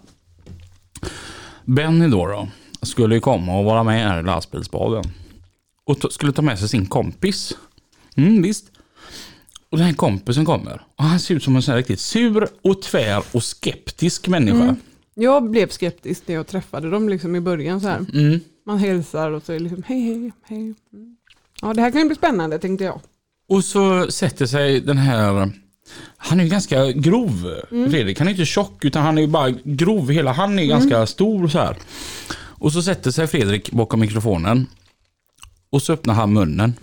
Benny 1.65 2.09
då, 2.09 2.27
då 2.81 2.87
skulle 2.87 3.15
ju 3.15 3.21
komma 3.21 3.59
och 3.59 3.65
vara 3.65 3.85
med 3.85 4.09
här 4.09 4.21
i 4.21 4.23
lastbilsbaden. 4.23 5.05
Och 5.85 6.13
skulle 6.13 6.33
ta 6.33 6.43
med 6.43 6.59
sig 6.59 6.69
sin 6.69 6.87
kompis. 6.87 7.53
Mm, 8.17 8.43
visst. 8.43 8.71
Och 9.71 9.79
den 9.79 9.87
här 9.87 9.95
kompisen 9.95 10.45
kommer. 10.45 10.83
Och 10.97 11.05
han 11.05 11.21
ser 11.21 11.35
ut 11.35 11.43
som 11.43 11.57
en 11.57 11.63
sån 11.63 11.73
här 11.73 11.79
riktigt 11.79 12.01
sur 12.01 12.49
och 12.63 12.83
tvär 12.83 13.23
och 13.33 13.43
skeptisk 13.43 14.29
människa. 14.29 14.77
Jag 15.15 15.51
blev 15.51 15.69
skeptisk 15.69 16.23
när 16.27 16.35
jag 16.35 16.47
träffade 16.47 16.91
dem 16.91 17.09
liksom 17.09 17.37
i 17.37 17.41
början 17.41 17.81
så. 17.81 17.89
Mm. 17.89 18.41
Man 18.67 18.79
hälsar 18.79 19.31
och 19.31 19.43
så 19.43 19.53
är 19.53 19.57
det 19.57 19.63
liksom 19.63 19.83
hej 19.87 20.03
hej 20.03 20.33
hej. 20.43 20.75
Mm. 20.93 21.17
Ja 21.63 21.75
det 21.75 21.83
här 21.83 21.91
kan 21.91 22.01
ju 22.01 22.07
bli 22.07 22.17
spännande 22.17 22.59
tänkte 22.59 22.85
jag. 22.85 23.01
Och 23.49 23.65
så 23.65 24.11
sätter 24.11 24.47
sig 24.47 24.81
den 24.81 24.99
här... 24.99 25.53
Han 26.17 26.41
är 26.41 26.45
ju 26.45 26.51
ganska 26.51 26.93
grov, 26.93 27.55
Fredrik. 27.69 28.19
Han 28.19 28.29
är 28.29 28.33
inte 28.33 28.45
tjock 28.45 28.85
utan 28.85 29.03
han 29.03 29.19
är 29.19 29.23
ju 29.23 29.29
bara 29.29 29.51
grov. 29.51 30.11
Hela 30.11 30.33
han 30.33 30.59
är 30.59 30.65
ganska 30.65 31.07
stor 31.07 31.49
så 31.49 31.59
här. 31.59 31.77
Och 32.35 32.73
så 32.73 32.83
sätter 32.83 33.11
sig 33.11 33.27
Fredrik 33.27 33.71
bakom 33.73 34.01
mikrofonen. 34.01 34.67
Och 35.71 35.83
så 35.83 35.93
öppnar 35.93 36.15
han 36.15 36.33
munnen. 36.33 36.75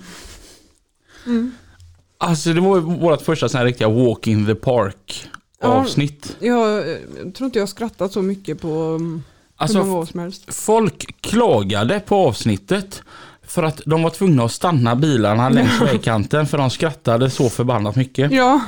Alltså 2.17 2.53
det 2.53 2.61
var 2.61 2.79
vårt 2.79 3.21
första 3.21 3.49
sån 3.49 3.57
här 3.57 3.65
riktiga 3.65 3.89
walk 3.89 4.27
in 4.27 4.45
the 4.45 4.55
park 4.55 5.29
Ja. 5.61 5.67
avsnitt. 5.67 6.35
Jag 6.39 6.77
eh, 6.91 6.97
tror 7.37 7.45
inte 7.45 7.59
jag 7.59 7.69
skrattat 7.69 8.11
så 8.11 8.21
mycket 8.21 8.61
på 8.61 8.67
um, 8.69 9.23
Alltså, 9.55 9.77
hur 9.77 9.85
många 9.85 9.97
år 9.99 10.05
som 10.05 10.19
helst. 10.19 10.53
Folk 10.55 11.21
klagade 11.21 11.99
på 11.99 12.15
avsnittet 12.15 13.01
för 13.47 13.63
att 13.63 13.81
de 13.85 14.03
var 14.03 14.09
tvungna 14.09 14.43
att 14.43 14.51
stanna 14.51 14.95
bilarna 14.95 15.49
längs 15.49 15.81
vägkanten 15.81 16.47
för 16.47 16.57
de 16.57 16.69
skrattade 16.69 17.29
så 17.29 17.49
förbannat 17.49 17.95
mycket. 17.95 18.31
Ja, 18.31 18.61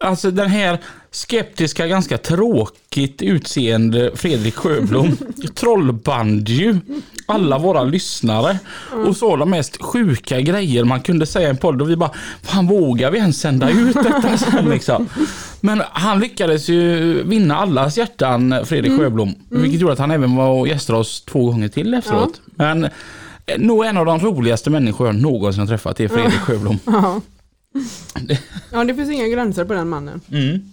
Alltså 0.00 0.30
den 0.30 0.50
här 0.50 0.78
skeptiska, 1.10 1.86
ganska 1.86 2.18
tråkigt 2.18 3.22
utseende 3.22 4.10
Fredrik 4.14 4.54
Sjöblom. 4.54 5.16
Trollband 5.54 6.48
ju. 6.48 6.76
Alla 7.26 7.58
våra 7.58 7.84
lyssnare. 7.84 8.58
Och 9.06 9.16
så 9.16 9.36
de 9.36 9.50
mest 9.50 9.82
sjuka 9.82 10.40
grejer 10.40 10.84
man 10.84 11.00
kunde 11.00 11.26
säga 11.26 11.46
i 11.46 11.50
en 11.50 11.56
podd. 11.56 11.82
Och 11.82 11.90
vi 11.90 11.96
bara, 11.96 12.10
fan 12.42 12.66
vågar 12.66 13.10
vi 13.10 13.18
ens 13.18 13.40
sända 13.40 13.70
ut 13.70 13.94
detta? 13.94 14.38
Sen 14.38 14.64
liksom? 14.70 15.08
Men 15.60 15.82
han 15.92 16.20
lyckades 16.20 16.68
ju 16.68 17.22
vinna 17.22 17.56
allas 17.56 17.98
hjärtan, 17.98 18.54
Fredrik 18.64 18.98
Sjöblom, 18.98 19.34
vilket 19.48 19.80
gjorde 19.80 19.92
att 19.92 19.98
han 19.98 20.10
även 20.10 20.36
var 20.36 20.48
och 20.48 20.68
gästade 20.68 20.98
oss 20.98 21.24
två 21.24 21.46
gånger 21.46 21.68
till 21.68 21.94
efteråt. 21.94 22.40
Men 22.44 22.84
eh, 22.84 22.90
nog 23.58 23.84
en 23.84 23.96
av 23.96 24.06
de 24.06 24.18
roligaste 24.20 24.70
människor 24.70 25.06
jag 25.06 25.16
någonsin 25.16 25.60
har 25.60 25.66
träffat 25.66 26.00
är 26.00 26.08
Fredrik 26.08 26.40
Sjöblom. 26.40 26.78
ja. 26.86 27.20
Ja, 28.72 28.84
det 28.84 28.94
finns 28.94 29.10
inga 29.10 29.28
gränser 29.28 29.64
på 29.64 29.72
den 29.72 29.88
mannen. 29.88 30.20
Mm. 30.30 30.72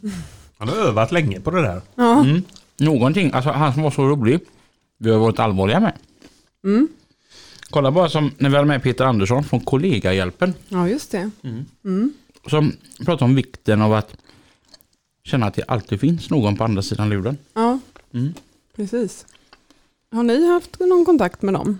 Han 0.57 0.67
har 0.69 0.75
övat 0.75 1.11
länge 1.11 1.39
på 1.39 1.51
det 1.51 1.61
där. 1.61 1.81
Ja, 1.95 2.19
Mm. 2.23 2.41
Någonting, 2.77 3.31
alltså 3.33 3.49
han 3.51 3.73
som 3.73 3.83
var 3.83 3.91
så 3.91 4.05
rolig, 4.07 4.39
vi 4.97 5.11
har 5.11 5.19
varit 5.19 5.39
allvarliga 5.39 5.79
med. 5.79 5.93
mm. 6.63 6.87
Kolla 7.69 7.91
bara 7.91 8.09
som 8.09 8.31
när 8.37 8.49
vi 8.49 8.55
hade 8.55 8.67
med 8.67 8.83
Peter 8.83 9.05
Andersson 9.05 9.43
från 9.43 9.59
Kollegahjälpen. 9.59 10.53
ja 10.69 10.87
just 10.89 11.11
det. 11.11 11.29
Som 12.49 12.71
pratar 13.05 13.25
om 13.25 13.35
vikten 13.35 13.81
av 13.81 13.93
att 13.93 14.15
känna 15.23 15.45
att 15.45 15.53
det 15.53 15.63
alltid 15.67 15.99
finns 15.99 16.29
någon 16.29 16.57
på 16.57 16.63
andra 16.63 16.81
sidan 16.81 17.09
luren. 17.09 17.37
Ja, 17.53 17.79
Mm. 18.13 18.33
precis. 18.75 19.25
Har 20.11 20.23
ni 20.23 20.47
haft 20.47 20.79
någon 20.79 21.05
kontakt 21.05 21.41
med 21.41 21.53
dem? 21.53 21.79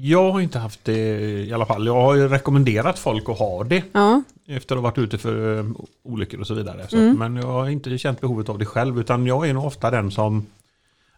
Jag 0.00 0.32
har 0.32 0.40
inte 0.40 0.58
haft 0.58 0.84
det 0.84 1.20
i 1.20 1.52
alla 1.52 1.66
fall. 1.66 1.86
Jag 1.86 2.00
har 2.00 2.14
ju 2.14 2.28
rekommenderat 2.28 2.98
folk 2.98 3.28
att 3.28 3.38
ha 3.38 3.64
det. 3.64 3.82
Ja, 3.92 4.22
Efter 4.46 4.74
att 4.74 4.82
ha 4.82 4.90
varit 4.90 4.98
ute 4.98 5.18
för 5.18 5.58
eh, 5.58 5.64
olyckor 6.02 6.40
och 6.40 6.46
så 6.46 6.54
vidare. 6.54 6.86
Så, 6.88 6.96
Mm. 6.96 7.18
Men 7.18 7.36
jag 7.36 7.46
har 7.46 7.68
inte 7.68 7.98
känt 7.98 8.20
behovet 8.20 8.48
av 8.48 8.58
det 8.58 8.66
själv. 8.66 9.00
Utan 9.00 9.26
jag 9.26 9.48
är 9.48 9.54
nog 9.54 9.64
ofta 9.64 9.90
den 9.90 10.10
som 10.10 10.46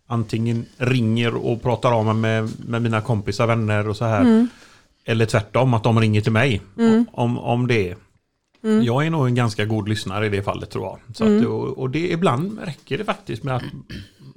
antingen 0.06 0.66
ringer 0.76 1.34
och 1.34 1.62
pratar 1.62 1.92
om 1.92 2.20
med, 2.20 2.50
med 2.68 2.82
mina 2.82 3.00
kompisar, 3.00 3.46
vänner 3.46 3.88
och 3.88 3.96
så 3.96 4.04
här. 4.04 4.20
Mm. 4.20 4.48
Eller 5.04 5.26
tvärtom, 5.26 5.74
att 5.74 5.82
de 5.84 6.00
ringer 6.00 6.20
till 6.20 6.32
mig. 6.32 6.60
Om, 7.12 7.38
om 7.38 7.66
det 7.66 7.88
är. 7.90 7.96
Mm. 8.64 8.84
Jag 8.84 9.06
är 9.06 9.10
nog 9.10 9.26
en 9.26 9.34
ganska 9.34 9.64
god 9.64 9.88
lyssnare 9.88 10.26
i 10.26 10.28
det 10.28 10.42
fallet 10.42 10.70
tror 10.70 10.84
jag. 10.84 11.16
Så 11.16 11.24
att, 11.24 11.46
och, 11.46 11.78
och 11.78 11.90
det, 11.90 12.10
ibland 12.10 12.58
räcker 12.64 12.98
det 12.98 13.04
faktiskt 13.04 13.42
med 13.42 13.56
att 13.56 13.62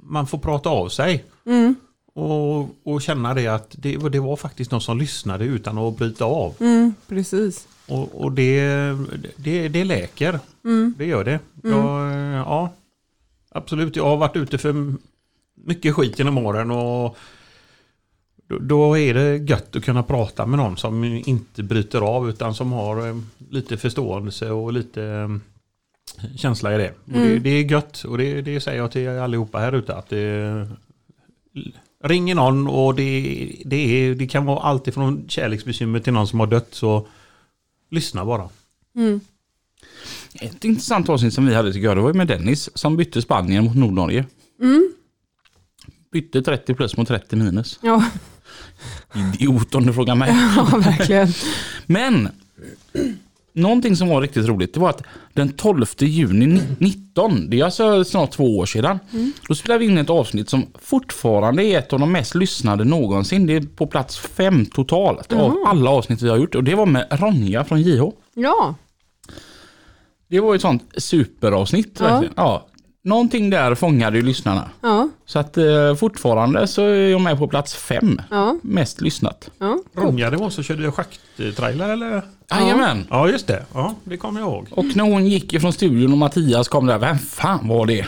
man 0.00 0.26
får 0.26 0.38
prata 0.38 0.70
av 0.70 0.88
sig. 0.88 1.24
Mm. 1.46 1.74
Och, 2.14 2.68
och 2.82 3.02
känna 3.02 3.34
det 3.34 3.46
att 3.46 3.74
det, 3.78 3.96
det 3.96 4.20
var 4.20 4.36
faktiskt 4.36 4.70
någon 4.70 4.80
som 4.80 4.98
lyssnade 4.98 5.44
utan 5.44 5.78
att 5.78 5.96
bryta 5.96 6.24
av. 6.24 6.54
mm, 6.60 6.94
precis. 7.08 7.68
Och, 7.86 8.24
och 8.24 8.32
det, 8.32 8.62
det, 9.36 9.68
det 9.68 9.84
läker. 9.84 10.40
Mm. 10.64 10.94
Det 10.98 11.06
gör 11.06 11.24
det. 11.24 11.40
Jag, 11.62 12.12
ja, 12.34 12.72
absolut. 13.50 13.96
Jag 13.96 14.04
har 14.04 14.16
varit 14.16 14.36
ute 14.36 14.58
för 14.58 14.94
mycket 15.54 15.94
skit 15.94 16.18
genom 16.18 16.38
åren. 16.38 16.70
Och 16.70 17.16
då, 18.60 18.98
är 18.98 19.14
det 19.14 19.36
gött 19.36 19.76
att 19.76 19.84
kunna 19.84 20.02
prata 20.02 20.46
med 20.46 20.58
någon 20.58 20.76
som 20.76 21.04
inte 21.04 21.62
bryter 21.62 22.00
av 22.00 22.28
utan 22.28 22.54
som 22.54 22.72
har 22.72 23.08
eh, 23.08 23.16
lite 23.50 23.76
förståelse 23.76 24.50
och 24.50 24.72
lite 24.72 25.04
eh, 25.04 25.28
känsla 26.36 26.74
i 26.74 26.78
det. 26.78 26.90
Och 27.04 27.12
det, 27.12 27.38
det 27.38 27.50
är 27.50 27.70
gött 27.70 28.04
och 28.04 28.18
det, 28.18 28.42
det 28.42 28.60
säger 28.60 28.78
jag 28.78 28.92
till 28.92 29.08
allihopa 29.08 29.58
här 29.58 29.72
ute 29.72 29.94
att 29.94 30.08
det 30.08 30.68
ringer 32.04 32.34
någon 32.34 32.66
och 32.66 32.94
det, 32.94 33.62
det, 33.64 33.76
är, 33.76 34.14
det 34.14 34.26
kan 34.26 34.44
vara 34.44 34.60
allt 34.60 34.88
ifrån 34.88 35.24
kärleksbekymmer 35.28 36.00
till 36.00 36.12
någon 36.12 36.28
som 36.28 36.40
har 36.40 36.46
dött 36.46 36.68
så 36.70 37.06
lyssna 37.90 38.24
bara. 38.24 38.48
Mm. 38.96 39.20
Ett 40.40 40.64
intressant 40.64 41.08
avsnitt 41.08 41.34
som 41.34 41.46
vi 41.46 41.54
hade 41.54 41.72
tycker 41.72 41.86
jag, 41.86 41.96
det 41.96 42.00
var 42.00 42.12
med 42.12 42.26
Dennis 42.26 42.70
som 42.74 42.96
bytte 42.96 43.22
Spanien 43.22 43.64
mot 43.64 43.76
Nordnorge. 43.76 44.26
Mm. 44.60 44.92
Bytte 46.12 46.42
30 46.42 46.74
plus 46.74 46.96
mot 46.96 47.08
30 47.08 47.36
minus. 47.36 47.78
Ja, 47.82 48.04
Idiot 49.14 49.74
om 49.74 49.86
du 49.86 49.92
frågar 49.92 50.14
mig. 50.14 50.30
ja, 50.56 50.78
verkligen. 50.78 51.28
Men 51.86 52.28
någonting 53.54 53.96
som 53.96 54.08
var 54.08 54.20
riktigt 54.20 54.46
roligt 54.46 54.74
det 54.74 54.80
var 54.80 54.90
att 54.90 55.02
den 55.32 55.52
12 55.52 55.86
juni 55.98 56.46
ni- 56.46 56.62
19, 56.78 57.50
det 57.50 57.60
är 57.60 57.64
alltså 57.64 58.04
snart 58.04 58.30
två 58.30 58.58
år 58.58 58.66
sedan, 58.66 58.98
då 59.48 59.54
spelade 59.54 59.78
vi 59.78 59.84
in 59.86 59.98
ett 59.98 60.10
avsnitt 60.10 60.50
som 60.50 60.66
fortfarande 60.82 61.64
är 61.64 61.78
ett 61.78 61.92
av 61.92 62.00
de 62.00 62.12
mest 62.12 62.34
lyssnade 62.34 62.84
någonsin. 62.84 63.46
Det 63.46 63.56
är 63.56 63.60
på 63.60 63.86
plats 63.86 64.18
fem 64.18 64.66
totalt 64.66 65.32
av 65.32 65.56
alla 65.66 65.90
avsnitt 65.90 66.22
vi 66.22 66.28
har 66.28 66.36
gjort 66.36 66.54
och 66.54 66.64
det 66.64 66.74
var 66.74 66.86
med 66.86 67.06
Ronja 67.10 67.64
från 67.64 67.82
JH. 67.82 68.02
Ja, 68.34 68.74
Det 70.28 70.40
var 70.40 70.54
ett 70.54 70.60
sånt 70.60 70.82
superavsnitt. 70.96 71.96
Ja. 72.00 72.04
verkligen. 72.06 72.34
Ja. 72.36 72.66
Någonting 73.04 73.50
där 73.50 73.74
fångade 73.74 74.16
ju 74.16 74.22
lyssnarna. 74.22 74.70
ja, 74.80 75.08
Så 75.26 75.38
att 75.38 75.56
eh, 75.56 75.94
fortfarande 75.98 76.66
så 76.66 76.82
är 76.82 77.08
jag 77.08 77.20
med 77.20 77.38
på 77.38 77.48
plats 77.48 77.74
fem. 77.74 78.20
ja, 78.30 78.56
Mest 78.62 79.00
lyssnat. 79.00 79.50
ja. 79.58 79.78
Ronja, 79.96 80.30
det 80.30 80.36
var 80.36 80.50
så 80.50 80.62
körde 80.62 80.92
schakttrailer 80.92 81.88
eller? 81.88 82.22
Jajamän. 82.50 83.06
Ja, 83.10 83.28
just 83.28 83.46
det. 83.46 83.64
Ja, 83.74 83.94
det 84.04 84.16
kommer 84.16 84.40
jag 84.40 84.48
ihåg. 84.48 84.66
Och 84.70 84.84
när 84.96 85.04
hon 85.04 85.26
gick 85.26 85.52
ifrån 85.54 85.72
studion 85.72 86.12
och 86.12 86.18
Mattias 86.18 86.68
kom 86.68 86.86
där, 86.86 86.98
vem 86.98 87.18
fan 87.18 87.68
var 87.68 87.86
det? 87.86 88.06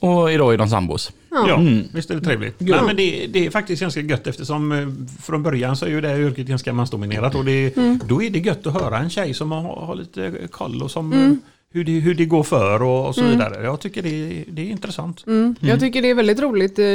Och 0.00 0.32
idag 0.32 0.54
är 0.54 0.58
de 0.58 0.68
sambos. 0.68 1.12
Ja, 1.30 1.54
Mm. 1.56 1.82
visst 1.92 2.10
är 2.10 2.14
det 2.14 2.20
trevligt. 2.20 2.54
Ja. 2.58 2.76
Nej, 2.76 2.84
men 2.86 2.96
det, 2.96 3.26
det 3.26 3.46
är 3.46 3.50
faktiskt 3.50 3.82
ganska 3.82 4.00
gött 4.00 4.26
eftersom 4.26 4.72
eh, 4.72 4.88
från 5.22 5.42
början 5.42 5.76
så 5.76 5.86
är 5.86 5.90
ju 5.90 6.00
det 6.00 6.08
här 6.08 6.18
yrket 6.20 6.46
ganska 6.46 6.72
mansdominerat 6.72 7.34
och 7.34 7.44
det, 7.44 7.74
då 8.04 8.22
är 8.22 8.30
det 8.30 8.38
gött 8.38 8.66
att 8.66 8.72
höra 8.82 8.98
en 8.98 9.10
tjej 9.10 9.34
som 9.34 9.52
har, 9.52 9.62
har 9.86 9.94
lite 9.94 10.32
koll 10.50 10.82
och 10.82 10.90
som 10.90 11.12
eh, 11.12 11.32
hur, 11.70 11.84
det, 11.84 11.92
hur 11.92 12.14
det 12.14 12.24
går 12.24 12.42
för 12.42 12.82
och, 12.82 13.06
och 13.06 13.14
så 13.14 13.24
vidare. 13.24 13.64
Jag 13.64 13.80
tycker 13.80 14.02
det, 14.02 14.44
det 14.48 14.62
är 14.62 14.66
intressant. 14.70 15.24
Mm. 15.26 15.56
Jag 15.60 15.80
tycker 15.80 16.02
det 16.02 16.10
är 16.10 16.14
väldigt 16.14 16.40
roligt 16.40 16.78
eh, 16.78 16.86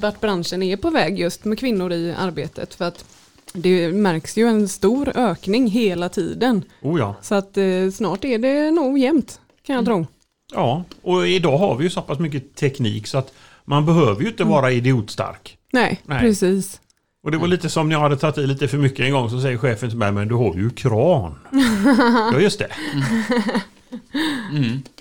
vart 0.00 0.20
branschen 0.20 0.62
är 0.62 0.76
på 0.76 0.90
väg 0.90 1.18
just 1.18 1.44
med 1.44 1.58
kvinnor 1.58 1.92
i 1.92 2.14
arbetet. 2.18 2.74
För 2.74 2.84
att 2.84 3.04
det 3.52 3.92
märks 3.92 4.36
ju 4.36 4.48
en 4.48 4.68
stor 4.68 5.12
ökning 5.16 5.66
hela 5.66 6.08
tiden. 6.08 6.62
Oh 6.82 6.98
ja. 7.00 7.14
Så 7.22 7.34
att 7.34 7.56
eh, 7.56 7.90
snart 7.94 8.24
är 8.24 8.38
det 8.38 8.70
nog 8.70 8.98
jämnt 8.98 9.40
kan 9.66 9.76
jag 9.76 9.84
tro. 9.84 10.06
ja, 10.54 10.84
och 11.02 11.28
idag 11.28 11.58
har 11.58 11.76
vi 11.76 11.84
ju 11.84 11.90
så 11.90 12.02
pass 12.02 12.18
mycket 12.18 12.54
teknik 12.54 13.06
så 13.06 13.18
att 13.18 13.32
man 13.64 13.86
behöver 13.86 14.22
ju 14.22 14.28
inte 14.28 14.44
vara 14.44 14.70
idiotstark. 14.72 15.58
Nej, 15.72 16.00
Nej. 16.06 16.20
precis. 16.20 16.80
Och 17.22 17.30
det 17.30 17.38
var 17.38 17.46
lite 17.46 17.68
som 17.68 17.88
när 17.88 17.96
jag 17.96 18.00
hade 18.00 18.16
tagit 18.16 18.38
i 18.38 18.46
lite 18.46 18.68
för 18.68 18.78
mycket 18.78 19.00
en 19.00 19.12
gång 19.12 19.30
så 19.30 19.40
säger 19.40 19.58
chefen 19.58 19.88
till 19.88 19.98
mig 19.98 20.12
men 20.12 20.28
du 20.28 20.34
har 20.34 20.54
ju 20.56 20.70
kran. 20.70 21.38
ja 22.32 22.40
just 22.40 22.58
det. 22.58 22.68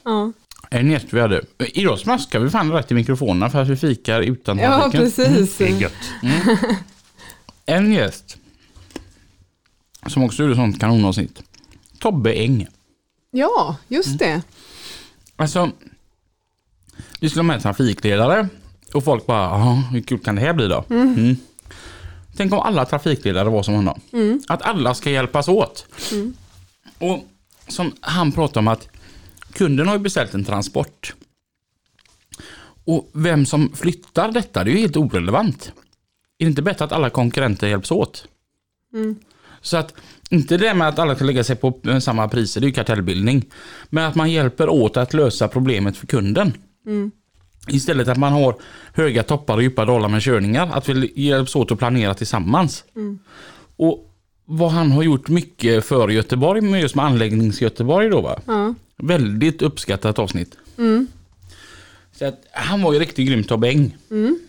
Ja, 0.04 0.32
En 0.70 0.92
gäst 0.92 1.06
vi 1.10 1.20
hade. 1.20 1.42
Idag 1.60 2.00
smaskar 2.00 2.40
vi 2.40 2.50
fan 2.50 2.72
rätt 2.72 2.92
i 2.92 2.94
mikrofonerna 2.94 3.50
för 3.50 3.62
att 3.62 3.68
vi 3.68 3.76
fikar 3.76 4.22
utan 4.22 4.58
ja 4.58 4.78
trafiken. 4.92 5.02
precis. 5.02 5.58
Det 5.58 5.68
är 5.68 5.82
gött. 5.82 6.12
En 7.66 7.94
gäst 7.94 8.38
som 10.08 10.24
också 10.24 10.44
gjorde 10.44 10.56
sånt 10.56 10.80
kanonavsnitt. 10.80 11.44
Tobbe 12.00 12.34
Eng. 12.34 12.68
Ja, 13.32 13.76
just 13.88 14.20
det. 14.20 14.42
Alltså, 15.36 15.72
vi 17.20 17.30
skulle 17.30 17.40
ha 17.40 17.48
med 17.48 17.62
trafikledare 17.62 18.48
och 18.94 19.04
folk 19.04 19.26
bara, 19.26 19.44
"Jaha, 19.44 19.84
hur 19.92 20.02
kul 20.02 20.20
kan 20.20 20.36
det 20.36 20.42
här 20.42 20.54
bli 20.54 20.68
då? 20.68 20.84
Mm. 20.90 21.36
Tänk 22.38 22.54
om 22.54 22.60
alla 22.60 22.86
trafikledare 22.86 23.50
var 23.50 23.64
som 23.64 23.74
honom. 23.74 24.02
Att 24.48 24.62
alla 24.62 24.94
ska 24.96 25.10
hjälpas 25.10 25.48
åt. 25.48 25.86
Och 26.98 27.20
som 27.70 27.94
han 28.02 28.32
pratade 28.32 28.60
om 28.60 28.68
att 28.68 28.88
kunden 29.54 29.88
har 29.88 29.96
ju 29.96 30.00
beställt 30.00 30.34
en 30.34 30.46
transport. 30.46 31.14
Och 32.86 33.10
vem 33.14 33.46
som 33.46 33.72
flyttar 33.76 34.32
detta, 34.32 34.64
det 34.64 34.72
är 34.72 34.74
ju 34.74 34.80
helt 34.80 34.98
orelevant. 34.98 35.72
Är 36.40 36.46
det 36.46 36.50
inte 36.50 36.62
bättre 36.62 36.86
att 36.86 36.92
alla 36.92 37.10
konkurrenter 37.10 37.68
hjälps 37.68 37.92
åt? 37.92 38.28
Så 39.62 39.78
att, 39.78 39.94
inte 40.30 40.58
det 40.58 40.74
med 40.74 40.88
att 40.88 41.00
alla 41.00 41.16
ska 41.16 41.26
lägga 41.26 41.44
sig 41.44 41.56
på 41.56 41.80
eh, 41.88 42.00
samma 42.00 42.28
priser, 42.28 42.62
det 42.62 42.66
är 42.66 42.68
ju 42.70 42.74
kartellbildning. 42.74 43.46
Men 43.90 44.06
att 44.06 44.16
man 44.16 44.32
hjälper 44.32 44.70
åt 44.70 44.98
att 44.98 45.14
lösa 45.14 45.48
problemet 45.48 45.98
för 45.98 46.08
kunden. 46.08 46.54
Istället 47.68 48.08
att 48.08 48.18
man 48.18 48.34
har 48.34 48.56
höga 48.94 49.24
toppar 49.24 49.56
och 49.56 49.64
djupa 49.64 49.86
dalar 49.86 50.10
med 50.10 50.22
körningar. 50.22 50.70
Att 50.74 50.90
vi 50.90 51.12
hjälps 51.16 51.56
åt 51.56 51.72
att 51.72 51.80
planera 51.80 52.14
tillsammans. 52.14 52.84
Och 53.76 54.09
vad 54.52 54.72
han 54.72 54.92
har 54.92 55.04
gjort 55.04 55.30
mycket 55.30 55.86
för 55.86 56.10
Göteborg, 56.10 56.62
med 56.62 56.82
just 56.82 56.96
med 56.96 57.06
anläggnings-Göteborg 57.06 58.10
då 58.10 58.22
va. 58.22 58.40
Ja. 58.46 58.74
Väldigt 58.98 59.62
uppskattat 59.62 60.20
avsnitt. 60.20 60.58
Så 62.12 62.26
att, 62.26 62.42
han 62.52 62.82
var 62.82 62.94
ju 62.94 63.00
riktigt 63.00 63.28
grym 63.28 63.44
Tobbe 63.44 63.70
Eng. 63.70 63.98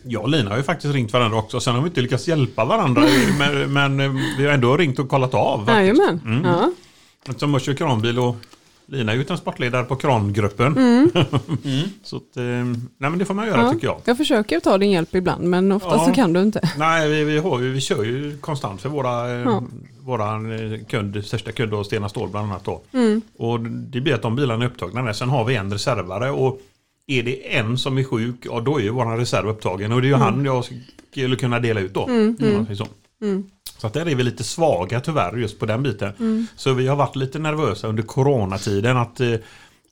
Jag 0.02 0.22
och 0.22 0.28
Lina 0.28 0.50
har 0.50 0.56
ju 0.56 0.62
faktiskt 0.62 0.94
ringt 0.94 1.12
varandra 1.12 1.38
också. 1.38 1.60
Sen 1.60 1.74
har 1.74 1.82
vi 1.82 1.88
inte 1.88 2.00
lyckats 2.00 2.28
hjälpa 2.28 2.64
varandra. 2.64 3.02
men, 3.38 3.72
men 3.72 4.00
eh, 4.00 4.22
vi 4.38 4.46
har 4.46 4.52
ändå 4.52 4.76
ringt 4.76 4.98
och 4.98 5.08
kollat 5.08 5.34
av. 5.34 5.68
Jajamän. 5.68 6.42
Ja. 6.44 6.72
Eftersom 7.28 7.52
jag 7.52 7.62
kör 7.62 7.74
kranbil 7.74 8.18
och 8.18 8.36
Lina 8.90 9.12
är 9.12 9.16
ju 9.16 9.24
transportledare 9.24 9.84
på 9.84 9.96
krangruppen. 9.96 10.74
så 12.02 12.16
att, 12.16 12.36
eh, 12.36 12.42
nej 12.42 12.74
men 12.98 13.18
det 13.18 13.24
får 13.24 13.34
man 13.34 13.46
göra 13.46 13.62
Ja. 13.62 13.72
tycker 13.72 13.86
jag. 13.86 14.00
Jag 14.04 14.16
försöker 14.16 14.60
ta 14.60 14.78
din 14.78 14.90
hjälp 14.90 15.14
ibland 15.14 15.44
men 15.44 15.72
ofta 15.72 15.88
Ja. 15.88 16.06
så 16.06 16.12
kan 16.12 16.32
du 16.32 16.42
inte. 16.42 16.68
Nej, 16.78 17.08
vi, 17.08 17.24
vi, 17.24 17.38
har 17.38 17.58
vi 17.58 17.80
kör 17.80 18.04
ju 18.04 18.38
konstant 18.40 18.80
för 18.80 18.88
våra, 18.88 19.30
eh, 19.32 19.40
Ja. 19.40 19.62
våra 20.00 20.54
eh, 20.54 20.80
kund, 20.88 21.24
största 21.24 21.52
kund 21.52 21.74
och 21.74 21.86
Stena 21.86 22.08
Stål 22.08 22.28
bland 22.28 22.50
annat. 22.52 22.64
Då. 22.64 22.82
Mm. 22.92 23.22
Och 23.36 23.60
det 23.60 24.00
blir 24.00 24.14
att 24.14 24.22
de 24.22 24.36
bilarna 24.36 24.64
är 24.64 24.68
upptagna. 24.68 25.14
Sen 25.14 25.28
har 25.28 25.44
vi 25.44 25.54
en 25.54 25.72
reservare 25.72 26.30
och 26.30 26.60
är 27.06 27.22
det 27.22 27.56
en 27.56 27.78
som 27.78 27.98
är 27.98 28.04
sjuk, 28.04 28.36
ja 28.42 28.60
då 28.60 28.78
är 28.78 28.82
ju 28.82 28.90
våran 28.90 29.18
reserv 29.18 29.48
upptagen. 29.48 29.92
Och 29.92 30.00
det 30.02 30.06
är 30.06 30.10
ju 30.10 30.14
han 30.14 30.44
jag 30.44 30.64
skulle 31.12 31.36
kunna 31.36 31.60
dela 31.60 31.80
ut 31.80 31.94
då. 31.94 32.06
man 32.08 32.36
säger 32.66 32.86
Så. 33.80 33.86
Att 33.86 33.92
där 33.92 34.08
är 34.08 34.14
vi 34.14 34.22
lite 34.22 34.44
svaga 34.44 35.00
tyvärr 35.00 35.36
just 35.36 35.58
på 35.58 35.66
den 35.66 35.82
biten. 35.82 36.12
Så 36.56 36.72
vi 36.72 36.86
har 36.86 36.96
varit 36.96 37.16
lite 37.16 37.38
nervösa 37.38 37.88
under 37.88 38.02
coronatiden 38.02 38.96
att 38.96 39.20
eh, 39.20 39.34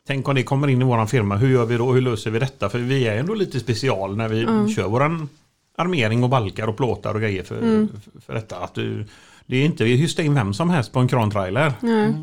Tänk 0.06 0.28
om 0.28 0.34
det 0.34 0.42
kommer 0.42 0.68
in 0.68 0.82
i 0.82 0.84
våran 0.84 1.08
firma, 1.08 1.36
hur 1.36 1.48
gör 1.48 1.64
vi 1.64 1.76
då? 1.76 1.92
Hur 1.92 2.00
löser 2.00 2.30
vi 2.30 2.38
detta? 2.38 2.68
För 2.68 2.78
vi 2.78 3.06
är 3.06 3.18
ändå 3.18 3.34
lite 3.34 3.60
special 3.60 4.16
när 4.16 4.28
vi 4.28 4.74
kör 4.74 4.88
våran 4.88 5.28
armering 5.76 6.24
och 6.24 6.30
balkar 6.30 6.66
och 6.66 6.76
plåtar 6.76 7.14
och 7.14 7.20
grejer 7.20 7.42
för, 7.42 7.60
för, 7.60 8.20
för 8.20 8.34
detta. 8.34 8.58
Att 8.58 8.74
du, 8.74 9.04
det 9.46 9.56
är 9.56 9.64
inte 9.64 9.84
vi 9.84 9.96
hystar 9.96 10.22
in 10.22 10.34
vem 10.34 10.54
som 10.54 10.70
helst 10.70 10.92
på 10.92 10.98
en 10.98 11.08
krantrailer. 11.08 11.72
Nej. 11.80 12.14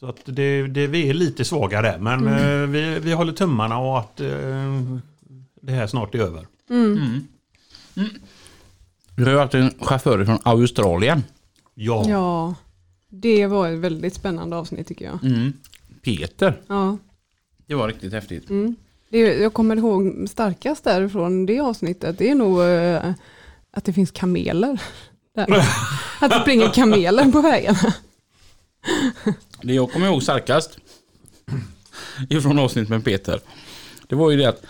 Så 0.00 0.06
att 0.06 0.20
det, 0.24 0.66
det, 0.66 0.86
vi 0.86 1.08
är 1.08 1.14
lite 1.14 1.44
svaga 1.44 1.82
där 1.82 1.98
men 1.98 2.26
eh, 2.26 2.68
vi, 2.68 2.98
vi 3.00 3.12
håller 3.12 3.32
tummarna 3.32 3.78
och 3.78 3.98
att 3.98 4.20
eh, 4.20 4.28
det 5.62 5.72
här 5.72 5.86
snart 5.86 6.14
är 6.14 6.18
över. 6.18 6.46
Vi 9.16 9.24
har 9.24 9.30
ju 9.30 9.38
haft 9.38 9.54
en 9.54 9.74
chaufför 9.80 10.24
från 10.24 10.38
Australien. 10.42 11.24
Ja. 11.74 12.04
Ja, 12.08 12.54
det 13.08 13.46
var 13.46 13.68
ett 13.68 13.78
väldigt 13.78 14.14
spännande 14.14 14.56
avsnitt 14.56 14.88
tycker 14.88 15.04
jag. 15.04 15.24
Mm. 15.24 15.52
Peter. 16.02 16.60
Ja. 16.66 16.98
Det 17.66 17.74
var 17.74 17.88
riktigt 17.88 18.12
häftigt. 18.12 18.50
Mm. 18.50 18.76
Det, 19.08 19.18
jag 19.18 19.54
kommer 19.54 19.76
ihåg 19.76 20.28
starkast 20.28 20.84
därifrån 20.84 21.46
det 21.46 21.60
avsnittet, 21.60 22.18
det 22.18 22.30
är 22.30 22.34
nog 22.34 22.62
eh, 22.62 23.14
att 23.70 23.84
det 23.84 23.92
finns 23.92 24.10
kameler. 24.10 24.80
Där. 25.34 25.64
att 26.20 26.30
det 26.30 26.40
springer 26.40 26.72
kameler 26.72 27.32
på 27.32 27.40
vägarna. 27.40 27.94
Det 29.62 29.74
jag 29.74 29.92
kommer 29.92 30.06
ihåg 30.06 30.22
starkast 30.22 30.78
ifrån 32.30 32.58
avsnitt 32.58 32.88
med 32.88 33.04
Peter. 33.04 33.40
Det 34.08 34.14
var 34.14 34.30
ju 34.30 34.36
det 34.36 34.46
att 34.46 34.62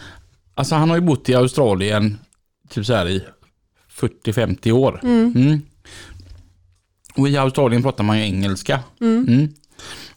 alltså 0.54 0.74
han 0.74 0.88
har 0.90 0.96
ju 0.96 1.02
bott 1.02 1.28
i 1.28 1.34
Australien 1.34 2.18
typ 2.68 2.86
så 2.86 2.94
här 2.94 3.08
i 3.08 3.24
40-50 3.96 4.72
år. 4.72 5.00
Mm. 5.02 5.62
Och 7.16 7.28
i 7.28 7.36
Australien 7.36 7.82
pratar 7.82 8.04
man 8.04 8.18
ju 8.18 8.24
engelska. 8.24 8.80
Mm. 9.00 9.48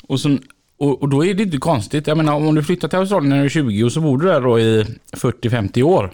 Och, 0.03 0.19
så, 0.19 0.37
och, 0.77 1.01
och 1.01 1.09
då 1.09 1.25
är 1.25 1.33
det 1.33 1.43
inte 1.43 1.57
konstigt. 1.57 2.07
Jag 2.07 2.17
menar 2.17 2.33
om 2.33 2.55
du 2.55 2.63
flyttar 2.63 2.87
till 2.87 2.99
Australien 2.99 3.29
när 3.29 3.39
du 3.39 3.45
är 3.45 3.49
20 3.49 3.83
och 3.83 3.91
så 3.91 4.01
bor 4.01 4.17
du 4.17 4.27
där 4.27 4.41
då 4.41 4.59
i 4.59 4.85
40-50 5.11 5.83
år. 5.83 6.13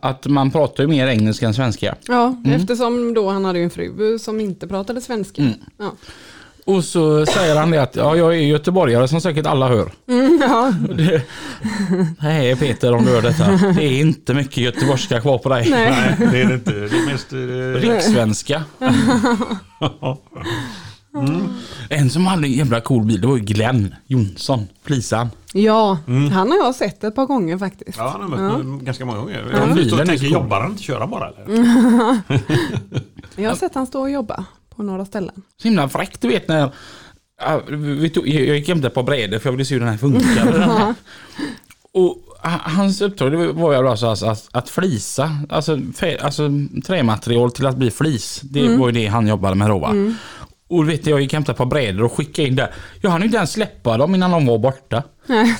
Att 0.00 0.26
man 0.26 0.50
pratar 0.50 0.82
ju 0.84 0.88
mer 0.88 1.06
engelska 1.06 1.46
än 1.46 1.54
svenska. 1.54 1.96
Ja, 2.06 2.42
eftersom 2.46 3.14
då 3.14 3.30
han 3.30 3.44
hade 3.44 3.58
en 3.58 3.70
fru 3.70 4.18
som 4.18 4.40
inte 4.40 4.68
pratade 4.68 5.00
svenska. 5.00 5.48
Ja. 5.78 5.92
Och 6.64 6.84
så 6.84 7.26
säger 7.26 7.56
han 7.56 7.70
det 7.70 7.82
att 7.82 7.96
ja, 7.96 8.16
jag 8.16 8.34
är 8.34 8.38
göteborgare 8.38 9.08
som 9.08 9.20
säkert 9.20 9.46
alla 9.46 9.68
hör. 9.68 9.92
Mm, 10.08 10.38
ja. 10.42 10.72
Det, 10.96 11.22
nej 12.22 12.56
Peter 12.56 12.92
om 12.94 13.04
du 13.04 13.10
hör 13.10 13.22
detta. 13.22 13.46
Det 13.74 13.84
är 13.84 14.00
inte 14.00 14.34
mycket 14.34 14.56
göteborgska 14.56 15.20
kvar 15.20 15.38
på 15.38 15.48
dig. 15.48 15.70
Nej. 15.70 15.90
Nej, 15.90 16.28
det 16.32 16.40
är 16.40 16.46
det 16.48 16.54
inte. 16.54 16.70
Det 16.72 16.86
är 16.96 17.06
mest... 17.12 17.32
Eh, 17.32 17.90
Rikssvenska. 17.90 18.64
En 21.90 22.10
som 22.10 22.26
hade 22.26 22.46
en 22.46 22.52
jävla 22.52 22.80
cool 22.80 23.04
bil, 23.04 23.20
det 23.20 23.26
var 23.26 23.36
ju 23.36 23.42
Glenn 23.42 23.94
Jonsson, 24.06 24.66
Plisan. 24.84 25.28
ja, 25.52 25.98
han 26.32 26.50
har 26.50 26.56
jag 26.58 26.74
sett 26.74 27.04
ett 27.04 27.14
par 27.14 27.26
gånger 27.26 27.58
faktiskt. 27.58 27.98
ja, 27.98 28.08
han 28.08 28.20
har 28.32 28.48
mött 28.48 28.66
mig 28.66 28.78
ganska 28.84 29.04
många 29.04 29.18
gånger. 29.18 29.44
Ja, 29.52 29.58
Jag 29.58 29.70
ja, 29.70 29.74
bilen 29.74 30.00
är 30.00 30.06
tänker, 30.06 30.24
cool. 30.24 30.32
jobbar 30.32 30.60
han 30.60 30.70
inte 30.70 30.82
köra 30.82 31.06
bara 31.06 31.28
eller? 31.28 32.18
Jag 33.42 33.50
har 33.50 33.56
sett 33.56 33.74
han 33.74 33.86
stå 33.86 34.00
och 34.00 34.10
jobba 34.10 34.44
på 34.76 34.82
några 34.82 35.04
ställen. 35.04 35.42
Så 35.62 35.68
himla 35.68 35.88
fräckt 35.88 36.20
du 36.20 36.28
vet 36.28 36.48
när 36.48 36.70
vi 37.76 38.10
tog, 38.10 38.28
jag 38.28 38.56
gick 38.56 38.68
hem 38.68 38.84
ett 38.84 38.94
par 38.94 39.02
brädor 39.02 39.38
för 39.38 39.46
jag 39.48 39.52
ville 39.52 39.64
se 39.64 39.74
hur 39.74 39.80
den 39.80 39.88
här 39.88 40.68
här. 40.78 40.94
Och 41.92 42.16
ha- 42.42 42.60
hans 42.70 43.00
uppdrag 43.00 43.30
var 43.54 43.72
ju 43.72 43.88
alltså 43.88 44.06
att, 44.06 44.22
att, 44.22 44.48
att 44.52 44.70
flisa, 44.70 45.38
alltså, 45.48 45.80
fä, 45.96 46.18
alltså 46.22 46.50
trämaterial 46.86 47.50
till 47.50 47.66
att 47.66 47.76
bli 47.76 47.90
flis. 47.90 48.40
Det 48.44 48.76
var 48.76 48.86
ju 48.88 48.92
det 48.92 49.06
han 49.06 49.26
jobbade 49.26 49.54
med 49.54 49.70
då 49.70 49.78
va. 49.78 49.94
Och 50.68 50.84
du 50.84 50.90
vet 50.90 51.06
jag 51.06 51.20
gick 51.20 51.32
hem 51.32 51.42
ett 51.48 51.56
par 51.56 51.66
brädor 51.66 52.02
och 52.04 52.12
skickade 52.12 52.48
in 52.48 52.56
där. 52.56 52.74
Jag 53.00 53.10
hann 53.10 53.20
ju 53.20 53.24
inte 53.26 53.36
ens 53.36 53.52
släppa 53.52 53.96
dem 53.96 54.14
innan 54.14 54.30
de 54.30 54.46
var 54.46 54.58
borta. 54.58 55.02
Nej, 55.26 55.56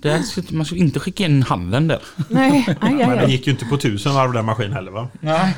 Där 0.00 0.22
skulle, 0.22 0.46
man 0.50 0.66
skulle 0.66 0.80
inte 0.80 1.00
skicka 1.00 1.24
in 1.24 1.42
handen 1.42 1.88
där. 1.88 2.00
nej, 2.28 2.64
aj, 2.68 2.76
aj, 2.80 2.94
Men 2.94 3.08
den 3.08 3.18
aj. 3.18 3.30
gick 3.30 3.46
ju 3.46 3.52
inte 3.52 3.64
på 3.64 3.76
tusen 3.76 4.14
varv 4.14 4.32
den 4.32 4.44
maskin 4.44 4.72
heller 4.72 4.90
va? 4.92 5.08
Nej. 5.20 5.56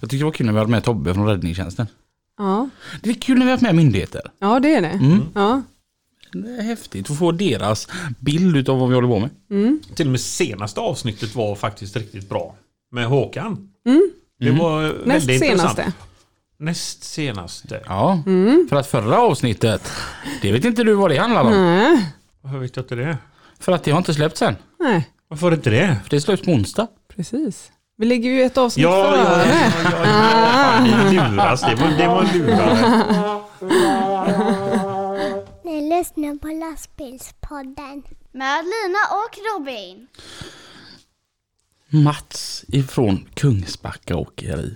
Jag 0.00 0.10
tycker 0.10 0.18
det 0.18 0.24
var 0.24 0.32
kul 0.32 0.46
när 0.46 0.52
vi 0.52 0.58
hade 0.58 0.70
med 0.70 0.84
Tobbe 0.84 1.14
från 1.14 1.26
räddningstjänsten. 1.26 1.86
Ja. 2.38 2.68
Det 3.02 3.10
är 3.10 3.14
kul 3.14 3.38
när 3.38 3.44
vi 3.46 3.50
har 3.50 3.56
haft 3.56 3.62
med 3.62 3.74
myndigheter. 3.74 4.20
ja, 4.38 4.60
det 4.60 4.74
är 4.74 4.80
det. 4.82 4.88
Mm. 4.88 5.20
Ja. 5.34 5.62
Det 6.32 6.48
är 6.58 6.62
häftigt 6.62 7.10
att 7.10 7.18
få 7.18 7.32
deras 7.32 7.88
bild 8.20 8.68
av 8.68 8.78
vad 8.78 8.88
vi 8.88 8.94
håller 8.94 9.08
på 9.08 9.18
med. 9.18 9.30
Till 9.96 10.06
och 10.06 10.10
med 10.10 10.20
senaste 10.20 10.80
avsnittet 10.80 11.34
var 11.34 11.54
faktiskt 11.54 11.96
riktigt 11.96 12.28
bra. 12.28 12.54
Med 12.90 13.06
Håkan. 13.06 13.70
Mm. 13.86 14.10
Det 14.40 14.50
var 14.50 14.82
Näst 14.82 14.98
väldigt 15.28 15.42
intressant. 15.42 15.76
senaste. 15.76 15.92
Näst 16.58 17.04
senaste. 17.04 17.80
Ja, 17.86 18.22
för 18.70 18.76
att 18.76 18.86
förra 18.86 19.18
avsnittet, 19.20 19.90
det 20.42 20.52
vet 20.52 20.64
inte 20.64 20.84
du 20.84 20.92
vad 20.94 21.10
det 21.10 21.16
handlar 21.16 21.44
om. 21.44 21.50
Nej, 21.52 22.12
Varför 22.40 22.58
vet 22.58 22.76
jag 22.76 22.82
inte 22.82 22.94
det? 22.94 23.18
För 23.60 23.72
att 23.72 23.84
det 23.84 23.90
har 23.90 23.98
inte 23.98 24.14
släppts 24.14 24.42
än. 24.42 24.54
nej, 24.80 25.08
Varför 25.28 25.54
inte 25.54 25.70
det? 25.70 25.96
För 26.02 26.10
det 26.10 26.20
släpps 26.20 26.42
på 26.42 26.50
onsdag. 26.50 26.86
precis. 27.16 27.70
Vi 28.00 28.06
ligger 28.06 28.30
ju 28.30 28.42
ett 28.42 28.58
avsnitt 28.58 28.82
Ja, 28.82 29.16
ja, 29.16 29.24
före. 29.24 29.48
ja, 29.84 29.90
ja, 30.02 30.86
ja, 30.86 31.04
ni 31.04 31.14
luras. 31.14 31.60
Det 31.60 31.74
var, 31.74 31.88
det 31.98 32.06
var 32.08 32.24
lurare. 32.34 33.42
Ni 35.64 35.96
lyssnar 35.98 36.38
på 36.38 36.48
lastbilspodden. 36.48 38.02
Med 38.32 38.64
Lina 38.64 38.98
och 39.12 39.38
Robin. 39.60 40.06
Mats 41.88 42.64
ifrån 42.68 43.24
Kungsbacka 43.34 44.16
åkeri. 44.16 44.74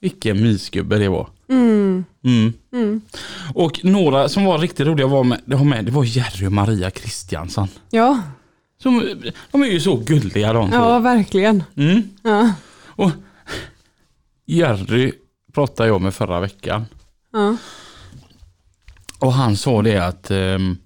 Vilken 0.00 0.42
mysgubbe 0.42 0.98
det 0.98 1.08
var. 1.08 1.28
Mm. 1.48 2.04
Mm. 2.24 3.00
Och 3.54 3.80
några 3.84 4.28
som 4.28 4.44
var 4.44 4.58
riktigt 4.58 4.86
roliga 4.86 5.06
var 5.06 5.24
med, 5.24 5.40
det 5.44 5.56
var 5.56 5.64
med, 5.64 5.84
det 5.84 5.90
var 5.90 6.04
Jerry 6.04 6.46
och 6.46 6.52
Maria 6.52 6.90
Kristiansson. 6.90 7.68
Ja, 7.90 8.22
Som, 8.82 9.20
de 9.50 9.62
är 9.62 9.66
ju 9.66 9.80
så 9.80 9.96
gulliga 9.96 10.52
de 10.52 10.70
två. 10.70 10.76
ja, 10.76 10.98
verkligen. 10.98 11.62
Mm. 11.76 12.02
Ja, 12.22 12.52
Och 12.86 13.10
Jerry 14.46 15.12
pratade 15.52 15.88
jag 15.88 16.00
med 16.00 16.14
förra 16.14 16.40
veckan. 16.40 16.84
ja. 17.32 17.56
Och 19.18 19.32
han 19.32 19.56
sa 19.56 19.82
det 19.82 19.98
att 20.06 20.30
ehm, 20.30 20.78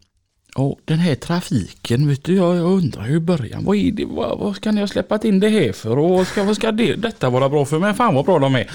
"Ja, 0.57 0.77
den 0.85 0.99
här 0.99 1.15
trafiken, 1.15 2.09
vet 2.09 2.25
du, 2.25 2.37
jag, 2.37 2.57
jag 2.57 2.65
undrar 2.73 3.03
hur 3.03 3.21
början, 3.21 3.65
vad, 3.65 3.77
är 3.77 3.93
det, 3.93 4.05
vad, 4.05 4.39
vad 4.39 4.57
ska 4.57 4.73
ni 4.73 4.81
ha 4.81 4.89
släppt 4.89 5.25
in 5.25 5.41
det 5.41 5.49
här 5.49 5.73
för 5.73 5.99
och 5.99 6.11
vad 6.11 6.27
ska, 6.27 6.45
vad 6.45 6.57
ska 6.57 6.73
det, 6.73 6.95
detta 6.95 7.31
vara 7.31 7.49
bra 7.49 7.65
för? 7.65 7.79
Men 7.79 7.95
fan 7.95 8.15
vad 8.15 8.25
bra 8.25 8.39
de 8.39 8.55
är. 8.55 8.71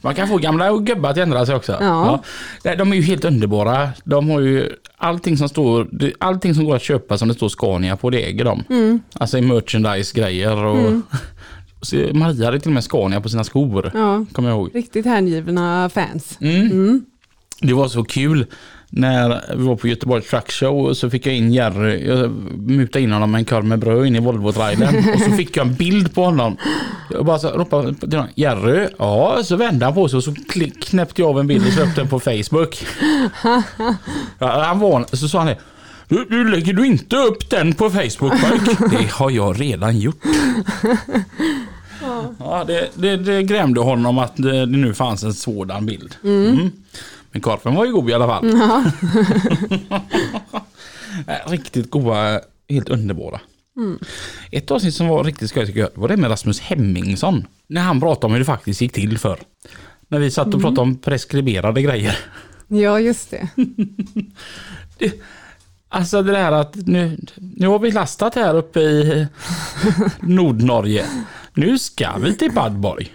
Man 0.00 0.14
kan 0.14 0.28
få 0.28 0.38
gamla 0.38 0.72
och 0.72 0.86
gubbar 0.86 1.10
att 1.10 1.16
ändra 1.18 1.46
sig 1.46 1.54
också. 1.54 1.76
Ja. 1.80 2.22
Nej, 2.64 2.76
De 2.76 2.92
är 2.92 2.96
ju 2.96 3.02
helt 3.02 3.24
underbara. 3.24 3.88
De 4.04 4.30
har 4.30 4.40
ju 4.40 4.70
allting 4.96 5.36
som 5.36 5.48
står, 5.48 5.88
allting 6.18 6.54
som 6.54 6.64
går 6.64 6.76
att 6.76 6.82
köpa 6.82 7.18
som 7.18 7.28
det 7.28 7.34
står 7.34 7.48
Scania 7.48 7.96
på, 7.96 8.10
det 8.10 8.24
äger 8.28 8.44
de. 8.44 8.64
Alltså 9.12 9.38
i 9.38 9.40
merchandise-grejer 9.40 10.64
och 10.64 10.92
så 11.82 11.96
Maria 12.12 12.44
hade 12.46 12.60
till 12.60 12.68
och 12.68 12.74
med 12.74 12.84
Scania 12.84 13.20
på 13.20 13.28
sina 13.28 13.44
skor. 13.44 13.90
ja. 13.94 14.24
Kommer 14.32 14.48
jag 14.48 14.56
ihåg. 14.58 14.70
Riktigt 14.74 15.06
hängivna 15.06 15.90
fans. 15.94 16.38
Mm. 16.40 17.04
Det 17.60 17.72
var 17.72 17.88
så 17.88 18.04
kul 18.04 18.46
när 18.96 19.54
vi 19.56 19.64
var 19.64 19.76
på 19.76 19.88
Göteborg 19.88 20.22
Truck 20.22 20.50
Show 20.50 20.94
så 20.94 21.10
fick 21.10 21.26
jag 21.26 21.34
in 21.34 21.52
Jerry, 21.52 22.06
jag 22.06 22.30
mutade 22.56 23.02
in 23.02 23.12
honom 23.12 23.30
med 23.30 23.38
en 23.38 23.44
korv 23.44 23.64
med 23.64 23.78
bröd 23.78 24.06
in 24.06 24.16
i 24.16 24.20
Volvo-trailern 24.20 25.14
och 25.14 25.20
så 25.20 25.30
fick 25.30 25.56
jag 25.56 25.66
en 25.66 25.74
bild 25.74 26.14
på 26.14 26.24
honom. 26.24 26.56
Jag 27.10 27.24
bara 27.24 27.38
så 27.38 27.48
ropade 27.48 27.94
till 27.94 28.12
honom, 28.12 28.28
Jerry, 28.34 28.88
ja, 28.98 29.40
så 29.44 29.56
vände 29.56 29.84
han 29.84 29.94
på 29.94 30.08
sig 30.08 30.16
och 30.16 30.24
så 30.24 30.34
knäppte 30.80 31.22
jag 31.22 31.30
av 31.30 31.40
en 31.40 31.46
bild 31.46 31.66
och 31.66 31.72
släppte 31.72 32.00
den 32.00 32.08
på 32.08 32.20
Facebook. 32.20 32.86
Ja, 34.38 34.64
han 34.64 34.78
var, 34.78 35.16
så 35.16 35.28
sa 35.28 35.38
han 35.38 35.46
det, 35.46 35.58
du, 36.08 36.24
du 36.24 36.50
lägger 36.50 36.72
du 36.72 36.86
inte 36.86 37.16
upp 37.16 37.50
den 37.50 37.72
på 37.74 37.90
Facebook 37.90 38.32
pojk? 38.40 38.90
Det 38.90 39.10
har 39.10 39.30
jag 39.30 39.60
redan 39.60 39.98
gjort. 39.98 40.22
Ja, 42.38 42.64
det, 42.66 42.88
det, 42.94 43.16
det 43.16 43.42
grämde 43.42 43.80
honom 43.80 44.18
att 44.18 44.36
det, 44.36 44.66
det 44.66 44.76
nu 44.76 44.94
fanns 44.94 45.22
en 45.22 45.34
sådan 45.34 45.86
bild. 45.86 46.14
Mm. 46.24 46.70
Men 47.34 47.40
korven 47.40 47.74
var 47.74 47.84
ju 47.84 47.92
god 47.92 48.10
i 48.10 48.12
alla 48.14 48.26
fall. 48.26 48.50
Äh, 51.28 51.46
riktigt 51.50 51.90
goda, 51.90 52.40
helt 52.68 52.88
underbara. 52.88 53.40
Ett 54.50 54.70
avsnitt 54.70 54.94
som 54.94 55.08
var 55.08 55.24
riktigt 55.24 55.48
skoj 55.50 55.66
tycker 55.66 55.80
jag 55.80 55.88
var 55.94 56.08
det 56.08 56.16
med 56.16 56.30
Rasmus 56.30 56.60
Hemmingsson. 56.60 57.46
När 57.66 57.82
han 57.82 58.00
pratade 58.00 58.26
om 58.26 58.32
hur 58.32 58.38
det 58.38 58.44
faktiskt 58.44 58.80
gick 58.80 58.92
till 58.92 59.18
för. 59.18 59.38
När 60.08 60.18
vi 60.18 60.30
satt 60.30 60.54
och 60.54 60.60
pratade 60.60 60.80
om 60.80 60.98
preskriberade 60.98 61.82
grejer. 61.82 62.18
Ja, 62.68 63.00
just 63.00 63.30
det. 64.98 65.12
Alltså 65.88 66.22
det 66.22 66.32
där 66.32 66.52
att 66.52 66.74
nu, 66.74 67.18
nu 67.36 67.66
har 67.68 67.78
vi 67.78 67.90
lastat 67.90 68.34
här 68.34 68.54
uppe 68.56 68.80
i 68.80 69.26
Nordnorge. 70.20 71.06
Nu 71.54 71.78
ska 71.78 72.16
vi 72.18 72.34
till 72.36 72.52
Badborg. 72.52 73.12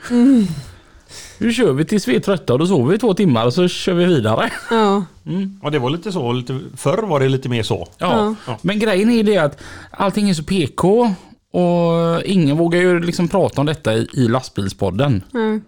Nu 1.39 1.53
kör 1.53 1.73
vi 1.73 1.85
tills 1.85 2.07
vi 2.07 2.15
är 2.15 2.19
trötta 2.19 2.53
och 2.53 2.59
då 2.59 2.67
sover 2.67 2.91
vi 2.91 2.97
två 2.97 3.13
timmar 3.13 3.45
och 3.45 3.53
så 3.53 3.67
kör 3.67 3.93
vi 3.93 4.05
vidare. 4.05 4.51
Ja, 4.71 5.05
Ja, 5.63 5.69
det 5.69 5.79
var 5.79 5.89
lite 5.89 6.11
så. 6.11 6.31
Lite, 6.31 6.59
förr 6.77 7.03
var 7.03 7.19
det 7.19 7.29
lite 7.29 7.49
mer 7.49 7.63
så. 7.63 7.87
Ja. 7.97 8.35
Men 8.61 8.79
grejen 8.79 9.09
är 9.09 9.23
det 9.23 9.37
att 9.37 9.61
allting 9.91 10.29
är 10.29 10.33
så 10.33 10.43
PK 10.43 11.13
och 11.53 12.23
ingen 12.25 12.57
vågar 12.57 12.79
ju 12.79 12.99
liksom 12.99 13.27
prata 13.27 13.61
om 13.61 13.67
detta 13.67 13.93
i, 13.93 14.07
i 14.13 14.27
lastbilspodden. 14.27 15.23
nej. 15.31 15.61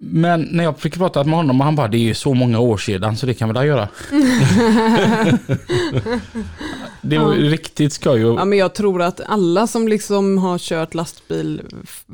Men 0.00 0.48
när 0.50 0.64
jag 0.64 0.78
fick 0.78 0.94
prata 0.98 1.24
med 1.24 1.34
honom 1.34 1.60
och 1.60 1.64
han 1.64 1.76
bara 1.76 1.88
det 1.88 1.96
är 1.96 2.00
ju 2.02 2.14
så 2.14 2.34
många 2.34 2.58
år 2.58 2.76
sedan 2.76 3.16
så 3.16 3.26
det 3.26 3.34
kan 3.34 3.48
vi 3.48 3.54
väl 3.54 3.66
göra. 3.66 3.88
det 7.02 7.18
var 7.18 7.34
ju 7.34 7.50
riktigt 7.50 7.92
skoj. 7.92 8.24
Och, 8.24 8.40
Ja, 8.40 8.44
men 8.44 8.58
jag 8.58 8.74
tror 8.74 9.02
att 9.02 9.20
alla 9.26 9.66
som 9.66 9.88
liksom 9.88 10.38
har 10.38 10.58
kört 10.58 10.94
lastbil 10.94 11.62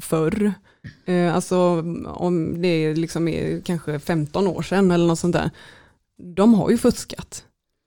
förr 0.01 0.53
Eh, 1.05 1.35
alltså 1.35 1.85
om 2.07 2.62
det 2.62 2.95
liksom 2.95 3.28
är 3.28 3.61
kanske 3.61 3.99
15 3.99 4.47
år 4.47 4.62
sedan 4.62 4.91
eller 4.91 5.07
något 5.07 5.18
sånt 5.18 5.37
där. 5.37 5.51
De 6.37 6.55
har 6.55 6.70
ju 6.70 6.78
fuskat. 6.78 7.45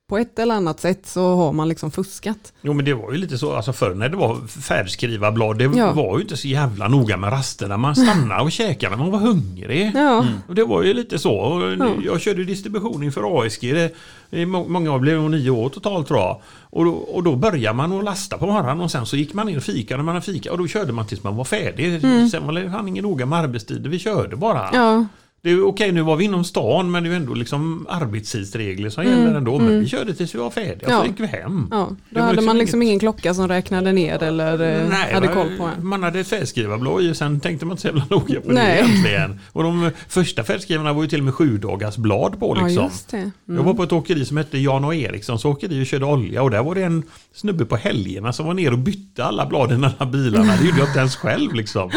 På 0.08 0.18
ett 0.18 0.38
eller 0.38 0.54
annat 0.54 0.80
sätt 0.80 1.06
så 1.06 1.34
har 1.36 1.52
man 1.52 1.68
liksom 1.68 1.90
fuskat. 1.90 2.52
Jo 2.62 2.72
men 2.72 2.84
det 2.84 2.94
var 2.94 3.12
ju 3.12 3.18
lite 3.18 3.38
så, 3.38 3.52
alltså 3.56 3.72
förr 3.72 3.94
när 3.94 4.08
det 4.08 4.16
var 4.16 4.46
färdskrivarblad, 4.46 5.58
det 5.58 5.64
Ja. 5.64 5.92
var 5.92 6.16
ju 6.18 6.22
inte 6.22 6.36
så 6.36 6.48
jävla 6.48 6.88
noga 6.88 7.16
med 7.16 7.32
rasterna. 7.32 7.76
Man 7.76 7.96
stannade 7.96 8.42
och 8.42 8.52
käkade 8.52 8.96
när 8.96 9.02
man 9.02 9.12
var 9.12 9.18
hungrig. 9.18 9.92
Ja, 9.94 10.26
Och 10.48 10.54
det 10.54 10.64
var 10.64 10.82
ju 10.82 10.94
lite 10.94 11.18
så. 11.18 11.30
Ja. 11.78 11.88
Jag 12.04 12.20
körde 12.20 12.44
distribution 12.44 13.02
inför 13.02 13.44
ASG. 13.46 13.90
Det, 14.30 14.46
må- 14.46 14.68
många 14.68 14.92
år, 14.92 14.98
blev 14.98 15.20
nog 15.20 15.30
nio 15.30 15.50
år 15.50 15.68
totalt 15.68 16.08
tror 16.08 16.20
jag. 16.20 16.40
Och 16.70 16.84
då, 16.84 16.90
och 16.92 17.22
då 17.22 17.36
började 17.36 17.76
man 17.76 17.92
att 17.92 18.04
lasta 18.04 18.38
på 18.38 18.46
morgonen 18.46 18.80
och 18.80 18.90
sen 18.90 19.06
så 19.06 19.16
gick 19.16 19.34
man 19.34 19.46
ner 19.46 19.56
och 19.56 19.62
fikade 19.62 20.02
man 20.02 20.14
hade 20.14 20.26
fika 20.26 20.52
och 20.52 20.58
då 20.58 20.66
körde 20.66 20.92
man 20.92 21.06
tills 21.06 21.22
man 21.22 21.36
var 21.36 21.44
färdig. 21.44 22.00
Sen 22.30 22.46
var 22.46 22.52
det 22.52 22.70
fan 22.70 22.88
ingen 22.88 23.04
noga 23.04 23.26
med 23.26 23.38
arbetstider, 23.38 23.90
vi 23.90 23.98
körde 23.98 24.36
bara. 24.36 24.70
ja, 24.72 25.06
Det 25.48 25.52
är 25.52 25.66
okej, 25.66 25.92
nu 25.92 26.02
var 26.02 26.16
vi 26.16 26.24
inom 26.24 26.44
stan 26.44 26.90
men 26.90 27.04
det 27.04 27.10
är 27.10 27.14
ändå 27.16 27.34
liksom 27.34 27.86
arbetstidsregler 27.90 28.90
som 28.90 29.04
gäller 29.04 29.34
ändå. 29.34 29.58
Men 29.58 29.80
vi 29.80 29.88
körde 29.88 30.14
tills 30.14 30.34
vi 30.34 30.38
var 30.38 30.50
färdiga 30.50 30.88
Ja. 30.88 31.00
så 31.00 31.06
gick 31.06 31.20
vi 31.20 31.26
hem. 31.26 31.68
ja. 31.70 31.88
Det 32.10 32.14
Då 32.14 32.20
var 32.20 32.26
hade 32.26 32.32
liksom 32.32 32.46
man 32.46 32.58
liksom 32.58 32.82
inget- 32.82 32.90
ingen 32.90 33.00
klocka 33.00 33.34
som 33.34 33.48
räknade 33.48 33.92
ner 33.92 34.22
eller 34.22 34.52
eh, 34.52 34.88
Nej, 34.88 35.14
hade 35.14 35.28
koll 35.28 35.56
på 35.58 35.64
en. 35.64 35.86
man 35.86 36.02
hade 36.02 36.20
ett 36.20 36.28
färgskrivarblad 36.28 37.02
i 37.02 37.12
och 37.12 37.16
sen 37.16 37.40
tänkte 37.40 37.66
man 37.66 37.72
inte 37.72 37.80
så 37.82 37.88
jävla 37.88 38.04
noga 38.10 38.40
på 38.40 38.52
Nej. 38.52 38.82
det 38.82 38.88
egentligen. 38.88 39.40
Och 39.52 39.62
de 39.62 39.90
första 40.08 40.44
färgskrivarna 40.44 40.92
var 40.92 41.02
ju 41.02 41.08
till 41.08 41.18
och 41.18 41.24
med 41.24 41.34
sju 41.34 41.58
dagars 41.58 41.96
blad 41.96 42.40
på 42.40 42.56
Ja, 42.60 42.66
liksom. 42.66 42.84
just 42.84 43.10
det. 43.10 43.30
Jag 43.44 43.54
Mm. 43.54 43.64
var 43.66 43.74
på 43.74 43.82
ett 43.82 43.92
åkeri 43.92 44.24
som 44.24 44.36
hette 44.36 44.58
Jan 44.58 44.84
och 44.84 44.94
Erikssons 44.94 45.44
åkeri 45.44 45.82
och 45.82 45.86
körde 45.86 46.04
olja 46.04 46.42
och 46.42 46.50
där 46.50 46.62
var 46.62 46.74
det 46.74 46.82
en 46.82 47.02
snubbe 47.34 47.64
på 47.64 47.76
helgerna 47.76 48.32
som 48.32 48.46
var 48.46 48.54
ner 48.54 48.72
och 48.72 48.78
bytte 48.78 49.24
alla 49.24 49.46
bladen 49.46 49.84
i 49.84 49.86
alla 49.98 50.10
bilarna. 50.10 50.56
Det 50.60 50.64
gjorde 50.66 50.78
jag 50.78 50.88
inte 50.88 50.98
ens 50.98 51.16
själv 51.16 51.54
liksom. 51.54 51.90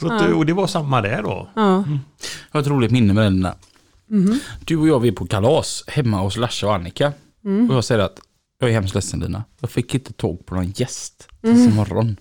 Så 0.00 0.12
att, 0.12 0.32
och 0.34 0.46
det 0.46 0.52
var 0.52 0.66
samma 0.66 1.00
där 1.00 1.22
då. 1.22 1.48
Ja, 1.54 1.84
Jag 2.52 2.58
har 2.58 2.60
ett 2.60 2.66
roligt 2.66 2.90
minne 2.90 3.12
med 3.12 3.24
den 3.24 3.40
där. 3.40 3.54
Du 4.64 4.76
och 4.76 4.88
jag 4.88 5.00
vi 5.00 5.08
är 5.08 5.12
på 5.12 5.26
kalas 5.26 5.84
hemma 5.86 6.20
hos 6.20 6.36
Larsa 6.36 6.66
och 6.66 6.74
Annika. 6.74 7.12
Och 7.68 7.74
jag 7.74 7.84
säger 7.84 8.00
att 8.02 8.20
jag 8.60 8.70
är 8.70 8.74
hemskt 8.74 8.94
ledsen 8.94 9.20
Lina. 9.20 9.44
Jag 9.60 9.70
fick 9.70 9.94
inte 9.94 10.12
tag 10.12 10.46
på 10.46 10.54
någon 10.54 10.70
gäst 10.70 11.28
tills 11.40 11.66
imorgon. 11.68 12.16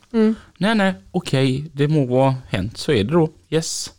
Nej 0.58 0.76
nej, 0.76 0.94
okej, 1.12 1.70
det 1.74 1.88
må 1.88 2.06
vara 2.06 2.36
hänt. 2.50 2.78
Så 2.78 2.92
är 2.92 3.04
det 3.04 3.12
då. 3.14 3.30
Yes. 3.50 3.94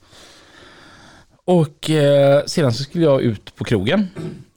Och 1.45 1.91
eh, 1.91 2.45
sedan 2.47 2.73
så 2.75 2.83
skulle 2.83 3.05
jag 3.05 3.23
ut 3.23 3.55
på 3.57 3.65
krogen. 3.65 4.07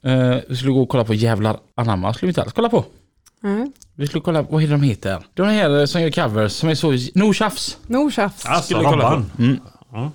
Eh, 0.02 0.36
vi 0.48 0.56
skulle 0.56 0.72
gå 0.72 0.82
och 0.82 0.88
kolla 0.88 1.04
på 1.04 1.14
Jävlar 1.14 1.60
anamma. 1.74 2.14
skulle 2.14 2.26
vi 2.26 2.30
inte 2.30 2.42
alls 2.42 2.52
kolla 2.52 2.68
på. 2.68 2.84
Nej. 3.40 3.72
Vi 3.96 4.06
skulle 4.06 4.22
kolla, 4.22 4.42
vad 4.42 4.62
är 4.62 4.68
de 4.68 4.82
heter? 4.82 5.22
Det 5.34 5.42
är 5.42 5.46
de 5.46 5.52
här 5.52 5.86
som 5.86 6.02
gör 6.02 6.10
covers 6.10 6.52
som 6.52 6.68
är 6.68 6.74
så, 6.74 6.92
no 7.14 7.32
tjafs. 7.32 7.78
No 7.86 8.10
tjafs. 8.10 8.46
Alltså, 8.46 8.64
Skulle 8.64 8.80
vi 8.80 8.84
kolla 8.86 9.10
på. 9.10 9.42
Mm. 9.42 9.58
Ja. 9.92 10.10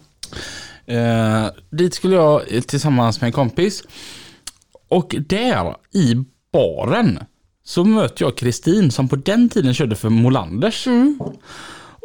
Eh, 0.93 1.47
dit 1.69 1.93
skulle 1.93 2.15
jag 2.15 2.41
eh, 2.53 2.61
tillsammans 2.61 3.21
med 3.21 3.27
en 3.27 3.31
kompis. 3.33 3.83
Och 4.89 5.15
där 5.27 5.75
i 5.93 6.15
baren 6.53 7.19
så 7.63 7.83
möter 7.83 8.25
jag 8.25 8.37
Kristin 8.37 8.91
som 8.91 9.07
på 9.09 9.15
den 9.15 9.49
tiden 9.49 9.73
körde 9.73 9.95
för 9.95 10.09
Molanders. 10.09 10.87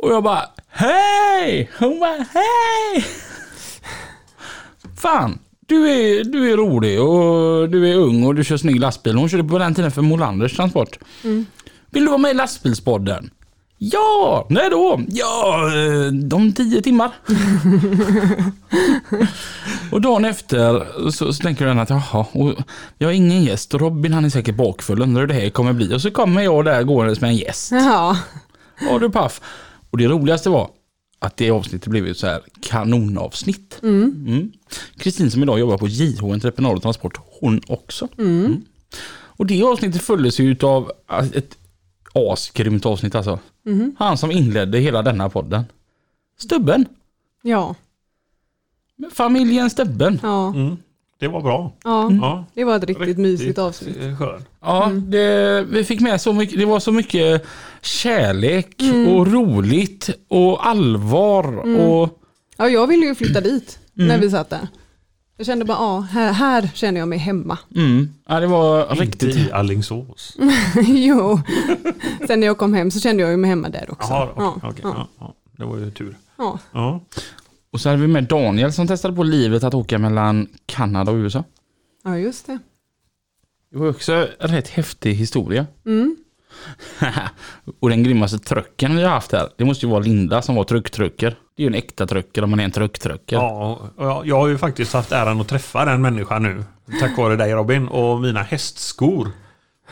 Och 0.02 0.12
jag 0.12 0.22
bara 0.22 0.42
hej! 0.68 1.70
Hon 1.78 2.00
bara 2.00 2.26
hej! 2.32 3.04
Fan, 4.96 5.38
du 5.66 5.90
är, 5.90 6.24
du 6.24 6.52
är 6.52 6.56
rolig 6.56 7.00
och 7.02 7.68
du 7.70 7.90
är 7.90 7.96
ung 7.96 8.24
och 8.24 8.34
du 8.34 8.44
kör 8.44 8.56
snygg 8.56 8.80
lastbil. 8.80 9.16
Hon 9.16 9.28
körde 9.28 9.44
på 9.44 9.58
den 9.58 9.74
tiden 9.74 9.90
för 9.90 10.02
Molanders 10.02 10.56
transport. 10.56 10.98
Vill 11.94 12.04
du 12.04 12.08
vara 12.08 12.18
med 12.18 12.30
i 12.30 12.34
lastbilspodden? 12.34 13.30
Ja, 13.78 14.46
när 14.50 14.70
då? 14.70 15.00
Ja, 15.08 15.70
eh, 15.74 16.12
de 16.12 16.52
tio 16.52 16.82
timmar. 16.82 17.10
och 19.92 20.00
dagen 20.00 20.24
efter 20.24 20.86
så, 21.10 21.32
så 21.32 21.42
tänker 21.42 21.66
den 21.66 21.78
att 21.78 21.90
jaha, 21.90 22.26
och 22.32 22.54
jag 22.98 23.08
har 23.08 23.12
ingen 23.12 23.44
gäst 23.44 23.74
och 23.74 23.80
Robin 23.80 24.12
han 24.12 24.24
är 24.24 24.30
säkert 24.30 24.56
bakfull, 24.56 25.02
undrar 25.02 25.20
hur 25.20 25.28
det 25.28 25.34
här 25.34 25.50
kommer 25.50 25.72
bli. 25.72 25.94
Och 25.94 26.02
så 26.02 26.10
kommer 26.10 26.42
jag 26.42 26.64
där 26.64 26.82
gåendes 26.82 27.20
med 27.20 27.30
en 27.30 27.36
gäst. 27.36 27.72
Ja, 27.72 28.16
Ja 28.80 28.98
du 28.98 29.10
paff. 29.10 29.40
Och 29.90 29.98
det 29.98 30.06
roligaste 30.06 30.50
var 30.50 30.70
att 31.18 31.36
det 31.36 31.50
avsnittet 31.50 31.88
blev 31.88 32.06
ett 32.06 32.18
så 32.18 32.26
här 32.26 32.40
kanonavsnitt. 32.62 33.78
Mm. 33.82 34.52
Kristin 34.96 35.30
som 35.30 35.42
idag 35.42 35.58
jobbar 35.58 35.78
på 35.78 35.88
JH 35.88 36.24
Entreprenad 36.24 36.76
och 36.76 36.82
Transport, 36.82 37.18
hon 37.40 37.60
också. 37.66 38.08
Mm. 38.18 38.64
Och 39.36 39.46
det 39.46 39.62
avsnittet 39.62 40.02
följdes 40.02 40.38
ju 40.38 40.56
av 40.62 40.92
ett 41.32 41.56
asgrymt 42.14 42.86
avsnitt 42.86 43.14
alltså. 43.14 43.38
Han 43.98 44.18
som 44.18 44.30
inledde 44.30 44.78
hela 44.78 45.02
denna 45.02 45.28
podden. 45.30 45.64
Stubben. 46.38 46.86
ja, 47.42 47.74
Familjen 49.12 49.70
Stubben. 49.70 50.20
ja, 50.22 50.48
Mm. 50.48 50.76
Det 51.18 51.28
var 51.28 51.40
bra. 51.42 51.72
ja. 51.84 52.10
Ja. 52.12 52.44
Det 52.54 52.64
var 52.64 52.76
ett 52.76 52.84
riktigt 52.84 53.18
mysigt 53.18 53.58
avsnitt. 53.58 53.88
Riktigt 53.96 54.10
eh, 54.10 54.18
skönt. 54.18 54.46
Ja, 54.60 54.90
det, 54.94 55.62
vi 55.70 55.84
fick 55.84 56.00
med 56.00 56.20
så 56.20 56.32
mycket, 56.32 56.58
det 56.58 56.64
var 56.64 56.80
så 56.80 56.92
mycket 56.92 57.46
kärlek 57.82 58.82
och 59.08 59.26
roligt 59.32 60.10
och 60.28 60.66
allvar 60.66 61.58
och 61.58 62.20
Ja, 62.56 62.68
jag 62.68 62.86
ville 62.86 63.06
ju 63.06 63.14
flytta 63.14 63.40
dit 63.40 63.78
när 63.92 64.18
vi 64.18 64.30
satt 64.30 64.50
där. 64.50 64.68
Jag 65.36 65.46
kände 65.46 65.64
bara, 65.64 65.78
ja, 65.78 66.00
här, 66.00 66.32
här 66.32 66.70
känner 66.74 67.00
jag 67.00 67.08
mig 67.08 67.18
hemma. 67.18 67.58
mm, 67.76 68.08
ja, 68.28 68.40
det 68.40 68.46
var 68.46 68.90
Inte 68.90 69.02
riktigt 69.04 69.36
i 69.36 69.52
Alingsås. 69.52 70.36
jo, 70.86 71.40
sen 72.26 72.40
när 72.40 72.46
jag 72.46 72.58
kom 72.58 72.74
hem 72.74 72.90
så 72.90 73.00
kände 73.00 73.22
jag 73.22 73.38
mig 73.38 73.50
hemma 73.50 73.68
där 73.68 73.90
också. 73.90 74.12
Jaha, 74.12 74.30
okej. 74.36 74.56
ja, 74.62 74.72
ja, 74.82 74.82
ja, 74.82 75.08
ja. 75.18 75.34
Det 75.56 75.64
var 75.64 75.78
ju 75.78 75.90
tur. 75.90 76.16
ja. 76.36 76.58
Ja. 76.72 77.00
Och 77.70 77.80
så 77.80 77.88
hade 77.88 78.00
vi 78.02 78.08
med 78.08 78.24
Daniel 78.24 78.72
som 78.72 78.86
testade 78.86 79.14
på 79.14 79.22
livet 79.22 79.64
att 79.64 79.74
åka 79.74 79.98
mellan 79.98 80.48
Kanada 80.66 81.12
och 81.12 81.16
USA. 81.16 81.44
ja, 82.04 82.18
just 82.18 82.46
det. 82.46 82.58
Det 83.70 83.78
var 83.78 83.88
också 83.88 84.28
en 84.40 84.48
rätt 84.48 84.68
häftig 84.68 85.14
historia. 85.14 85.66
Mm. 85.86 86.16
och 87.80 87.90
den 87.90 88.02
grymmaste 88.02 88.38
trucken 88.38 88.96
vi 88.96 89.02
har 89.02 89.10
haft 89.10 89.32
här, 89.32 89.48
det 89.56 89.64
måste 89.64 89.86
ju 89.86 89.90
vara 89.90 90.00
Linda 90.00 90.42
som 90.42 90.54
var 90.54 90.64
trucktrucker. 90.64 91.36
Det 91.56 91.62
är 91.62 91.64
ju 91.64 91.66
en 91.68 91.74
äkta 91.74 92.06
trucker 92.06 92.44
om 92.44 92.50
man 92.50 92.60
är 92.60 92.64
en 92.64 92.70
trucktrucker. 92.70 93.36
Ja, 93.36 93.80
och 93.96 94.04
jag, 94.06 94.26
jag 94.26 94.36
har 94.36 94.48
ju 94.48 94.58
faktiskt 94.58 94.92
haft 94.92 95.12
äran 95.12 95.40
att 95.40 95.48
träffa 95.48 95.84
den 95.84 96.02
människan 96.02 96.42
nu. 96.42 96.64
Tack 97.00 97.18
vare 97.18 97.36
dig 97.36 97.52
Robin 97.52 97.88
och 97.88 98.20
mina 98.20 98.42
hästskor. 98.42 99.30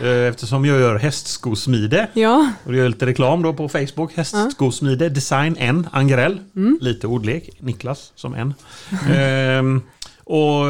Eh, 0.00 0.08
Eftersom 0.28 0.64
jag 0.64 0.80
gör 0.80 0.96
hästskosmide. 0.98 2.08
Ja, 2.12 2.50
Och 2.64 2.72
jag 2.72 2.78
gör 2.78 2.88
lite 2.88 3.06
reklam 3.06 3.42
då 3.42 3.52
på 3.52 3.68
Facebook. 3.68 4.12
Hästskosmide, 4.16 5.08
design 5.08 5.56
N, 5.58 5.88
Angerell. 5.92 6.40
Lite 6.80 7.06
ordlek, 7.06 7.50
Niklas 7.60 8.12
som 8.14 8.34
en. 8.34 8.54
Ehm, 9.14 9.82
och 10.24 10.64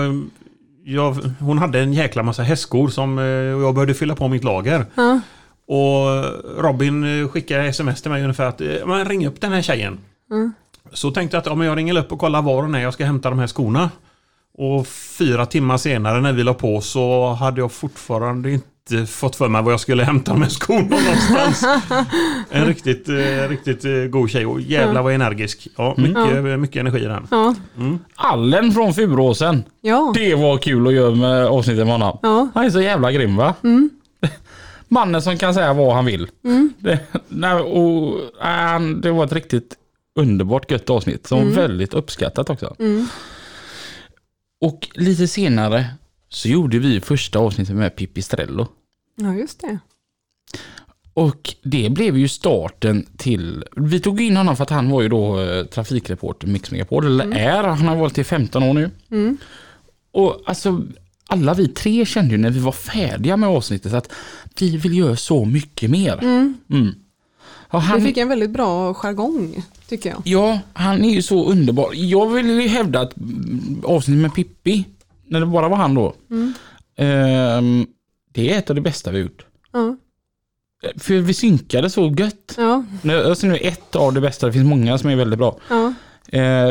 jag, 0.85 1.17
hon 1.41 1.59
hade 1.59 1.81
en 1.81 1.93
jäkla 1.93 2.23
massa 2.23 2.43
hästskor 2.43 2.89
som 2.89 3.19
eh, 3.19 3.25
jag 3.25 3.75
började 3.75 3.95
fylla 3.95 4.15
på 4.17 4.29
mitt 4.29 4.45
lager. 4.45 4.87
ja, 4.95 5.21
Och 5.67 6.25
Robin 6.65 7.29
skickade 7.29 7.65
sms 7.67 8.03
till 8.03 8.11
mig 8.11 8.23
ungefär 8.23 8.47
att 8.47 8.61
eh, 8.61 8.69
men 8.87 9.05
ring 9.09 9.27
upp 9.27 9.41
den 9.41 9.53
här 9.53 9.63
tjejen. 9.63 9.99
Mm. 10.31 10.53
Så 10.93 11.11
tänkte 11.11 11.37
jag 11.37 11.41
att 11.41 11.59
ja, 11.59 11.65
jag 11.65 11.77
ringer 11.79 11.99
upp 11.99 12.13
och 12.13 12.19
kollar 12.19 12.43
var 12.43 12.63
hon 12.63 12.75
är 12.75 12.81
jag 12.83 12.93
ska 12.93 13.05
hämta 13.05 13.31
de 13.31 13.39
här 13.39 13.47
skorna. 13.47 13.91
Och 14.59 14.87
fyra 14.87 15.47
timmar 15.47 15.77
senare 15.77 16.21
när 16.21 16.33
vi 16.33 16.43
la 16.43 16.55
på 16.55 16.81
så 16.81 17.33
hade 17.33 17.61
jag 17.61 17.73
fortfarande 17.73 18.51
inte 18.51 19.07
fått 19.07 19.37
för 19.37 19.49
mig 19.49 19.63
var 19.63 19.71
jag 19.71 19.81
skulle 19.81 20.05
hämta 20.05 20.33
de 20.33 20.43
här 20.43 20.51
skorna 20.51 20.97
någonstans. 20.97 21.65
en 22.51 22.67
riktigt, 22.67 23.09
eh, 23.09 23.49
riktigt 23.49 23.85
eh, 23.85 23.93
god 23.93 24.31
tjej 24.31 24.47
och 24.47 24.61
jävlar 24.61 25.03
vad 25.03 25.15
energisk. 25.15 25.69
Ja, 25.77 25.95
mycket, 25.99 26.61
mycket 26.61 26.81
energi 26.81 26.99
i 26.99 27.05
den. 27.05 27.27
ja, 27.31 27.55
Allen 28.15 28.73
från 28.73 28.95
Furåsen. 28.95 29.65
ja, 29.81 30.13
Det 30.15 30.35
var 30.35 30.59
kul 30.59 30.87
att 30.87 30.93
göra 30.93 31.15
med 31.15 31.47
avsnittet 31.47 31.87
med 31.87 31.95
honom. 31.95 32.19
ja, 32.23 32.49
Han 32.55 32.65
är 32.65 32.71
så 32.71 32.81
jävla 32.81 33.13
grym 33.13 33.37
va? 33.37 33.55
Mannen 34.89 35.23
som 35.23 35.39
kan 35.39 35.55
säga 35.55 35.73
vad 35.73 35.95
han 35.95 36.05
vill. 36.05 36.29
Det, 36.79 36.99
nej, 37.29 37.55
och, 37.55 38.19
äh, 38.47 38.81
det 39.03 39.11
var 39.11 39.25
ett 39.25 39.33
riktigt 39.33 39.75
underbart 40.15 40.71
gött 40.71 40.91
avsnitt 40.91 41.27
som 41.27 41.39
var 41.39 41.57
väldigt 41.57 41.95
uppskattat 41.95 42.51
också. 42.51 42.77
Och 44.61 44.89
lite 44.95 45.29
senare 45.29 45.87
så 46.29 46.49
gjorde 46.49 46.79
vi 46.79 47.01
första 47.01 47.39
avsnittet 47.39 47.77
med 47.77 47.97
Pipistrello. 47.97 48.69
ja, 49.17 49.35
just 49.35 49.61
det. 49.61 49.79
Och 51.15 51.55
det 51.63 51.91
blev 51.91 52.19
ju 52.19 52.29
starten 52.29 53.07
till, 53.17 53.65
vi 53.77 54.01
tog 54.01 54.21
in 54.21 54.37
honom 54.37 54.57
för 54.57 54.63
att 54.63 54.71
han 54.71 54.91
var 54.91 55.03
ju 55.03 55.09
då 55.09 55.41
eh, 55.41 55.65
trafikreporter 55.65 56.47
Mix 56.47 56.71
Megapol, 56.71 57.07
eller 57.07 57.37
är, 57.37 57.65
han 57.65 57.89
har 57.89 57.97
varit 57.97 58.19
i 58.19 58.25
15 58.25 58.63
år 58.63 58.75
nu. 58.75 58.91
Mm. 59.11 59.37
Och 60.13 60.43
alltså 60.47 60.83
alla 61.27 61.55
vi 61.55 61.69
tre 61.69 62.07
kände 62.07 62.33
ju 62.33 62.39
när 62.39 62.51
vi 62.51 62.61
var 62.61 62.73
färdiga 62.73 63.37
med 63.37 63.49
avsnittet 63.49 63.93
att 63.93 64.13
vi 64.61 64.77
vill 64.77 64.99
göra 64.99 65.17
så 65.17 65.45
mycket 65.45 65.91
mer. 65.91 66.19
Mm. 66.23 66.95
Mm. 67.79 67.83
Han, 67.91 68.03
fick 68.03 68.17
en 68.17 68.29
väldigt 68.29 68.51
bra 68.51 68.95
jargong, 68.95 69.63
tycker 69.89 70.11
jag. 70.11 70.23
Ja, 70.25 70.59
han 70.73 71.05
är 71.05 71.11
ju 71.11 71.23
så 71.23 71.45
underbar. 71.51 71.91
Jag 71.95 72.29
vill 72.31 72.51
ju 72.51 72.69
hävda 72.69 73.01
att 73.01 73.17
mm, 73.17 73.83
avsnittet 73.85 74.23
med 74.23 74.35
Pippi, 74.35 74.85
när 75.27 75.41
det 75.41 75.47
bara 75.47 75.69
var 75.69 75.77
han 75.77 75.95
då, 75.95 76.15
Mm. 76.31 76.53
ehm, 76.97 77.87
det 78.33 78.53
är 78.55 78.59
ett 78.59 78.71
av 78.71 78.77
det 78.77 78.83
bästa 78.83 79.11
vi 79.11 79.19
gjort. 79.19 79.47
Ja, 79.73 79.97
För 80.99 81.15
vi 81.15 81.35
synkade 81.35 81.91
så 81.91 82.15
gött. 82.19 82.55
ja, 82.57 82.85
alltså 83.27 83.47
nu 83.47 83.55
är 83.55 83.69
ett 83.69 83.97
av 83.97 84.13
det 84.13 84.21
bästa, 84.21 84.47
det 84.47 84.53
finns 84.53 84.67
många 84.69 84.99
som 84.99 85.11
är 85.11 85.17
väldigt 85.17 85.39
bra. 85.39 85.57
ja, 85.69 85.87
Eh, 85.87 85.93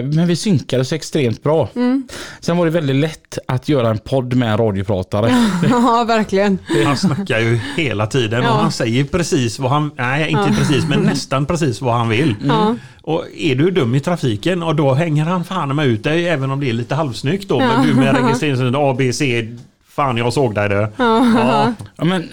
men 0.04 0.28
vi 0.28 0.36
synkades 0.36 0.94
extremt 0.94 1.44
bra. 1.44 1.70
Mm. 1.76 2.08
Sen 2.40 2.58
var 2.58 2.66
det 2.66 2.72
väldigt 2.72 2.96
lätt 2.96 3.38
att 3.48 3.70
göra 3.70 3.90
en 3.90 3.98
podd 3.98 4.34
med 4.36 4.52
en 4.52 4.58
radiopratare. 4.58 5.32
Ja, 5.70 6.06
verkligen. 6.08 6.58
Han 6.86 6.98
snackar 6.98 7.40
ju 7.40 7.60
hela 7.78 8.08
tiden 8.08 8.44
Ja. 8.44 8.52
och 8.52 8.58
han 8.58 8.72
säger 8.72 9.04
precis 9.04 9.60
vad 9.60 9.72
han, 9.72 9.92
nej 9.98 10.30
inte 10.30 10.44
Ja. 10.50 10.56
precis 10.58 10.86
men 10.88 11.00
nästan 11.00 11.46
precis 11.46 11.82
vad 11.82 11.94
han 11.94 12.10
vill. 12.10 12.36
Ja. 12.46 12.76
Och 13.02 13.26
är 13.38 13.56
du 13.56 13.72
dum 13.72 13.96
i 13.96 14.00
trafiken 14.00 14.64
och 14.64 14.76
då 14.76 14.94
hänger 14.94 15.26
han 15.26 15.44
fan 15.44 15.76
med 15.76 15.88
ut 15.88 16.04
dig 16.04 16.28
även 16.30 16.52
om 16.52 16.60
det 16.60 16.70
är 16.70 16.74
lite 16.74 16.96
halvsnyggt 16.96 17.50
då. 17.50 17.62
Ja. 17.62 17.68
Men 17.68 17.88
du 17.88 17.94
med 17.94 18.16
registreringsnummer 18.16 18.92
A, 18.92 18.96
B, 18.98 19.14
C. 19.14 19.48
Fan 19.88 20.18
jag 20.18 20.34
såg 20.34 20.56
dig 20.56 20.70
du. 20.70 20.88
Ja. 20.98 21.74
Ja, 21.96 22.04
men 22.06 22.30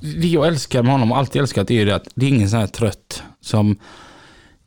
det 0.00 0.26
jag 0.28 0.46
älskar 0.46 0.82
med 0.82 0.92
honom 0.92 1.12
och 1.12 1.18
alltid 1.18 1.42
älskat 1.42 1.70
är 1.70 1.74
ju 1.74 1.84
det 1.84 1.94
att 1.94 2.08
det 2.14 2.26
är 2.26 2.30
ingen 2.30 2.50
sån 2.50 2.60
här 2.60 2.66
trött 2.66 3.22
som 3.40 3.76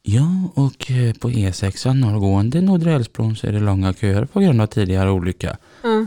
Ja, 0.09 0.51
och 0.53 0.91
eh, 0.91 1.13
på 1.13 1.29
E6 1.29 1.93
norrgående 1.93 2.61
Nordre 2.61 2.93
Älvsbron 2.93 3.35
så 3.35 3.47
är 3.47 3.51
det 3.51 3.59
långa 3.59 3.93
köer 3.93 4.25
på 4.25 4.39
grund 4.39 4.61
av 4.61 4.65
tidigare 4.65 5.11
olycka. 5.11 5.57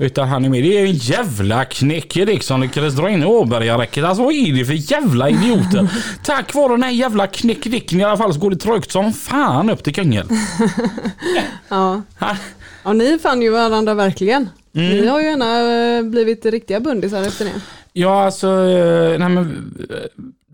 Utan 0.01 0.29
han 0.29 0.45
är 0.45 0.49
med, 0.49 0.63
det 0.63 0.79
är 0.79 0.85
en 0.85 0.93
jävla 0.93 1.65
knäckerik 1.65 2.43
som 2.43 2.61
lyckades 2.61 2.95
dra 2.95 3.11
in 3.11 3.25
Åbergaräcket. 3.25 4.05
Alltså 4.05 4.25
vad 4.25 4.35
är 4.35 4.53
det 4.53 4.65
för 4.65 4.93
jävla 4.93 5.31
idioter? 5.31 5.93
Tack 6.25 6.55
vare 6.55 6.73
den 6.73 6.83
här 6.83 6.91
jävla 6.91 7.27
knäckedicken 7.27 8.01
i 8.01 8.05
alla 8.05 8.17
fall 8.17 8.35
så 8.35 8.41
går 8.41 8.51
det 8.51 8.57
trögt 8.57 8.93
som 8.93 9.13
fan 9.13 9.71
upp 9.71 9.85
till 9.85 9.95
Kungälv. 9.95 10.29
Ja. 11.69 12.03
Ha? 12.19 12.37
ja, 12.85 12.93
ni 12.93 13.19
fann 13.19 13.43
ju 13.43 13.51
varandra 13.51 13.95
verkligen. 13.95 14.49
Mm. 14.75 14.91
Ni 14.91 15.07
har 15.07 15.21
ju 15.21 15.27
gärna 15.27 15.97
eh, 15.97 16.03
blivit 16.03 16.47
riktiga 16.47 16.81
bundisar 16.81 17.23
efter 17.23 17.45
det. 17.45 17.61
Ja, 17.93 18.25
alltså, 18.25 18.47
eh, 18.47 19.19
nej 19.19 19.29
men 19.29 19.75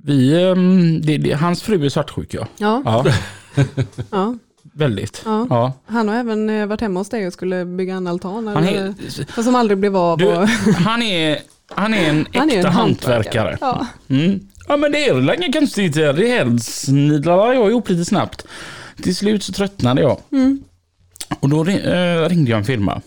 vi, 0.06 0.42
eh, 0.42 0.54
det, 1.02 1.18
det, 1.18 1.32
hans 1.32 1.62
fru 1.62 1.84
är 1.84 1.88
svartsjuk 1.88 2.34
ja. 2.34 2.46
Ja, 2.56 2.82
Ja, 2.84 3.04
ja. 4.10 4.34
väldigt. 4.72 5.22
Ja. 5.24 5.46
Ja. 5.50 5.72
Han 5.86 6.08
har 6.08 6.14
även 6.16 6.50
eh, 6.50 6.66
varit 6.66 6.80
hemma 6.80 7.00
hos 7.00 7.08
dig 7.08 7.26
och 7.26 7.32
skulle 7.32 7.64
bygga 7.64 7.94
en 7.94 8.06
altan. 8.06 8.46
Han 8.46 8.64
Eller, 8.64 8.82
är, 8.86 9.32
fast 9.32 9.44
som 9.44 9.54
aldrig 9.54 9.78
blev 9.78 9.96
av. 9.96 10.18
du, 10.18 10.26
och, 10.26 10.48
han 10.78 11.02
är, 11.02 11.38
han 11.68 11.94
är 11.94 12.08
en 12.10 12.20
äkta 12.20 12.38
han 12.38 12.50
är 12.50 12.66
en 12.66 12.72
hantverkare. 12.72 13.58
Ja. 13.60 13.86
Mm. 14.08 14.40
Ja 14.68 14.76
men 14.76 14.92
det 14.92 15.08
är 15.08 15.14
väl 15.14 15.30
inga 15.42 15.52
konstigheter. 15.52 16.12
Det 16.12 16.28
här 16.28 16.58
snidlade 16.58 17.54
jag 17.54 17.70
ihop 17.70 17.88
lite 17.88 18.04
snabbt. 18.04 18.46
Till 19.02 19.16
slut 19.16 19.42
så 19.42 19.52
tröttnade 19.52 20.00
jag. 20.02 20.20
Mm. 20.32 20.62
Och 21.40 21.48
då 21.48 21.66
eh, 21.66 22.28
ringde 22.28 22.50
jag 22.50 22.58
en 22.58 22.64
firma. 22.64 23.00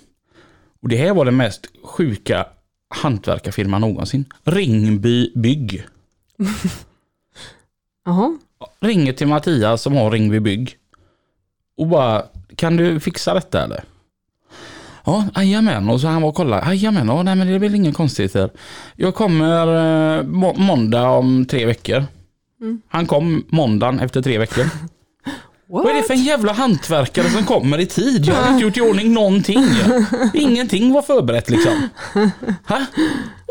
Och 0.82 0.89
det 0.89 0.97
här 0.97 1.14
var 1.14 1.26
den 1.26 1.38
mest 1.38 1.68
sjuka 1.84 2.45
hantverkarfirman 2.95 3.82
någonsin. 3.82 4.26
Ringby 4.43 5.32
Bygg. 5.36 5.86
Jaha. 8.10 8.38
Ringer 8.80 9.14
till 9.14 9.28
Mattias 9.28 9.82
som 9.82 9.95
har 9.95 10.12
Ringby 10.12 10.39
Bygg. 10.39 10.76
Och 11.78 11.88
bara, 11.88 12.24
kan 12.55 12.78
du 12.78 12.99
fixa 12.99 13.34
detta 13.34 13.64
eller? 13.64 13.84
Ja, 15.05 15.26
jajamän. 15.36 15.89
Och 15.89 16.01
så 16.01 16.07
han 16.07 16.22
var 16.22 16.30
och 16.30 16.36
kollade. 16.36 16.68
Jajamän, 16.68 17.07
ja, 17.07 17.24
nej 17.24 17.36
men 17.36 17.47
det 17.47 17.53
är 17.53 17.60
väl 17.60 17.76
inga 17.76 17.93
konstigheter. 17.93 18.49
Jag 18.95 19.16
kommer 19.16 19.68
eh, 20.18 20.24
må- 20.24 20.53
måndag 20.53 21.10
om 21.10 21.45
tre 21.45 21.66
veckor. 21.66 22.05
Mm. 22.62 22.82
Han 22.88 23.05
kom 23.05 23.45
måndagen 23.49 23.99
efter 23.99 24.22
tre 24.22 24.38
veckor. 24.38 24.66
What? 25.72 25.84
Vad 25.84 25.91
är 25.91 25.97
det 25.97 26.03
för 26.03 26.13
en 26.13 26.24
jävla 26.24 26.53
hantverkare 26.53 27.30
som 27.30 27.45
kommer 27.45 27.80
i 27.80 27.86
tid? 27.86 28.26
Jag 28.26 28.36
har 28.36 28.51
inte 28.51 28.63
gjort 28.63 28.78
i 28.78 28.82
ordning 28.82 29.13
någonting. 29.13 29.65
Ingenting 30.34 30.93
var 30.93 31.01
förberett 31.01 31.49
liksom. 31.49 31.72
Ha? 32.67 32.80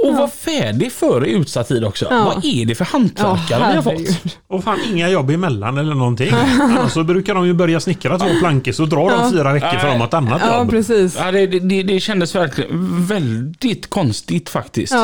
Och 0.06 0.14
var 0.16 0.28
färdig 0.28 0.92
före 0.92 1.26
utsatt 1.28 1.68
tid 1.68 1.84
också. 1.84 2.06
Ja. 2.10 2.24
Vad 2.24 2.44
är 2.44 2.66
det 2.66 2.74
för 2.74 2.84
Ja, 2.84 2.88
hantverkare 2.92 3.68
vi 3.70 3.76
har 3.76 3.82
fått? 3.82 4.34
Och 4.46 4.64
fan 4.64 4.78
inga 4.92 5.08
jobb 5.08 5.30
emellan 5.30 5.78
eller 5.78 5.94
någonting. 5.94 6.32
Annars 6.60 6.92
så 6.92 7.04
brukar 7.04 7.34
de 7.34 7.46
ju 7.46 7.52
börja 7.54 7.80
snickra 7.80 8.18
två 8.18 8.28
plankor 8.40 8.72
så 8.72 8.86
drar 8.86 9.10
de 9.10 9.30
fyra 9.32 9.52
veckor 9.52 9.78
för 9.78 9.88
dem 9.88 10.02
ett 10.02 10.14
annat 10.14 10.42
Ja, 10.46 10.58
jobb. 10.58 10.70
precis. 10.70 11.16
Ja, 11.18 11.32
det, 11.32 11.46
det, 11.46 11.82
det 11.82 12.00
kändes 12.00 12.34
verkligen 12.34 13.06
väldigt 13.06 13.90
konstigt 13.90 14.48
faktiskt. 14.48 14.94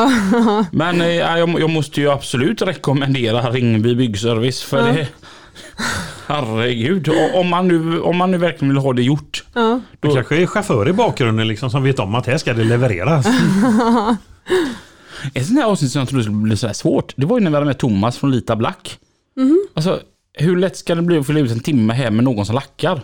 Men 0.71 1.01
eh, 1.01 1.07
ja, 1.07 1.37
jag, 1.37 1.59
jag 1.59 1.69
måste 1.69 2.01
ju 2.01 2.11
absolut 2.11 2.61
rekommendera 2.61 3.49
Ringby 3.51 3.95
Byggservice 3.95 4.61
för 4.61 4.77
Ja. 4.87 4.93
det... 4.93 5.07
Herregud, 6.27 7.09
om 7.33 7.47
man, 7.49 7.67
nu, 7.67 7.99
om 8.01 8.17
man 8.17 8.31
nu 8.31 8.37
verkligen 8.37 8.69
vill 8.73 8.83
ha 8.83 8.93
det 8.93 9.01
gjort. 9.03 9.43
Ja. 9.53 9.79
Det 9.99 10.11
kanske 10.13 10.37
är 10.41 10.45
chaufför 10.47 10.89
i 10.89 10.93
bakgrunden 10.93 11.47
liksom 11.47 11.69
som 11.69 11.83
vet 11.83 11.99
om 11.99 12.15
att 12.15 12.25
här 12.27 12.37
ska 12.37 12.53
det 12.53 12.63
levereras. 12.63 13.25
Ett 15.33 15.45
sånt 15.47 15.59
här 15.59 15.65
avsnitt 15.65 15.91
som 15.91 15.99
jag 15.99 16.09
trodde 16.09 16.23
skulle 16.23 16.37
bli 16.37 16.57
så 16.57 16.67
här 16.67 16.73
svårt, 16.73 17.13
det 17.15 17.25
var 17.25 17.37
ju 17.39 17.43
när 17.43 17.51
vi 17.51 17.55
hade 17.55 17.65
med 17.65 17.77
Thomas 17.77 18.17
från 18.17 18.31
Lita 18.31 18.55
Black. 18.55 18.99
Alltså, 19.73 19.99
hur 20.33 20.55
lätt 20.57 20.77
ska 20.77 20.95
det 20.95 21.01
bli 21.01 21.17
att 21.17 21.27
fylla 21.27 21.39
ut 21.39 21.51
en 21.51 21.59
timme 21.59 21.93
hem 21.93 22.15
med 22.15 22.23
någon 22.23 22.45
som 22.45 22.55
lackar? 22.55 23.01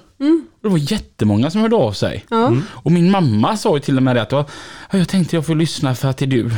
Det 0.63 0.69
var 0.69 0.77
jättemånga 0.91 1.51
som 1.51 1.61
hörde 1.61 1.75
av 1.75 1.91
sig. 1.91 2.25
Ja. 2.29 2.53
Och 2.69 2.91
min 2.91 3.11
mamma 3.11 3.57
sa 3.57 3.75
ju 3.75 3.79
till 3.81 3.97
och 3.97 4.03
med 4.03 4.15
det 4.15 4.21
att 4.21 4.31
"Ja, 4.31 4.45
jag 4.91 5.09
tänkte 5.09 5.35
jag 5.35 5.45
får 5.45 5.55
lyssna 5.55 5.95
för 5.95 6.07
att 6.09 6.17
det 6.17 6.25
är 6.25 6.27
du. 6.27 6.51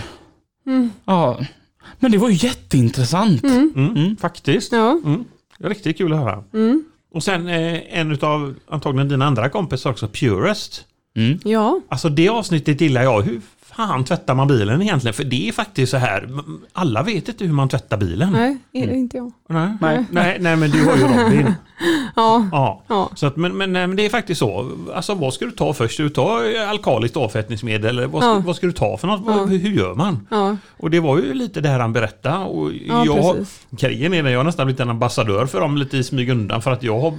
Ja, 1.05 1.39
men 1.99 2.11
det 2.11 2.17
var 2.17 2.29
ju 2.29 2.47
jätteintressant. 2.47 3.43
Mm, 3.43 4.17
faktiskt. 4.17 4.71
Ja. 4.71 4.99
Mm. 5.63 5.73
Riktigt 5.73 5.97
kul 5.97 6.13
att 6.13 6.19
höra. 6.19 6.43
Och 7.13 7.23
sen 7.23 7.47
eh, 7.47 7.99
en 7.99 8.17
av 8.21 8.55
antagligen 8.67 9.09
dina 9.09 9.25
andra 9.25 9.49
kompisar 9.49 9.89
också, 9.89 10.07
Purest. 10.07 10.85
Mm. 11.15 11.39
ja. 11.43 11.81
Alltså 11.89 12.09
det 12.09 12.29
avsnittet 12.29 12.81
gillar 12.81 13.03
jag. 13.03 13.21
Hur 13.21 13.41
fan 13.75 14.03
tvättar 14.05 14.35
man 14.35 14.47
bilen 14.47 14.81
egentligen? 14.81 15.13
För 15.13 15.23
det 15.23 15.47
är 15.47 15.51
faktiskt 15.51 15.91
så 15.91 15.97
här, 15.97 16.29
alla 16.73 17.03
vet 17.03 17.27
inte 17.29 17.45
hur 17.45 17.53
man 17.53 17.69
tvättar 17.69 17.97
bilen. 17.97 18.31
Nej, 18.31 18.57
är 18.73 18.87
det 18.87 18.95
inte 18.95 19.17
jag. 19.17 19.31
Nej. 19.49 19.77
Nej. 19.81 20.05
Nej, 20.11 20.37
nej 20.41 20.55
men 20.55 20.71
du 20.71 20.85
har 20.85 20.95
ju 20.97 21.03
Robin. 21.03 21.53
Ja. 22.15 22.47
Ja. 22.51 22.83
Ja. 22.87 23.09
Så 23.15 23.25
att, 23.27 23.35
men, 23.35 23.57
men, 23.57 23.73
nej, 23.73 23.87
men 23.87 23.95
det 23.97 24.05
är 24.05 24.09
faktiskt 24.09 24.39
så. 24.39 24.71
Alltså 24.95 25.13
vad 25.15 25.33
ska 25.33 25.45
du 25.45 25.51
ta 25.51 25.73
först? 25.73 25.93
Ska 25.93 26.03
du 26.03 26.09
ta 26.09 26.45
eh, 26.45 26.69
alkaliskt 26.69 27.17
avfettningsmedel? 27.17 27.89
Eller 27.97 28.07
vad, 28.07 28.21
ska, 28.23 28.29
Ja. 28.31 28.39
vad 28.45 28.55
ska 28.55 28.67
du 28.67 28.73
ta 28.73 28.97
för 28.97 29.07
något? 29.07 29.21
Ja. 29.27 29.45
Hur, 29.45 29.57
hur 29.59 29.69
gör 29.69 29.95
man? 29.95 30.27
Ja. 30.31 30.57
Och 30.77 30.89
det 30.89 30.99
var 30.99 31.17
ju 31.17 31.33
lite 31.33 31.61
det 31.61 31.69
här 31.69 31.79
han 31.79 31.93
berättade. 31.93 32.37
Och 32.45 32.71
Ja, 32.73 33.05
jag, 33.05 33.35
precis. 33.35 33.67
grejen 33.69 34.13
är 34.13 34.29
jag 34.29 34.39
har 34.39 34.43
nästan 34.43 34.65
blivit 34.67 34.79
en 34.79 34.89
ambassadör 34.89 35.45
för 35.45 35.59
dem 35.61 35.77
lite 35.77 35.97
i 35.97 36.03
smyg 36.03 36.29
undan. 36.29 36.61
För 36.61 36.71
att 36.71 36.83
jag 36.83 36.99
har 36.99 37.13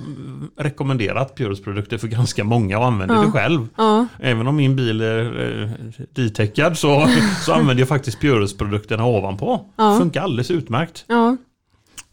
rekommenderat 0.56 1.34
Purus-produkter 1.36 1.98
för 1.98 2.08
ganska 2.08 2.44
många 2.44 2.78
och 2.78 2.86
använder 2.86 3.14
Ja. 3.14 3.20
det 3.22 3.30
själv. 3.30 3.68
Ja. 3.76 4.06
Även 4.20 4.46
om 4.46 4.56
min 4.56 4.76
bil 4.76 5.00
är 5.00 5.62
eh, 5.62 5.70
ditechad 6.46 6.78
så, 6.78 7.08
så 7.44 7.52
använder 7.52 7.80
jag 7.80 7.88
faktiskt 7.88 8.20
Purus-produkterna 8.20 9.04
ovanpå. 9.06 9.66
Ja. 9.76 9.98
Funkar 9.98 10.22
alldeles 10.22 10.50
utmärkt. 10.50 11.04
Ja. 11.08 11.36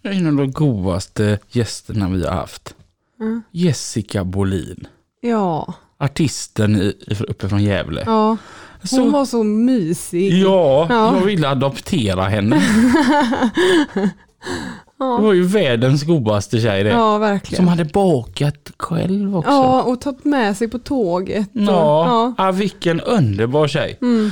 Det 0.02 0.10
är 0.10 0.14
en 0.14 0.28
av 0.28 0.34
de 0.36 0.52
godaste 0.52 1.40
gästerna 1.50 2.10
vi 2.10 2.26
har 2.28 2.34
haft. 2.36 2.76
Mm. 3.20 3.42
Jessica 3.52 4.24
Bolin. 4.24 4.88
Ja. 5.22 5.74
Artisten 5.98 6.94
uppe 7.28 7.50
från 7.50 7.64
Gävle. 7.64 8.04
ja. 8.06 8.38
Så- 8.84 9.00
Hon 9.02 9.12
var 9.12 9.26
så 9.26 9.44
mysig. 9.44 10.34
Ja, 10.34 10.88
Ja. 10.90 11.16
jag 11.20 11.26
ville 11.26 11.50
adoptera 11.50 12.24
henne. 12.24 12.62
Det 15.18 15.24
var 15.24 15.34
ju 15.34 15.44
världens 15.44 16.04
godaste 16.04 16.60
tjej 16.62 16.84
det. 16.84 16.90
Ja, 16.90 17.18
verkligen. 17.18 17.56
Som 17.58 17.68
hade 17.68 17.86
bakat 17.86 18.72
själv 18.78 19.38
också. 19.38 19.52
Ja, 19.52 19.82
och 19.84 20.02
tagit 20.02 20.26
med 20.26 20.58
sig 20.58 20.68
på 20.68 20.80
tåget. 20.80 21.48
Och, 21.56 21.62
Ja, 21.62 22.34
ja. 22.38 22.52
vilken 22.52 23.02
underbar 23.02 23.68
tjej. 23.68 23.98
Mm. 24.02 24.32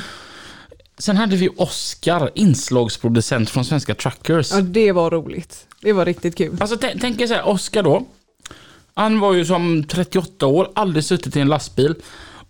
Sen 0.98 1.18
hade 1.18 1.36
vi 1.36 1.50
Oscar, 1.58 2.30
inslagsproducent 2.36 3.50
från 3.50 3.66
Svenska 3.66 3.96
Truckers. 3.96 4.52
ja, 4.52 4.62
det 4.62 4.92
var 4.92 5.12
roligt. 5.12 5.68
Det 5.82 5.94
var 5.94 6.06
riktigt 6.06 6.36
kul. 6.38 6.58
Alltså 6.60 6.76
tä- 6.76 6.98
tänk 7.02 7.22
er 7.22 7.28
så 7.28 7.34
här, 7.34 7.48
Oscar 7.48 7.84
då. 7.84 8.06
Han 8.94 9.20
var 9.20 9.34
ju 9.34 9.46
som 9.46 9.84
38 9.84 10.48
år, 10.48 10.70
aldrig 10.76 11.04
suttit 11.06 11.36
i 11.36 11.40
en 11.40 11.48
lastbil. 11.48 11.96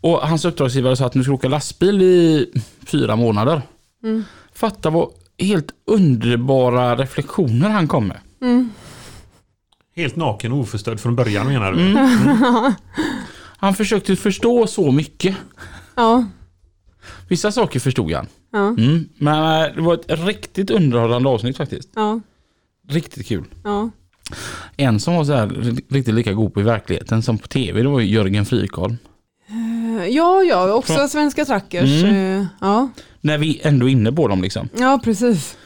Och 0.01 0.17
hans 0.27 0.45
uppdragsgivare 0.45 0.95
sa 0.95 1.05
att 1.05 1.13
nu 1.15 1.23
ska 1.23 1.33
åka 1.33 1.47
lastbil 1.47 2.01
i 2.01 2.45
fyra 2.87 3.15
månader. 3.15 3.61
Mm. 4.03 4.25
Fatta 4.53 4.89
vad 4.89 5.09
helt 5.39 5.71
underbara 5.85 6.95
reflektioner 6.95 7.69
han 7.69 7.87
kom 7.87 8.07
med. 8.07 8.19
Helt 9.95 10.15
naken 10.15 10.51
och 10.51 10.59
oförstörd 10.59 10.99
från 10.99 11.15
början 11.15 11.47
menar 11.47 11.71
du? 11.71 11.81
Mm. 11.81 12.73
Han 13.61 13.73
försökte 13.73 14.15
förstå 14.15 14.67
så 14.67 14.91
mycket. 14.91 15.35
Ja. 15.95 16.25
Vissa 17.27 17.51
saker 17.51 17.79
förstod 17.79 18.11
han. 18.11 18.27
Ja. 18.51 18.67
Mm. 18.67 19.09
Men 19.17 19.61
eh, 19.63 19.75
det 19.75 19.81
var 19.81 19.93
ett 19.93 20.25
riktigt 20.27 20.69
underhållande 20.69 21.29
avsnitt 21.29 21.57
faktiskt. 21.57 21.89
Ja. 21.95 22.19
Riktigt 22.87 23.27
kul. 23.27 23.43
Ja. 23.63 23.89
En 24.77 24.99
som 24.99 25.15
var 25.15 25.23
så 25.23 25.33
här 25.33 25.47
riktigt 25.89 26.13
lika 26.13 26.33
god 26.33 26.53
på 26.53 26.61
i 26.61 26.63
verkligheten 26.63 27.21
som 27.21 27.37
på 27.37 27.47
tv, 27.47 27.81
det 27.81 27.89
var 27.89 27.99
ju 27.99 28.07
Jörgen 28.07 28.45
Frykholm. 28.45 28.97
Ja, 30.07 30.43
ja, 30.43 30.73
också 30.73 31.07
svenska 31.07 31.45
trackers. 31.45 32.03
Mm. 32.03 32.41
Eh, 32.41 32.45
Ja. 32.61 32.89
När 33.21 33.37
vi 33.37 33.61
ändå 33.63 33.85
är 33.87 33.91
inne 33.91 34.11
på 34.11 34.27
dem 34.27 34.41
liksom. 34.41 34.69
ja, 34.79 34.99
precis. 35.03 35.57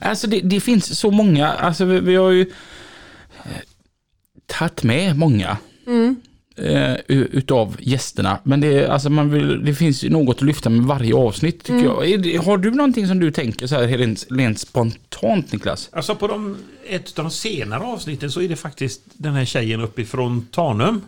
Alltså 0.00 0.26
det, 0.26 0.40
det 0.40 0.60
finns 0.60 0.98
så 0.98 1.10
många, 1.10 1.52
alltså 1.52 1.84
vi, 1.84 2.00
vi 2.00 2.14
har 2.16 2.30
ju 2.30 2.40
eh, 3.44 3.50
tagit 4.46 4.82
med 4.82 5.18
många 5.18 5.56
Mm. 5.86 6.16
eh, 6.56 6.92
u- 7.08 7.28
utav 7.32 7.76
gästerna. 7.80 8.38
Men 8.44 8.60
det, 8.60 8.86
alltså 8.88 9.10
man 9.10 9.30
vill, 9.30 9.64
det 9.64 9.74
finns 9.74 10.04
ju 10.04 10.10
något 10.10 10.36
att 10.36 10.42
lyfta 10.42 10.70
med 10.70 10.80
varje 10.84 11.14
avsnitt 11.14 11.64
tycker 11.64 11.84
jag. 11.84 12.10
Är 12.10 12.18
det, 12.18 12.36
har 12.36 12.58
du 12.58 12.70
någonting 12.70 13.06
som 13.08 13.18
du 13.20 13.30
tänker 13.30 13.66
så 13.66 13.74
här 13.74 13.88
rent, 13.88 14.26
rent 14.30 14.58
spontant 14.58 15.52
Niklas? 15.52 15.88
Alltså 15.92 16.14
på 16.14 16.26
de, 16.26 16.56
ett 16.88 17.18
av 17.18 17.24
de 17.24 17.30
senare 17.30 17.82
avsnitten 17.84 18.30
så 18.30 18.40
är 18.40 18.48
det 18.48 18.56
faktiskt 18.56 19.00
den 19.12 19.32
här 19.34 19.44
tjejen 19.44 19.80
uppifrån 19.80 20.46
Tanum. 20.50 21.00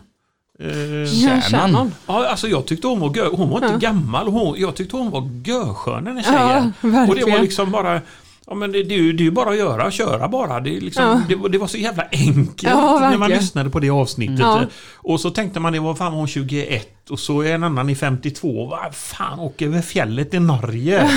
Eh, 0.59 1.41
Kärnan. 1.49 1.91
Ja, 2.07 2.27
alltså 2.27 2.47
jag 2.47 2.65
tyckte 2.65 2.87
hon 2.87 2.99
var 2.99 3.09
gö, 3.15 3.27
Hon 3.33 3.49
var 3.49 3.57
inte 3.57 3.69
Ja. 3.71 3.77
gammal. 3.91 4.27
Hon, 4.27 4.55
jag 4.59 4.75
tyckte 4.75 4.95
hon 4.97 5.11
var 5.11 5.29
görskön 5.43 6.03
den 6.03 6.17
här 6.17 6.33
Ja, 6.33 6.71
tjejen. 6.81 7.09
och 7.09 7.15
det 7.15 7.31
var 7.31 7.39
liksom 7.39 7.71
bara... 7.71 8.01
Ja 8.47 8.55
men 8.55 8.71
det, 8.71 8.83
det, 8.83 8.95
är 8.95 8.99
ju- 8.99 9.13
det 9.13 9.21
är 9.23 9.25
ju 9.25 9.31
bara 9.31 9.49
att 9.49 9.57
göra, 9.57 9.91
köra 9.91 10.27
bara. 10.27 10.59
Det, 10.59 10.69
liksom, 10.79 11.03
Ja. 11.03 11.21
det, 11.29 11.35
var- 11.35 11.49
det 11.49 11.57
var 11.57 11.67
så 11.67 11.77
jävla 11.77 12.03
enkelt 12.11 12.63
Ja, 12.63 12.99
när 13.11 13.17
man 13.17 13.29
lyssnade 13.29 13.69
på 13.69 13.79
det 13.79 13.89
avsnittet. 13.89 14.39
Ja. 14.39 14.61
Och 14.95 15.19
så 15.21 15.29
tänkte 15.29 15.59
man 15.59 15.73
det 15.73 15.79
var 15.79 15.95
fan 15.95 16.13
hon 16.13 16.27
21 16.27 17.09
och 17.09 17.19
så 17.19 17.41
är 17.41 17.53
en 17.55 17.63
annan 17.63 17.89
i 17.89 17.95
52. 17.95 18.65
Vad 18.67 18.95
fan 18.95 19.39
åker 19.39 19.65
över 19.65 19.81
fjället 19.81 20.33
i 20.33 20.39
Norge? 20.39 21.03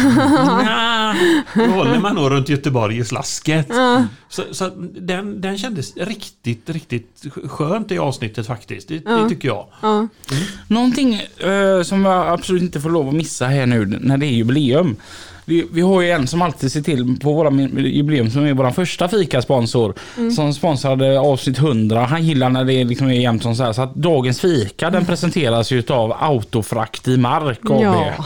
Nja, 0.62 1.14
då 1.54 1.62
håller 1.72 1.98
man 2.00 2.14
nog 2.14 2.30
runt 2.30 2.48
Göteborg 2.48 2.98
i 2.98 3.04
slasket. 3.04 3.68
Så, 4.28 4.42
så 4.50 4.68
den, 5.00 5.40
den 5.40 5.58
kändes 5.58 5.96
riktigt, 5.96 6.70
riktigt 6.70 7.24
skönt 7.48 7.92
i 7.92 7.98
avsnittet 7.98 8.46
faktiskt. 8.46 8.88
Det, 8.88 8.98
det 8.98 9.28
tycker 9.28 9.48
jag. 9.48 9.66
Ja. 9.82 10.08
Någonting 10.68 11.14
eh, 11.38 11.82
som 11.82 12.04
jag 12.04 12.28
absolut 12.28 12.62
inte 12.62 12.80
får 12.80 12.90
lov 12.90 13.08
att 13.08 13.14
missa 13.14 13.46
här 13.46 13.66
nu 13.66 13.98
när 14.00 14.16
det 14.18 14.26
är 14.26 14.30
jubileum. 14.30 14.96
Vi, 15.48 15.66
vi 15.72 15.80
har 15.80 16.02
ju 16.02 16.10
en 16.10 16.26
som 16.26 16.42
alltid 16.42 16.72
ser 16.72 16.80
till 16.82 17.18
på 17.20 17.32
våra 17.32 17.50
jubileum 17.80 18.30
som 18.30 18.44
är 18.44 18.54
vår 18.54 18.70
första 18.70 19.08
fikasponsor. 19.08 19.94
Som 20.36 20.54
sponsrade 20.54 21.20
avsnitt 21.20 21.58
100. 21.58 22.04
Han 22.04 22.24
gillar 22.24 22.50
när 22.50 22.64
det 22.64 22.84
liksom 22.84 23.06
är 23.06 23.12
jämnt 23.12 23.42
som 23.42 23.56
så 23.56 23.62
här. 23.62 23.72
Så 23.72 23.82
att 23.82 23.94
dagens 23.94 24.40
fika 24.40 24.90
den 24.90 25.04
presenteras 25.04 25.70
ju 25.70 25.82
av 25.88 26.12
Autofrakt 26.20 27.08
i 27.08 27.16
Mark 27.16 27.60
AB. 27.64 27.82
Ja. 27.82 28.24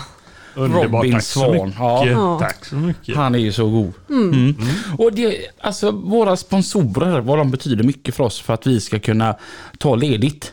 Underbart, 0.55 1.05
Robin 1.05 1.13
tack 1.13 1.23
så 1.23 1.41
Svan, 1.41 1.67
mycket. 1.67 2.13
ja. 2.13 2.39
Tack 2.41 2.65
så 2.65 2.75
mycket. 2.75 3.17
Han 3.17 3.35
är 3.35 3.39
ju 3.39 3.53
så 3.53 3.71
god. 3.71 3.93
Mm. 4.11 4.55
Och 4.99 5.13
det, 5.13 5.37
alltså 5.61 5.91
våra 5.91 6.37
sponsorer, 6.37 7.21
vad 7.21 7.39
de 7.39 7.51
betyder 7.51 7.85
mycket 7.85 8.15
för 8.15 8.25
oss 8.25 8.41
för 8.41 8.55
att 8.55 8.67
vi 8.67 8.81
ska 8.81 8.99
kunna 8.99 9.37
ta 9.79 9.95
ledigt. 9.95 10.53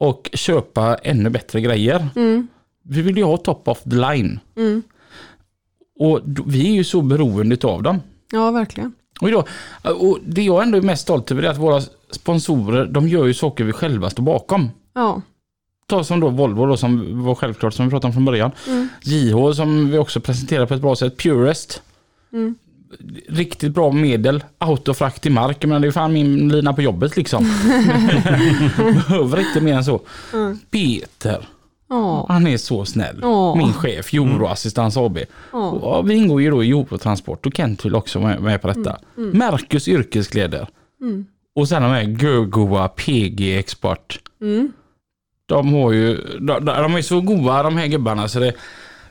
Och 0.00 0.30
köpa 0.34 0.94
ännu 0.94 1.30
bättre 1.30 1.60
grejer. 1.60 2.08
Vi 2.88 3.02
vill 3.02 3.16
ju 3.16 3.24
ha 3.24 3.36
top 3.36 3.68
of 3.68 3.82
the 3.82 3.96
line. 3.96 4.40
Och 5.98 6.20
vi 6.46 6.68
är 6.70 6.72
ju 6.74 6.84
så 6.84 7.02
beroende 7.02 7.56
av 7.62 7.82
dem. 7.82 8.00
ja, 8.32 8.50
verkligen. 8.50 8.92
Och, 9.20 9.30
då, 9.30 9.44
och 9.82 10.18
det 10.26 10.42
jag 10.42 10.62
ändå 10.62 10.78
är 10.78 10.82
mest 10.82 11.02
stolt 11.02 11.30
över 11.30 11.42
är 11.42 11.48
att 11.48 11.58
våra 11.58 11.82
sponsorer, 12.10 12.86
de 12.86 13.08
gör 13.08 13.26
ju 13.26 13.34
saker 13.34 13.64
vi 13.64 13.72
själva 13.72 14.10
står 14.10 14.22
bakom. 14.22 14.70
Ja. 14.94 15.22
Ta 15.86 16.04
som 16.04 16.20
då 16.20 16.28
Volvo 16.28 16.66
då, 16.66 16.76
som 16.76 17.24
var 17.24 17.34
självklart 17.34 17.74
som 17.74 17.84
vi 17.86 17.90
pratade 17.90 18.06
om 18.06 18.12
från 18.12 18.24
början. 18.24 18.50
JH 19.02 19.52
som 19.52 19.90
vi 19.90 19.98
också 19.98 20.20
presenterar 20.20 20.66
på 20.66 20.74
ett 20.74 20.80
bra 20.80 20.96
sätt. 20.96 21.16
Purest. 21.16 21.82
Riktigt 23.28 23.72
bra 23.72 23.92
medel. 23.92 24.44
Autofrakt 24.58 25.26
i 25.26 25.30
mark. 25.30 25.64
Men 25.64 25.82
det 25.82 25.88
är 25.88 25.92
fan 25.92 26.12
min 26.12 26.48
lina 26.48 26.72
på 26.72 26.82
jobbet 26.82 27.16
liksom. 27.16 27.44
Behöver 28.76 29.40
inte 29.40 29.60
mer 29.60 29.74
än 29.74 29.84
så. 29.84 30.00
Peter. 30.70 31.48
Ja. 31.88 32.26
Han 32.28 32.46
är 32.46 32.56
så 32.56 32.84
snäll. 32.84 33.18
Ja. 33.22 33.54
Min 33.54 33.72
chef, 33.72 34.14
Euroassistans 34.14 34.96
AB. 34.96 35.18
Och 35.52 36.10
vi 36.10 36.14
ingår 36.14 36.42
ju 36.42 36.50
då 36.50 36.64
i 36.64 36.70
Eurotransport 36.70 37.46
och 37.46 37.56
Kent 37.56 37.84
vill 37.84 37.94
också 37.94 38.18
vara 38.18 38.40
med 38.40 38.62
på 38.62 38.68
detta. 38.68 38.98
Mercus 39.14 39.88
yrkeskläder. 39.88 40.68
Och 41.54 41.68
sen 41.68 41.82
de 41.82 41.88
här 41.90 42.02
Gögoa 42.02 42.88
PG 42.88 43.58
Export. 43.58 44.18
De 45.46 45.74
har 45.74 45.92
ju, 45.92 46.16
de, 46.40 46.64
de 46.64 46.94
är 46.94 47.02
så 47.02 47.20
goda 47.20 47.62
de 47.62 47.76
här 47.76 47.86
gubbarna 47.86 48.28
så 48.28 48.38
det 48.40 48.52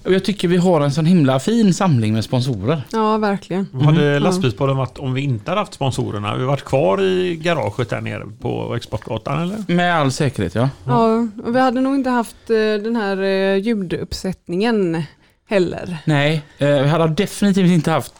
och 0.05 0.13
jag 0.13 0.25
tycker 0.25 0.47
vi 0.47 0.57
har 0.57 0.81
en 0.81 0.91
sån 0.91 1.05
himla 1.05 1.39
fin 1.39 1.73
samling 1.73 2.13
med 2.13 2.23
sponsorer. 2.23 2.81
ja, 2.91 3.17
verkligen. 3.17 3.67
Vad 3.71 3.85
hade 3.85 4.19
lastbilspodden 4.19 4.77
varit 4.77 4.97
om 4.97 5.13
vi 5.13 5.21
inte 5.21 5.51
hade 5.51 5.61
haft 5.61 5.73
sponsorerna? 5.73 6.27
Hade 6.27 6.39
vi 6.39 6.45
varit 6.45 6.65
kvar 6.65 7.01
i 7.01 7.35
garaget 7.35 7.89
där 7.89 8.01
nere 8.01 8.23
på 8.41 8.75
Exportgatan 8.75 9.41
eller? 9.41 9.75
Med 9.75 9.95
all 9.95 10.11
säkerhet 10.11 10.55
ja. 10.55 10.69
Ja, 10.85 11.27
och 11.45 11.55
vi 11.55 11.59
hade 11.59 11.81
nog 11.81 11.95
inte 11.95 12.09
haft 12.09 12.49
eh, 12.49 12.83
den 12.83 12.95
här 12.95 13.17
eh, 13.23 13.57
ljuduppsättningen 13.57 15.03
heller. 15.49 15.97
Nej, 16.05 16.41
eh, 16.57 16.67
vi 16.67 16.87
hade 16.87 17.07
definitivt 17.07 17.71
inte 17.71 17.91
haft, 17.91 18.13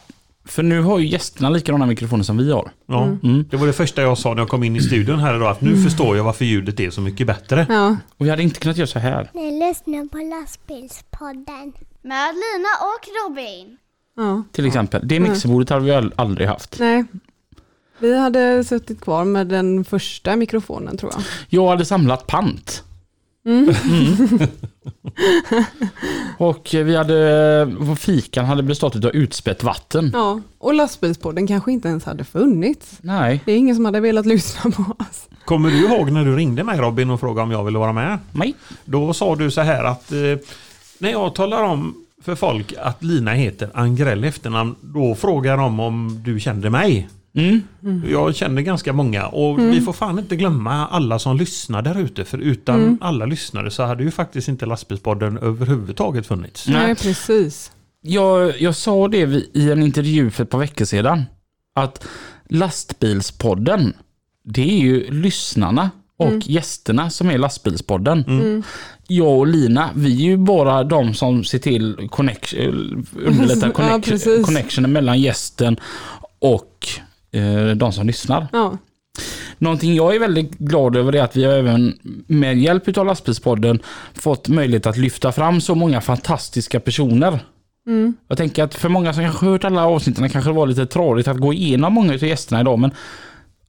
för 0.46 0.62
nu 0.62 0.82
har 0.82 0.98
ju 0.98 1.06
gästerna 1.06 1.50
likadana 1.50 1.86
mikrofoner 1.86 2.24
som 2.24 2.36
vi 2.36 2.52
har. 2.52 2.70
Ja. 2.86 3.02
Mm. 3.04 3.44
Det 3.50 3.56
var 3.56 3.66
det 3.66 3.72
första 3.72 4.02
jag 4.02 4.18
sa 4.18 4.34
när 4.34 4.40
jag 4.42 4.48
kom 4.48 4.64
in 4.64 4.76
i 4.76 4.80
studion 4.80 5.18
här 5.18 5.36
idag. 5.36 5.48
Att 5.50 5.60
nu 5.60 5.82
förstår 5.82 6.16
jag 6.16 6.24
varför 6.24 6.44
ljudet 6.44 6.80
är 6.80 6.90
så 6.90 7.00
mycket 7.00 7.26
bättre. 7.26 7.66
Ja, 7.68 7.96
Och 8.16 8.26
vi 8.26 8.30
hade 8.30 8.42
inte 8.42 8.60
kunnat 8.60 8.76
göra 8.76 8.86
så 8.86 8.98
här. 8.98 9.30
Ni 9.34 9.66
lyssnar 9.68 10.08
på 10.08 10.18
lastbilspodden. 10.18 11.72
Med 12.02 12.34
Lina 12.34 12.68
och 12.80 13.30
Robin. 13.30 13.76
ja. 14.16 14.42
Till 14.52 14.66
exempel. 14.66 15.08
Det 15.08 15.20
mixerbordet 15.20 15.70
hade 15.70 15.84
vi 15.84 15.92
al- 15.92 16.12
aldrig 16.16 16.48
haft. 16.48 16.76
Nej. 16.80 17.04
Vi 17.98 18.18
hade 18.18 18.64
suttit 18.64 19.00
kvar 19.00 19.24
med 19.24 19.46
den 19.46 19.84
första 19.84 20.36
mikrofonen 20.36 20.96
tror 20.96 21.12
jag. 21.14 21.22
Jag 21.48 21.68
hade 21.68 21.84
samlat 21.84 22.26
pant. 22.26 22.82
Mm. 23.46 23.74
Och 26.38 26.68
vi 26.72 26.96
hade, 26.96 27.96
fikan 27.98 28.44
hade 28.44 28.62
bestått 28.62 29.04
av 29.04 29.10
utspätt 29.10 29.62
vatten. 29.62 30.10
Ja, 30.14 30.40
och 30.58 30.74
lastbilspodden 30.74 31.46
kanske 31.46 31.72
inte 31.72 31.88
ens 31.88 32.04
hade 32.04 32.24
funnits. 32.24 32.98
Nej, 33.00 33.40
Det 33.44 33.52
är 33.52 33.56
ingen 33.56 33.76
som 33.76 33.84
hade 33.84 34.00
velat 34.00 34.26
lyssna 34.26 34.70
på 34.70 34.82
oss. 34.82 35.28
Kommer 35.44 35.70
du 35.70 35.86
ihåg 35.86 36.10
när 36.10 36.24
du 36.24 36.36
ringde 36.36 36.64
mig 36.64 36.78
Robin 36.78 37.10
och 37.10 37.20
frågade 37.20 37.42
om 37.42 37.50
jag 37.50 37.64
ville 37.64 37.78
vara 37.78 37.92
med? 37.92 38.18
nej. 38.32 38.54
Då 38.84 39.12
sa 39.14 39.36
du 39.36 39.50
så 39.50 39.60
här 39.60 39.84
att 39.84 40.12
eh, 40.12 40.18
när 40.98 41.10
jag 41.10 41.34
talar 41.34 41.62
om 41.62 41.94
för 42.22 42.34
folk 42.34 42.74
att 42.82 43.04
Lina 43.04 43.32
heter 43.32 43.70
Angrell 43.74 44.24
efternamn, 44.24 44.74
då 44.80 45.14
frågar 45.14 45.56
de 45.56 45.80
om 45.80 46.20
du 46.24 46.40
kände 46.40 46.70
mig. 46.70 47.08
Mm. 47.36 47.62
Jag 48.10 48.34
känner 48.34 48.62
ganska 48.62 48.92
många 48.92 49.26
och 49.26 49.58
vi 49.58 49.80
får 49.80 49.92
fan 49.92 50.18
inte 50.18 50.36
glömma 50.36 50.86
alla 50.86 51.18
som 51.18 51.36
lyssnar 51.36 51.82
där 51.82 51.98
ute. 51.98 52.24
För 52.24 52.38
utan 52.38 52.98
alla 53.00 53.26
lyssnare 53.26 53.70
så 53.70 53.82
hade 53.82 54.04
ju 54.04 54.10
faktiskt 54.10 54.48
inte 54.48 54.66
lastbilspodden 54.66 55.38
överhuvudtaget 55.38 56.26
funnits. 56.26 56.68
Nej. 56.68 56.94
Precis. 56.94 57.72
Jag, 58.00 58.60
jag 58.60 58.76
sa 58.76 59.08
det 59.08 59.18
i 59.54 59.70
en 59.70 59.82
intervju 59.82 60.30
för 60.30 60.42
ett 60.42 60.50
par 60.50 60.58
veckor 60.58 60.84
sedan. 60.84 61.24
Att 61.74 62.06
lastbilspodden, 62.48 63.92
det 64.44 64.62
är 64.62 64.78
ju 64.78 65.10
lyssnarna 65.10 65.90
och 66.18 66.50
gästerna 66.50 67.10
som 67.10 67.30
är 67.30 67.38
lastbilspodden. 67.38 68.24
Jag 69.06 69.38
och 69.38 69.46
Lina, 69.46 69.90
vi 69.94 70.12
är 70.16 70.30
ju 70.30 70.36
bara 70.36 70.84
de 70.84 71.14
som 71.14 71.44
ser 71.44 71.58
till 71.58 72.08
connection, 72.10 73.06
underlättar 73.16 73.66
Ja, 73.66 73.72
connection, 73.72 74.00
precis. 74.12 74.46
connectionen 74.46 74.92
mellan 74.92 75.20
gästen 75.20 75.76
och 76.38 76.88
de 77.76 77.92
som 77.92 78.06
lyssnar. 78.06 78.46
Ja, 78.52 78.78
Någonting 79.58 79.94
jag 79.94 80.14
är 80.14 80.18
väldigt 80.20 80.58
glad 80.58 80.96
över 80.96 81.14
är 81.14 81.22
att 81.22 81.36
vi 81.36 81.44
har 81.44 81.52
även 81.52 81.98
med 82.26 82.58
hjälp 82.58 82.98
av 82.98 83.06
lastbilspodden 83.06 83.78
fått 84.14 84.48
möjlighet 84.48 84.86
att 84.86 84.96
lyfta 84.96 85.32
fram 85.32 85.60
så 85.60 85.74
många 85.74 86.00
fantastiska 86.00 86.80
personer. 86.80 87.38
Jag 88.28 88.38
tänker 88.38 88.64
att 88.64 88.74
för 88.74 88.88
många 88.88 89.12
som 89.12 89.22
kanske 89.22 89.46
hört 89.46 89.64
alla 89.64 89.86
avsnitten 89.86 90.28
kanske 90.30 90.50
det 90.50 90.54
var 90.54 90.66
lite 90.66 90.86
tradigt 90.86 91.28
att 91.28 91.36
gå 91.36 91.52
igenom 91.52 91.92
många 91.92 92.12
av 92.14 92.24
gästerna 92.24 92.60
idag 92.60 92.78
men 92.78 92.90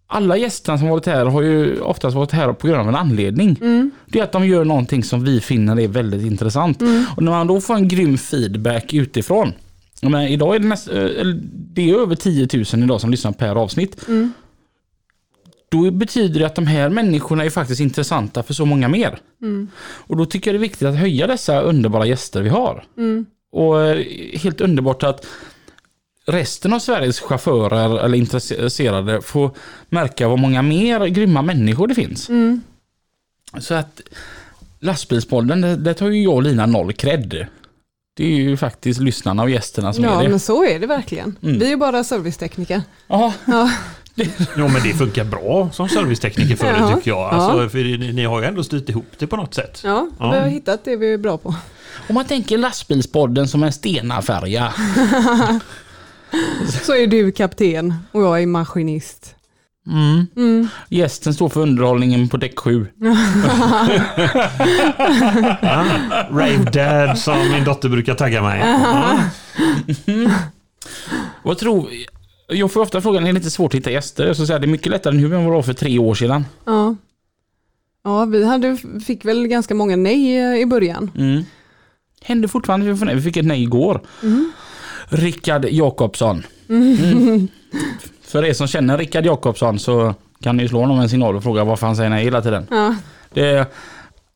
alla 0.07 0.37
gästerna 0.37 0.77
som 0.77 0.87
varit 0.89 1.05
här 1.05 1.25
har 1.25 1.41
ju 1.41 1.79
oftast 1.81 2.15
varit 2.15 2.31
här 2.31 2.53
på 2.53 2.67
grund 2.67 2.79
av 2.81 2.87
en 2.87 2.95
anledning. 2.95 3.57
Det 4.05 4.19
är 4.19 4.23
att 4.23 4.31
de 4.31 4.47
gör 4.47 4.65
någonting 4.65 5.03
som 5.03 5.23
vi 5.23 5.41
finner 5.41 5.79
är 5.79 5.87
väldigt 5.87 6.25
intressant. 6.25 6.81
Och 7.15 7.23
när 7.23 7.31
man 7.31 7.47
då 7.47 7.61
får 7.61 7.75
en 7.75 7.87
grym 7.87 8.17
feedback 8.17 8.93
utifrån. 8.93 9.53
Menar, 10.01 10.27
idag 10.27 10.55
är 10.55 10.59
det, 10.59 10.67
näst, 10.67 10.87
eh, 10.87 11.25
det 11.51 11.89
är 11.89 11.95
över 11.99 12.15
10 12.15 12.47
000 12.73 12.83
idag 12.83 13.01
som 13.01 13.11
lyssnar 13.11 13.31
per 13.31 13.55
avsnitt. 13.55 14.05
Då 15.69 15.91
betyder 15.91 16.39
det 16.39 16.45
att 16.45 16.55
de 16.55 16.67
här 16.67 16.89
människorna 16.89 17.45
är 17.45 17.49
faktiskt 17.49 17.81
intressanta 17.81 18.43
för 18.43 18.53
så 18.53 18.65
många 18.65 18.87
mer. 18.87 19.19
Och 19.79 20.17
då 20.17 20.25
tycker 20.25 20.49
jag 20.51 20.55
det 20.55 20.57
är 20.65 20.69
viktigt 20.69 20.87
att 20.87 20.95
höja 20.97 21.27
dessa 21.27 21.61
underbara 21.61 22.05
gäster 22.05 22.41
vi 22.41 22.49
har. 22.49 22.83
Och 23.51 23.81
eh, 23.81 24.05
helt 24.39 24.61
underbart 24.61 25.03
att 25.03 25.25
resten 26.25 26.73
av 26.73 26.79
Sveriges 26.79 27.19
chaufförer 27.19 28.05
eller 28.05 28.17
intresserade 28.17 29.21
får 29.21 29.51
märka 29.89 30.27
vad 30.27 30.39
många 30.39 30.61
mer 30.61 31.05
grymma 31.05 31.41
människor 31.41 31.87
det 31.87 31.95
finns. 31.95 32.29
Så 33.59 33.73
att 33.73 34.01
lastbilspodden, 34.79 35.61
det, 35.61 35.75
det 35.75 35.93
tar 35.93 36.09
ju 36.09 36.23
jag 36.23 36.33
och 36.35 36.43
Lina 36.43 36.65
noll 36.65 36.93
cred. 36.93 37.47
Det 38.17 38.23
är 38.25 38.29
ju 38.37 38.57
faktiskt 38.57 38.99
lyssnarna 38.99 39.43
och 39.43 39.49
gästerna 39.49 39.93
som 39.93 40.03
ja 40.03 40.19
är 40.19 40.23
det. 40.23 40.29
men 40.29 40.39
så 40.39 40.65
är 40.65 40.79
det 40.79 40.87
verkligen. 40.87 41.35
Vi 41.39 41.65
är 41.65 41.69
ju 41.69 41.75
bara 41.77 42.03
servicetekniker. 42.03 42.81
Ja, 43.07 43.33
Ja, 43.45 43.71
Jo 44.57 44.67
men 44.67 44.83
det 44.83 44.93
funkar 44.93 45.23
bra 45.23 45.69
som 45.73 45.89
servicetekniker 45.89 46.55
för 46.55 46.67
Ja. 46.67 46.87
det 46.87 46.95
tycker 46.95 47.11
jag. 47.11 47.33
Alltså, 47.33 47.69
för 47.69 47.77
ni, 47.97 48.13
ni 48.13 48.23
har 48.25 48.41
ju 48.41 48.47
ändå 48.47 48.63
styrt 48.63 48.89
ihop 48.89 49.05
det 49.17 49.27
på 49.27 49.35
något 49.35 49.53
sätt. 49.53 49.81
ja, 49.83 50.07
Ja. 50.19 50.31
vi 50.31 50.37
har 50.39 50.47
hittat 50.47 50.85
det 50.85 50.95
vi 50.95 51.13
är 51.13 51.17
bra 51.17 51.37
på. 51.37 51.55
om 52.09 52.15
man 52.15 52.25
tänker 52.25 52.57
lastbilspodden 52.57 53.47
som 53.47 53.63
en 53.63 53.71
stenafärja. 53.73 54.73
Så 56.83 56.95
är 56.95 57.07
du 57.07 57.31
kapten 57.31 57.93
och 58.11 58.21
jag 58.23 58.41
är 58.41 58.45
maskinist. 58.47 59.35
Mm. 59.89 60.67
Gästen 60.89 61.33
står 61.33 61.49
för 61.49 61.61
underhållningen 61.61 62.29
på 62.29 62.37
däck 62.37 62.59
7. 62.59 62.87
Ja. 65.61 65.85
Rave 66.31 66.71
Dad 66.73 67.17
som 67.17 67.51
min 67.51 67.63
dotter 67.63 67.89
brukar 67.89 68.15
tagga 68.15 68.41
mig. 68.41 68.59
Ja. 68.59 69.19
Vad 71.43 71.57
tror 71.57 71.89
Jag 72.47 72.71
får 72.71 72.81
ofta 72.81 73.01
frågan, 73.01 73.27
är 73.27 73.33
det 73.33 73.37
inte 73.37 73.51
svårt 73.51 73.73
att 73.73 73.79
hitta 73.79 73.91
gäster? 73.91 74.33
Säga, 74.33 74.59
det 74.59 74.65
är 74.65 74.69
mycket 74.69 74.91
lättare 74.91 75.13
nu 75.13 75.25
än 75.25 75.31
vad 75.31 75.43
det 75.43 75.49
var 75.55 75.61
för 75.61 75.73
tre 75.73 75.99
år 75.99 76.15
sedan. 76.15 76.45
Ja. 76.65 76.95
Ja, 78.03 78.25
vi 78.25 78.45
hade, 78.45 78.77
fick 79.05 79.25
väl 79.25 79.47
ganska 79.47 79.75
många 79.75 79.95
nej 79.95 80.37
eh, 80.37 80.61
i 80.61 80.65
början. 80.65 81.11
Mm. 81.17 81.43
Händer 82.21 82.47
fortfarande, 82.47 83.13
vi 83.15 83.21
fick 83.21 83.37
ett 83.37 83.45
nej 83.45 83.63
igår. 83.63 84.01
Rickard 85.09 85.65
Jakobsson. 85.65 86.43
Mm. 86.69 87.47
För 88.27 88.45
er 88.45 88.53
som 88.53 88.67
känner 88.67 88.97
Rickard 88.97 89.25
Jakobsson 89.25 89.79
så 89.79 90.13
kan 90.41 90.57
ni 90.57 90.67
slå 90.67 90.79
honom 90.79 90.99
en 90.99 91.09
signal 91.09 91.35
och 91.35 91.43
fråga 91.43 91.63
varför 91.63 91.87
han 91.87 91.95
säger 91.95 92.09
nej 92.09 92.23
hela 92.23 92.41
tiden. 92.41 92.67
Ja, 92.69 92.95
Det, 93.33 93.71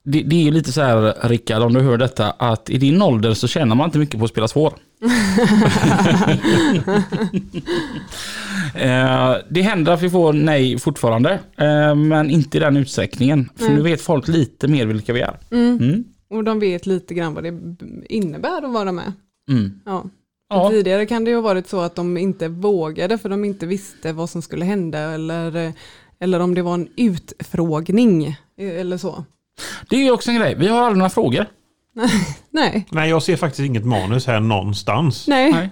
det, 0.03 0.21
det 0.21 0.47
är 0.47 0.51
lite 0.51 0.71
så 0.71 0.81
här 0.81 1.27
Rickard, 1.29 1.61
om 1.61 1.73
du 1.73 1.79
hör 1.79 1.97
detta, 1.97 2.31
att 2.31 2.69
i 2.69 2.77
din 2.77 3.01
ålder 3.01 3.33
så 3.33 3.47
tjänar 3.47 3.75
man 3.75 3.85
inte 3.85 3.97
mycket 3.99 4.19
på 4.19 4.25
att 4.25 4.31
spela 4.31 4.47
svår. 4.47 4.73
eh, 8.75 9.35
det 9.49 9.61
händer 9.61 9.91
att 9.91 10.01
vi 10.01 10.09
får 10.09 10.33
nej 10.33 10.79
fortfarande, 10.79 11.39
eh, 11.57 11.95
men 11.95 12.29
inte 12.29 12.57
i 12.57 12.59
den 12.59 12.77
utsträckningen. 12.77 13.49
För 13.55 13.63
Mm. 13.65 13.75
nu 13.77 13.81
vet 13.83 14.01
folk 14.01 14.27
lite 14.27 14.67
mer 14.67 14.85
vilka 14.85 15.13
vi 15.13 15.21
är. 15.21 15.37
Mm. 15.51 16.03
och 16.29 16.43
de 16.43 16.59
vet 16.59 16.85
lite 16.85 17.13
grann 17.13 17.33
vad 17.33 17.43
det 17.43 17.53
innebär 18.09 18.65
att 18.65 18.73
vara 18.73 18.91
med. 18.91 19.13
Mm. 19.49 19.71
Ja. 19.85 20.03
Ja. 20.53 20.69
Tidigare 20.69 21.05
kan 21.05 21.23
det 21.23 21.29
ju 21.31 21.35
ha 21.37 21.41
varit 21.41 21.67
så 21.69 21.79
att 21.79 21.95
de 21.95 22.17
inte 22.17 22.47
vågade 22.47 23.17
för 23.17 23.29
de 23.29 23.45
inte 23.45 23.65
visste 23.65 24.13
vad 24.13 24.29
som 24.29 24.41
skulle 24.41 24.65
hända 24.65 24.99
eller, 24.99 25.73
eller 26.19 26.39
om 26.39 26.55
det 26.55 26.61
var 26.61 26.73
en 26.73 26.87
utfrågning 26.95 28.25
eh, 28.57 28.79
eller 28.79 28.97
så. 28.97 29.23
Det 29.89 29.95
är 29.95 29.99
ju 30.03 30.11
också 30.11 30.31
en 30.31 30.37
grej, 30.37 30.55
vi 30.57 30.67
har 30.67 30.81
aldrig 30.81 30.97
några 30.97 31.09
frågor. 31.09 31.45
Nej, 32.51 32.87
Nej, 32.91 33.09
jag 33.09 33.23
ser 33.23 33.35
faktiskt 33.35 33.65
inget 33.65 33.85
manus 33.85 34.27
här 34.27 34.39
någonstans. 34.39 35.27
nej. 35.27 35.51
Nej. 35.51 35.69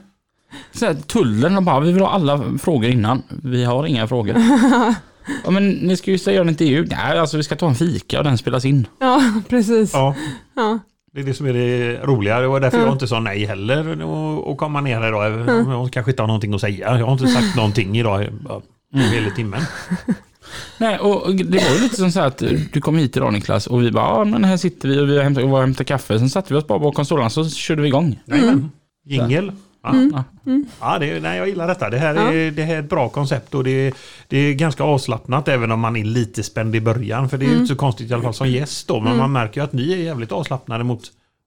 Så 0.71 0.85
här, 0.85 0.93
tullen 0.93 1.55
de 1.55 1.65
bara, 1.65 1.79
vi 1.79 1.91
vill 1.91 2.01
ha 2.01 2.09
alla 2.09 2.57
frågor 2.61 2.89
innan. 2.89 3.23
Vi 3.43 3.63
har 3.63 3.85
inga 3.85 4.07
frågor. 4.07 4.35
ja, 5.43 5.51
men 5.51 5.69
ni 5.69 5.97
ska 5.97 6.11
ju 6.11 6.17
säga 6.17 6.41
en 6.41 6.49
intervju. 6.49 6.85
Nej, 6.85 7.19
alltså 7.19 7.37
vi 7.37 7.43
ska 7.43 7.55
ta 7.55 7.67
en 7.67 7.75
fika 7.75 8.17
och 8.17 8.23
den 8.23 8.37
spelas 8.37 8.65
in. 8.65 8.87
Ja, 8.99 9.23
precis. 9.49 9.93
Ja, 9.93 10.15
Ja. 10.55 10.79
Det 11.13 11.19
är 11.19 11.23
det 11.23 11.33
som 11.33 11.45
är 11.45 11.53
det 11.53 11.99
roliga. 12.03 12.39
Det 12.39 12.47
var 12.47 12.59
därför 12.59 12.77
Ja. 12.77 12.83
jag 12.83 12.93
inte 12.93 13.07
sa 13.07 13.19
nej 13.19 13.45
heller 13.45 14.03
och, 14.03 14.51
och 14.51 14.57
komma 14.57 14.81
ner 14.81 15.07
idag. 15.07 15.49
om 15.49 15.71
Jag 15.71 15.91
kanske 15.91 16.11
inte 16.11 16.21
har 16.21 16.27
någonting 16.27 16.53
att 16.53 16.61
säga. 16.61 16.97
Jag 16.97 17.05
har 17.05 17.11
inte 17.13 17.27
sagt 17.27 17.55
någonting 17.55 17.97
idag 17.97 18.27
ja, 18.49 18.61
hela 18.91 19.29
timmen. 19.29 19.61
Nej, 20.77 20.99
och 20.99 21.35
det 21.35 21.57
var 21.63 21.75
ju 21.75 21.81
lite 21.83 21.95
som 21.95 22.11
så 22.11 22.19
här 22.19 22.27
att 22.27 22.43
du 22.73 22.81
kom 22.81 22.97
hit 22.97 23.17
idag 23.17 23.33
Niklas 23.33 23.67
och 23.67 23.83
vi 23.83 23.91
bara, 23.91 24.05
ja 24.05 24.25
men 24.25 24.43
här 24.43 24.57
sitter 24.57 24.89
vi 24.89 24.99
och 24.99 25.09
vi 25.09 25.43
och 25.43 25.49
var 25.49 25.59
och 25.59 25.65
hämtat 25.65 25.87
kaffe. 25.87 26.19
Sen 26.19 26.29
satte 26.29 26.53
vi 26.53 26.59
oss 26.59 26.67
bara 26.67 26.79
bakom 26.79 27.05
stolarna 27.05 27.29
så 27.29 27.49
körde 27.49 27.81
vi 27.81 27.87
igång. 27.87 28.19
Jajamän. 28.25 28.71
Jingel. 29.05 29.51
Ja, 29.83 29.93
Ja. 30.11 30.23
ja 30.81 30.99
det, 30.99 31.19
nej, 31.19 31.37
jag 31.37 31.47
gillar 31.49 31.67
detta. 31.67 31.89
Det 31.89 31.97
här, 31.97 32.15
är, 32.15 32.51
det 32.51 32.63
här 32.63 32.75
är 32.75 32.79
ett 32.79 32.89
bra 32.89 33.09
koncept 33.09 33.55
och 33.55 33.63
det, 33.63 33.93
det 34.27 34.37
är 34.37 34.53
ganska 34.53 34.83
avslappnat 34.83 35.47
även 35.47 35.71
om 35.71 35.79
man 35.79 35.95
är 35.95 36.03
lite 36.03 36.43
spänd 36.43 36.75
i 36.75 36.81
början. 36.81 37.29
För 37.29 37.37
det 37.37 37.45
är 37.45 37.49
ju 37.49 37.53
inte 37.55 37.67
så 37.67 37.75
konstigt 37.75 38.11
i 38.11 38.13
alla 38.13 38.23
fall 38.23 38.33
som 38.33 38.49
gäst 38.49 38.87
då. 38.87 38.99
Men 38.99 39.17
man 39.17 39.31
märker 39.31 39.61
ju 39.61 39.65
att 39.65 39.73
ni 39.73 39.93
är 39.93 39.97
jävligt 39.97 40.31
avslappnade 40.31 40.83
mot 40.83 41.01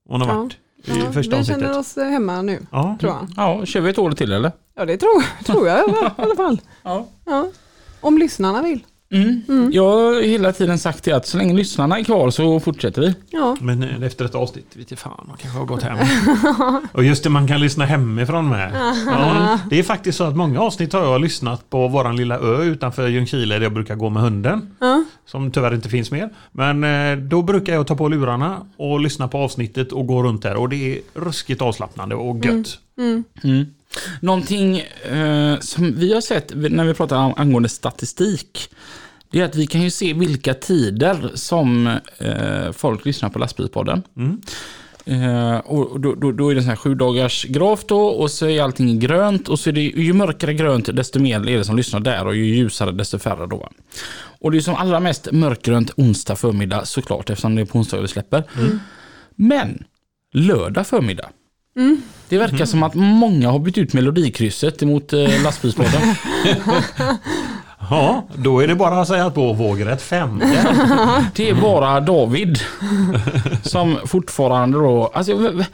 vad 0.08 0.20
ni 0.20 0.26
har 0.26 0.32
Ja. 0.34 0.38
varit 0.40 0.52
i 0.52 0.58
Ja, 0.84 1.12
första 1.12 1.36
vi 1.36 1.40
avsnittet. 1.40 1.62
känner 1.62 1.78
oss 1.78 1.96
hemma 1.96 2.42
nu, 2.42 2.66
Ja. 2.70 2.96
tror 3.00 3.12
jag. 3.12 3.28
Ja, 3.36 3.66
kör 3.66 3.80
vi 3.80 3.90
ett 3.90 3.98
år 3.98 4.10
till 4.12 4.32
eller? 4.32 4.52
Ja, 4.76 4.84
det 4.84 4.96
tror, 4.96 5.44
tror 5.44 5.68
jag 5.68 5.78
i 5.78 5.92
alla 6.16 6.36
fall. 6.36 6.60
Ja. 6.82 7.06
Ja. 7.26 7.48
Om 8.00 8.18
lyssnarna 8.18 8.62
vill. 8.62 8.84
Mm. 9.12 9.70
Jag 9.72 9.90
har 9.90 10.22
hela 10.22 10.52
tiden 10.52 10.78
sagt 10.78 11.04
det 11.04 11.12
att 11.12 11.26
så 11.26 11.38
länge 11.38 11.54
lyssnarna 11.54 11.98
är 11.98 12.04
kvar 12.04 12.30
så 12.30 12.60
fortsätter 12.60 13.02
vi. 13.02 13.14
Ja, 13.30 13.56
Men 13.60 14.02
efter 14.02 14.24
ett 14.24 14.34
avsnitt, 14.34 14.66
vet 14.76 14.98
fan, 14.98 15.24
man 15.28 15.36
kanske 15.36 15.58
har 15.58 15.66
gått 15.66 15.82
hem. 15.82 15.98
och 16.92 17.04
just 17.04 17.24
det, 17.24 17.30
man 17.30 17.48
kan 17.48 17.60
lyssna 17.60 17.84
hemifrån 17.84 18.48
med. 18.48 18.72
Ja, 19.06 19.58
det 19.70 19.78
är 19.78 19.82
faktiskt 19.82 20.18
så 20.18 20.24
att 20.24 20.36
många 20.36 20.60
avsnitt 20.60 20.92
har 20.92 21.04
jag 21.04 21.20
lyssnat 21.20 21.70
på 21.70 21.88
våran 21.88 22.16
lilla 22.16 22.38
ö 22.38 22.62
utanför 22.62 23.08
Ljungskile 23.08 23.54
där 23.54 23.62
jag 23.62 23.72
brukar 23.72 23.94
gå 23.94 24.10
med 24.10 24.22
hunden. 24.22 24.76
ja. 24.80 25.04
Som 25.26 25.50
tyvärr 25.50 25.74
inte 25.74 25.88
finns 25.88 26.10
mer. 26.10 26.30
Men 26.52 26.84
eh, 26.84 27.24
då 27.24 27.42
brukar 27.42 27.74
jag 27.74 27.86
ta 27.86 27.96
på 27.96 28.08
lurarna 28.08 28.66
och 28.76 29.00
lyssna 29.00 29.28
på 29.28 29.38
avsnittet 29.38 29.92
och 29.92 30.06
gå 30.06 30.22
runt 30.22 30.42
där. 30.42 30.56
Och 30.56 30.68
det 30.68 30.76
är 30.76 31.00
ruskigt 31.14 31.62
avslappnande 31.62 32.14
och 32.14 32.44
gött. 32.44 32.78
Mm. 32.98 33.24
Någonting 34.20 34.78
eh, 35.10 35.58
som 35.60 35.94
vi 35.96 36.14
har 36.14 36.20
sett 36.20 36.52
när 36.54 36.84
vi 36.84 36.94
pratar 36.94 37.16
om, 37.16 37.34
angående 37.36 37.68
statistik. 37.68 38.70
Det 39.32 39.40
är 39.40 39.44
att 39.44 39.56
vi 39.56 39.66
kan 39.66 39.82
ju 39.82 39.90
se 39.90 40.12
vilka 40.12 40.54
tider 40.54 41.30
som 41.34 41.86
eh, 42.18 42.72
folk 42.72 43.04
lyssnar 43.04 43.28
på 43.28 43.38
lastbilspodden. 43.38 44.02
Mm. 44.16 44.40
Eh, 45.04 45.58
och 45.58 46.00
då, 46.00 46.14
då, 46.14 46.32
då 46.32 46.48
är 46.48 46.54
det 46.54 46.58
en 46.58 46.62
sån 46.62 46.68
här 46.68 46.76
sju 46.76 46.94
dagars 46.94 47.44
graf 47.44 47.84
då 47.86 48.00
och 48.00 48.30
så 48.30 48.46
är 48.46 48.62
allting 48.62 48.98
grönt 49.00 49.48
och 49.48 49.58
så 49.58 49.70
är 49.70 49.72
det 49.72 49.80
ju 49.80 50.12
mörkare 50.12 50.54
grönt 50.54 50.96
desto 50.96 51.18
mer 51.18 51.48
är 51.48 51.58
det 51.58 51.64
som 51.64 51.76
lyssnar 51.76 52.00
där 52.00 52.26
och 52.26 52.36
ju 52.36 52.44
ljusare 52.44 52.92
desto 52.92 53.18
färre 53.18 53.46
då. 53.46 53.68
Och 54.40 54.50
det 54.50 54.58
är 54.58 54.60
som 54.60 54.74
allra 54.74 55.00
mest 55.00 55.32
mörkgrönt 55.32 55.90
onsdag 55.96 56.36
förmiddag 56.36 56.84
såklart 56.84 57.30
eftersom 57.30 57.54
det 57.54 57.62
är 57.62 57.66
på 57.66 57.78
onsdag 57.78 58.00
vi 58.00 58.08
släpper. 58.08 58.44
Men 59.36 59.84
lördag 60.32 60.86
förmiddag. 60.86 61.28
Det 62.28 62.38
verkar 62.38 62.64
som 62.64 62.82
att 62.82 62.94
många 62.94 63.50
har 63.50 63.58
bytt 63.58 63.78
ut 63.78 63.92
melodikrysset 63.92 64.82
emot 64.82 65.12
eh, 65.12 65.42
lastbilspodden. 65.42 66.02
Ja, 67.90 68.26
då 68.36 68.60
är 68.60 68.66
det 68.66 68.74
bara 68.74 69.00
att 69.00 69.08
säga 69.08 69.26
att 69.26 69.34
då 69.34 69.52
vågrätt 69.52 70.02
fem. 70.02 70.38
Det 71.34 71.50
är 71.50 71.60
bara 71.60 72.00
David 72.00 72.58
som 73.62 73.98
fortfarande 74.06 74.78
då, 74.78 75.06
alltså 75.14 75.64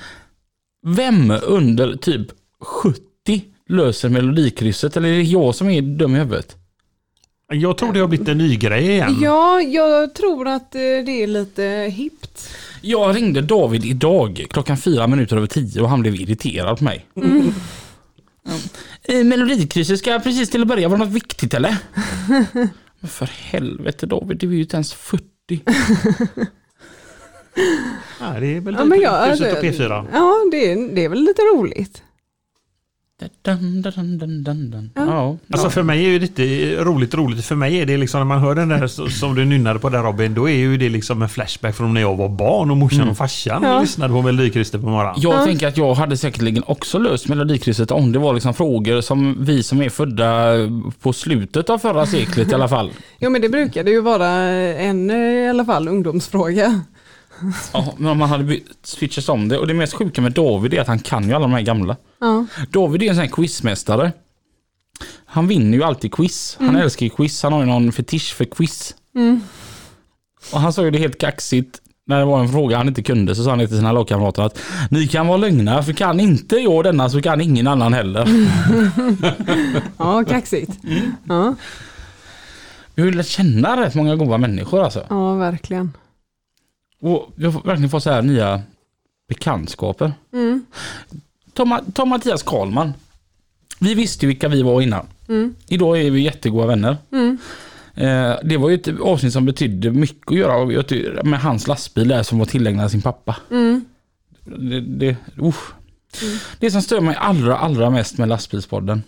vem 0.86 1.32
under 1.42 1.96
typ 1.96 2.26
70 2.61 3.02
löser 3.68 4.09
melodikrysset 4.09 4.96
eller 4.96 5.09
är 5.09 5.12
det 5.16 5.22
jag 5.22 5.54
som 5.54 5.70
är 5.70 5.82
dum 5.82 6.14
i 6.14 6.18
huvudet? 6.18 6.56
Jag 7.52 7.78
tror 7.78 7.92
det 7.92 8.00
har 8.00 8.09
blivit 8.09 8.28
en 8.28 8.38
ny 8.38 8.56
grej 8.56 8.88
igen. 8.90 9.18
ja, 9.22 9.61
jag 9.61 10.14
tror 10.14 10.48
att 10.48 10.74
eh, 10.74 10.80
det 10.80 11.22
är 11.22 11.26
lite 11.26 11.92
hippt. 11.96 12.48
Jag 12.80 13.16
ringde 13.16 13.40
David 13.40 13.84
idag 13.84 14.46
klockan 14.50 14.76
fyra 14.76 15.06
minuter 15.06 15.36
över 15.36 15.46
tio 15.46 15.82
och 15.82 15.88
han 15.88 16.00
blev 16.00 16.14
irriterad 16.14 16.78
på 16.78 16.84
mig. 16.84 17.06
Melodikrysset 19.24 19.99
ska 19.99 20.18
precis 20.18 20.51
till 20.51 20.62
att 20.62 20.68
börja, 20.68 20.88
var 20.88 20.96
det 20.99 21.05
något 21.05 21.14
viktigt 21.14 21.55
eller? 21.55 21.76
Men 23.01 23.09
för 23.11 23.26
helvete 23.26 24.07
David, 24.07 24.38
du 24.38 24.49
är 24.49 24.53
ju 24.55 24.61
inte 24.61 24.76
ens 24.76 24.92
40. 24.92 25.24
Ja, 28.20 28.40
det 28.40 28.57
är 28.57 28.61
väl 28.61 28.74
Ja, 28.78 28.84
men 28.84 29.01
jag, 29.01 29.14
alltså, 29.14 29.44
och 29.44 29.51
P4. 29.64 30.07
ja 30.12 30.34
det, 30.51 30.72
är- 30.72 30.94
det 30.94 31.05
är 31.05 31.09
väl 31.09 31.18
lite 31.20 31.42
roligt. 31.42 32.03
Dun, 33.20 33.82
dun, 33.82 33.82
dun, 33.82 34.18
dun, 34.18 34.44
dun, 34.44 34.70
dun. 34.70 34.90
Ja. 34.94 35.36
Alltså 35.52 35.70
för 35.70 35.82
mig 35.82 36.04
är 36.04 36.08
ju 36.08 36.18
det 36.18 36.76
roligt 36.76 37.14
roligt. 37.14 37.44
För 37.44 37.54
mig 37.54 37.80
är 37.80 37.86
det 37.86 37.96
liksom 37.96 38.20
när 38.20 38.24
man 38.24 38.38
hör 38.40 38.54
den 38.54 38.68
där 38.68 38.86
som 39.08 39.34
du 39.34 39.44
nynnade 39.44 39.78
på 39.78 39.88
där 39.88 40.02
Robin. 40.02 40.34
Då 40.34 40.48
är 40.48 40.54
ju 40.54 40.76
det 40.76 40.88
liksom 40.88 41.22
en 41.22 41.28
flashback 41.28 41.76
från 41.76 41.94
när 41.94 42.00
jag 42.00 42.16
var 42.16 42.28
barn 42.28 42.70
och 42.70 42.76
morsan 42.76 43.08
och 43.08 43.16
farsan 43.16 43.62
Ja. 43.62 43.80
lyssnade 43.80 44.12
på 44.14 44.22
Melodikrysset 44.22 44.80
på 44.80 44.88
morgonen. 44.88 45.14
Jag 45.18 45.44
tänker 45.44 45.68
att 45.68 45.76
jag 45.76 45.94
hade 45.94 46.16
säkerligen 46.16 46.62
också 46.66 46.98
löst 46.98 47.28
Melodikrysset 47.28 47.90
om 47.90 48.12
det 48.12 48.18
var 48.18 48.32
liksom 48.34 48.54
frågor 48.54 49.00
som 49.00 49.36
vi 49.44 49.62
som 49.62 49.82
är 49.82 49.88
födda 49.88 50.52
på 51.00 51.12
slutet 51.12 51.70
av 51.70 51.78
förra 51.78 52.06
seklet 52.06 52.52
i 52.52 52.54
alla 52.54 52.68
fall. 52.68 52.90
Jo 53.20 53.30
men 53.30 53.40
det 53.40 53.48
brukade 53.48 53.90
ju 53.90 54.00
vara 54.00 54.28
en 54.28 55.10
eh, 55.10 55.16
i 55.16 55.48
alla 55.48 55.64
fall 55.64 55.88
ungdomsfråga. 55.88 56.80
Ja, 57.72 57.95
men 57.97 58.11
om 58.11 58.18
man 58.18 58.28
hade 58.28 58.45
bytt- 58.45 58.66
switchat 58.82 59.28
om 59.28 59.49
det. 59.49 59.59
Och 59.59 59.66
det 59.66 59.74
mest 59.74 59.93
sjuka 59.95 60.20
med 60.20 60.32
David 60.32 60.74
är 60.74 60.80
att 60.80 60.86
han 60.86 60.99
kan 60.99 61.28
ju 61.28 61.32
alla 61.34 61.47
de 61.47 61.53
här 61.53 61.61
gamla. 61.62 61.97
Ja. 62.20 62.47
David 62.70 63.03
är 63.03 63.09
en 63.09 63.14
sån 63.14 63.22
här 63.24 63.30
quizmästare. 63.30 64.12
Han 65.24 65.49
vinner 65.49 65.78
ju 65.78 65.84
alltid 65.84 66.12
quiz. 66.14 66.57
Han 66.61 66.76
älskar 66.76 67.07
ju 67.07 67.11
quiz. 67.11 67.43
Han 67.43 67.53
har 67.53 67.61
ju 67.61 67.66
någon 67.66 67.93
fetisch 67.93 68.34
för 68.34 68.45
quiz. 68.45 68.95
Och 70.53 70.61
han 70.61 70.72
sa 70.72 70.84
ju 70.84 70.91
det 70.91 70.99
helt 70.99 71.18
kaxigt. 71.18 71.80
När 72.07 72.18
det 72.18 72.24
var 72.24 72.41
en 72.41 72.49
fråga 72.49 72.76
han 72.76 72.89
inte 72.89 73.03
kunde 73.03 73.34
så 73.34 73.45
sa 73.45 73.51
han 73.51 73.59
till 73.59 73.68
sina 73.68 73.93
lagkamrater 73.93 74.43
att 74.43 74.59
ni 74.91 75.07
kan 75.09 75.26
vara 75.26 75.36
lugna 75.36 75.82
för 75.82 75.93
kan 75.93 76.20
inte 76.20 76.57
jag 76.57 76.84
denna 76.84 77.11
så 77.11 77.22
kan 77.22 77.41
ingen 77.41 77.66
annan 77.66 77.93
heller. 77.95 78.28
Ja, 79.99 80.24
kaxigt. 80.28 80.72
Ja, 81.28 81.55
Vi 82.95 83.03
har 83.03 83.11
ju 83.11 83.14
lärt 83.16 83.26
känna 83.26 83.80
rätt 83.82 83.95
många 83.95 84.16
goda 84.16 84.39
människor 84.39 84.84
alltså. 84.84 85.07
ja, 85.11 85.34
verkligen. 85.34 85.93
Och 87.01 87.32
vi 87.34 87.44
har 87.44 87.53
verkligen 87.53 87.90
fått 87.90 88.03
så 88.03 88.11
här 88.11 88.22
nya 88.22 88.62
bekantskaper. 89.28 90.12
Mm. 90.32 90.66
Ta, 91.53 91.80
ta 91.94 92.05
Mattias 92.05 92.42
Karlman. 92.42 92.92
Vi 93.80 93.94
visste 93.94 94.26
ju 94.26 94.28
vilka 94.28 94.49
vi 94.49 94.62
var 94.62 94.82
innan. 94.82 95.07
Mm. 95.28 95.55
Idag 95.68 96.01
är 96.01 96.11
vi 96.11 96.20
jättegoda 96.20 96.66
vänner. 96.66 96.96
Mm. 97.12 97.38
Eh, 97.94 98.36
det 98.44 98.57
var 98.57 98.68
ju 98.68 98.74
ett 98.74 99.01
avsnitt 99.01 99.32
som 99.32 99.44
betydde 99.44 99.90
mycket 99.90 100.32
att 100.32 100.38
göra 100.38 100.72
jag 100.72 101.26
med 101.26 101.40
hans 101.40 101.66
lastbil 101.66 102.09
där 102.09 102.22
som 102.22 102.38
var 102.38 102.46
tillägnad 102.46 102.90
sin 102.90 103.03
pappa. 103.03 103.36
Mm. 103.51 103.84
Det, 104.44 104.80
det, 104.80 105.16
usch. 105.42 105.72
det 106.59 106.70
som 106.70 106.82
stör 106.82 107.01
mig 107.01 107.16
allra, 107.18 107.59
allra 107.59 107.90
mest 107.90 108.18
med 108.18 108.28
lastbilspodden. 108.28 109.03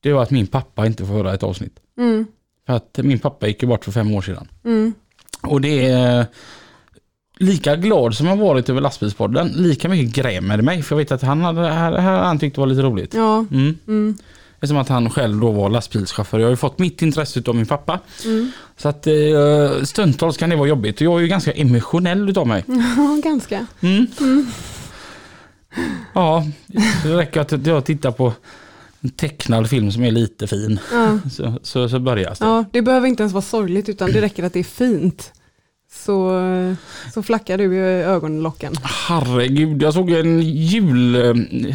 Det 0.00 0.12
var 0.12 0.22
att 0.22 0.30
min 0.30 0.46
pappa 0.46 0.86
inte 0.86 1.06
får 1.06 1.14
höra 1.14 1.34
ett 1.34 1.42
avsnitt. 1.42 1.80
Mm. 1.98 2.26
För 2.66 2.72
att 2.72 2.98
min 3.02 3.18
pappa 3.18 3.46
gick 3.46 3.62
ju 3.62 3.68
bort 3.68 3.84
för 3.84 3.92
fem 3.92 4.14
år 4.14 4.22
sedan. 4.22 4.48
Mm. 5.44 5.52
Och 5.52 5.60
det 5.60 5.86
är 5.86 6.26
lika 7.38 7.76
glad 7.76 8.14
som 8.14 8.26
jag 8.26 8.36
varit 8.36 8.68
över 8.68 8.80
lastbilspodden, 8.80 9.48
lika 9.48 9.88
mycket 9.88 10.14
grämer 10.14 10.56
det 10.56 10.62
mig. 10.62 10.82
För 10.82 10.94
jag 10.94 10.98
vet 10.98 11.12
att 11.12 11.22
han 11.22 11.40
hade, 11.40 11.68
här, 11.68 11.98
här 11.98 12.22
han 12.22 12.38
tyckte 12.38 12.60
var 12.60 12.66
lite 12.66 12.82
roligt. 12.82 13.14
Ja. 13.14 13.44
Mm. 13.50 13.78
Mm. 13.88 14.18
Eftersom 14.54 14.76
att 14.76 14.88
han 14.88 15.10
själv 15.10 15.40
då 15.40 15.50
var 15.50 15.70
lastbilschaufför. 15.70 16.38
Jag 16.38 16.46
har 16.46 16.50
ju 16.50 16.56
fått 16.56 16.78
mitt 16.78 17.02
intresse 17.02 17.42
av 17.46 17.54
min 17.54 17.66
pappa. 17.66 17.98
Mm. 18.24 18.52
Så 18.76 18.88
att 18.88 19.06
eh, 19.06 19.82
stundtals 19.82 20.36
kan 20.36 20.50
det 20.50 20.56
vara 20.56 20.68
jobbigt. 20.68 20.96
Och 20.96 21.02
jag 21.02 21.16
är 21.16 21.20
ju 21.20 21.28
ganska 21.28 21.52
emotionell 21.52 22.28
utav 22.28 22.46
mig. 22.46 22.64
Ja, 22.96 23.20
ganska. 23.24 23.66
Mm. 23.80 24.06
Ja, 26.12 26.46
det 27.02 27.16
räcker 27.16 27.40
att 27.40 27.66
jag 27.66 27.84
tittar 27.84 28.10
på 28.10 28.32
en 29.04 29.10
tecknad 29.10 29.70
film 29.70 29.92
som 29.92 30.04
är 30.04 30.10
lite 30.10 30.46
fin. 30.46 30.80
Ja. 30.92 31.18
Så, 31.30 31.58
så, 31.62 31.88
så 31.88 31.98
börjar 31.98 32.30
det. 32.30 32.36
ja, 32.40 32.64
det 32.72 32.82
behöver 32.82 33.06
inte 33.08 33.22
ens 33.22 33.32
vara 33.32 33.42
sorgligt 33.42 33.88
utan 33.88 34.12
det 34.12 34.20
räcker 34.20 34.44
att 34.44 34.52
det 34.52 34.58
är 34.58 34.64
fint. 34.64 35.32
Så, 35.92 36.40
så 37.14 37.22
flackar 37.22 37.58
du 37.58 37.74
i 37.74 37.78
ögonlocken. 38.02 38.72
Herregud, 38.82 39.82
jag 39.82 39.94
såg 39.94 40.10
en 40.10 40.40
jul, 40.42 41.14
eh, 41.14 41.34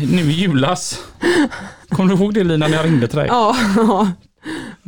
nu 0.09 0.21
i 0.21 0.31
julas. 0.31 0.99
Kommer 1.89 2.13
du 2.15 2.19
ihåg 2.19 2.33
det 2.33 2.43
Lina 2.43 2.67
när 2.67 2.75
jag 2.77 2.85
ringde 2.85 3.07
till 3.07 3.17
dig? 3.17 3.27
Ja, 3.29 3.55
ja. 3.75 4.11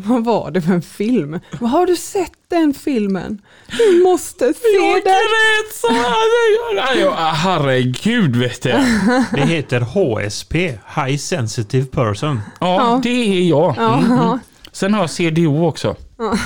Vad 0.06 0.24
var 0.26 0.52
det 0.52 0.62
för 0.62 0.74
en 0.74 0.82
film? 0.82 1.40
Har 1.62 1.86
du 1.86 1.96
sett 1.96 2.32
den 2.50 2.74
filmen? 2.74 3.42
Du 3.78 4.04
måste 4.04 4.54
se 4.54 4.68
Jag 4.76 4.94
den. 4.94 5.02
grät 5.04 5.74
så 5.76 5.88
här. 5.92 7.00
Jag- 7.00 7.12
Herregud 7.16 8.36
vet 8.36 8.62
du. 8.62 8.70
Det 9.34 9.42
heter 9.42 9.82
HSP, 9.82 10.54
High 10.96 11.18
Sensitive 11.18 11.86
Person. 11.86 12.42
Ja, 12.60 12.76
Ja. 12.76 13.00
det 13.04 13.10
är 13.40 13.50
jag. 13.50 13.76
Ja, 13.78 13.98
Mm. 13.98 14.12
ja. 14.18 14.40
Sen 14.72 14.94
har 14.94 15.02
jag 15.02 15.10
CDO 15.10 15.66
också. 15.68 15.96
Ja. 16.18 16.38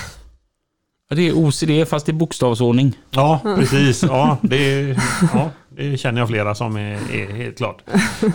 Ja, 1.10 1.16
Det 1.16 1.28
är 1.28 1.34
OCD 1.38 1.86
fast 1.90 2.10
i 2.10 2.14
bokstavsordning. 2.14 2.98
Ja, 3.12 3.40
precis. 3.44 4.04
Ja, 4.04 4.38
det, 4.42 4.82
ja, 5.34 5.50
det 5.70 5.98
känner 5.98 6.22
jag 6.22 6.28
flera 6.28 6.56
som 6.56 6.76
är, 6.78 6.94
är 7.14 7.36
helt 7.36 7.58
klart. 7.58 7.82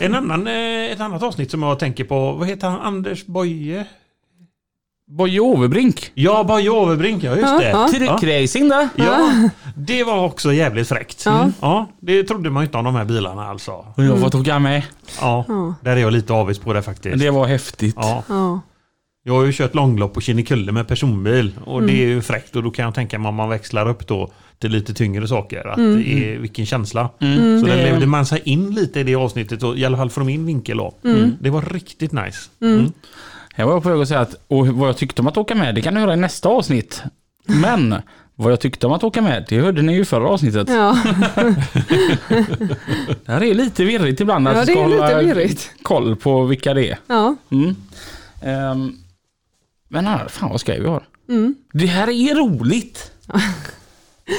En 0.01 0.15
annan, 0.15 0.47
eh, 0.47 0.93
ett 0.93 1.01
annat 1.01 1.23
avsnitt 1.23 1.51
som 1.51 1.63
jag 1.63 1.79
tänker 1.79 2.05
på, 2.05 2.33
vad 2.33 2.49
heter 2.49 2.69
han? 2.69 2.81
Anders 2.81 3.27
Boye? 3.27 3.85
Boje 5.11 5.41
Overbrink. 5.41 6.11
Ja, 6.15 6.45
Boye 6.45 6.71
Overbrink, 6.71 7.23
ja 7.23 7.31
just 7.31 7.43
Ja, 7.49 7.59
det. 7.59 7.69
ja. 7.69 7.89
Trickracing 7.89 8.69
där. 8.69 8.89
Ja, 8.97 9.49
det 9.77 10.05
var 10.05 10.25
också 10.25 10.53
jävligt 10.53 10.89
fräckt. 10.89 11.23
Ja. 11.27 11.51
Ja, 11.61 11.89
det 12.01 12.23
trodde 12.25 12.51
man 12.51 12.63
inte 12.63 12.79
om 12.79 12.85
de 12.85 12.95
här 12.95 13.05
bilarna 13.05 13.47
alltså. 13.49 13.73
Och 13.97 14.05
jag 14.05 14.19
får 14.19 14.41
åka 14.41 14.59
med. 14.59 14.83
Ja, 15.21 15.45
Ja. 15.49 15.75
där 15.83 15.97
är 15.97 16.01
jag 16.01 16.13
lite 16.13 16.33
avis 16.33 16.59
på 16.59 16.73
det 16.73 16.83
faktiskt. 16.83 17.19
Det 17.19 17.31
var 17.31 17.47
häftigt. 17.47 17.95
Ja, 17.99 18.23
Ja. 18.29 18.61
jag 19.25 19.33
har 19.35 19.45
ju 19.45 19.53
kört 19.53 19.75
långlopp 19.75 20.15
på 20.15 20.21
Kinnekulle 20.21 20.73
med 20.73 20.89
personbil 20.89 21.53
och 21.65 21.83
det 21.83 21.93
är 21.93 22.07
ju 22.07 22.23
fräckt 22.23 22.57
och 22.57 22.63
då 22.63 22.71
kan 22.71 22.85
jag 22.85 22.95
tänka 22.95 23.19
mig 23.19 23.29
om 23.29 23.35
man 23.35 23.49
växlar 23.49 23.89
upp 23.89 24.07
då 24.07 24.31
till 24.59 24.71
lite 24.71 24.95
tyngre 24.95 25.29
saker. 25.29 25.67
Att 25.69 25.77
det 25.77 26.33
är, 26.35 26.39
vilken 26.39 26.67
känsla. 26.67 27.11
Mm. 27.21 27.61
Så 27.61 27.67
där 27.67 27.77
Det- 27.77 27.83
levde 27.85 28.07
man 28.07 28.27
sig 28.27 28.43
in 28.45 28.71
lite 28.75 29.01
i 29.01 29.03
det 29.03 29.15
avsnittet, 29.15 29.63
och, 29.63 29.79
i 29.79 29.85
alla 29.85 29.97
fall 29.97 30.11
från 30.11 30.27
min 30.27 30.47
vinkel. 30.47 30.77
Då. 30.77 30.95
Det 31.41 31.51
var 31.51 31.63
riktigt 31.63 32.13
nice. 32.13 32.39
Här 33.55 33.65
var 33.65 33.73
jag 33.73 33.83
på 33.83 33.89
väg 33.91 34.01
att 34.01 34.09
säga 34.09 34.21
att 34.21 34.35
och 34.49 34.67
vad 34.67 34.89
jag 34.89 34.97
tyckte 34.97 35.23
om 35.23 35.29
att 35.29 35.37
åka 35.37 35.55
med, 35.55 35.75
det 35.75 35.83
kan 35.83 35.95
du 35.95 36.01
höra 36.01 36.15
i 36.15 36.17
nästa 36.17 36.49
avsnitt. 36.49 37.03
Men 37.47 37.95
vad 38.35 38.53
jag 38.53 38.61
tyckte 38.61 38.87
om 38.87 38.93
att 38.93 39.05
åka 39.05 39.23
med, 39.23 39.47
det 39.49 39.61
hörde 39.61 39.83
ni 39.83 39.95
ju 39.95 40.01
i 40.01 40.05
förra 40.05 40.29
avsnittet. 40.29 40.69
Ja. 40.69 40.99
Det 43.25 43.33
här 43.33 43.43
är 43.43 43.55
lite 43.55 43.85
virrigt 43.85 44.21
ibland. 44.21 44.49
att 44.49 44.57
Ja, 44.57 44.65
ska 44.67 44.83
hålla 44.83 45.49
koll 45.83 46.17
på 46.17 46.45
vilka 46.45 46.75
det 46.75 46.91
är. 46.91 46.99
Ja. 47.07 47.37
Mm. 47.51 47.77
Ehm, 48.43 48.97
men 49.89 50.07
här, 50.07 50.29
fan 50.29 50.51
vad 50.51 50.61
skoj 50.61 50.81
vi 50.81 50.87
har. 50.87 51.03
Mm. 51.29 51.55
Det 51.73 51.87
här 51.87 52.09
är 52.09 52.35
roligt. 52.35 53.13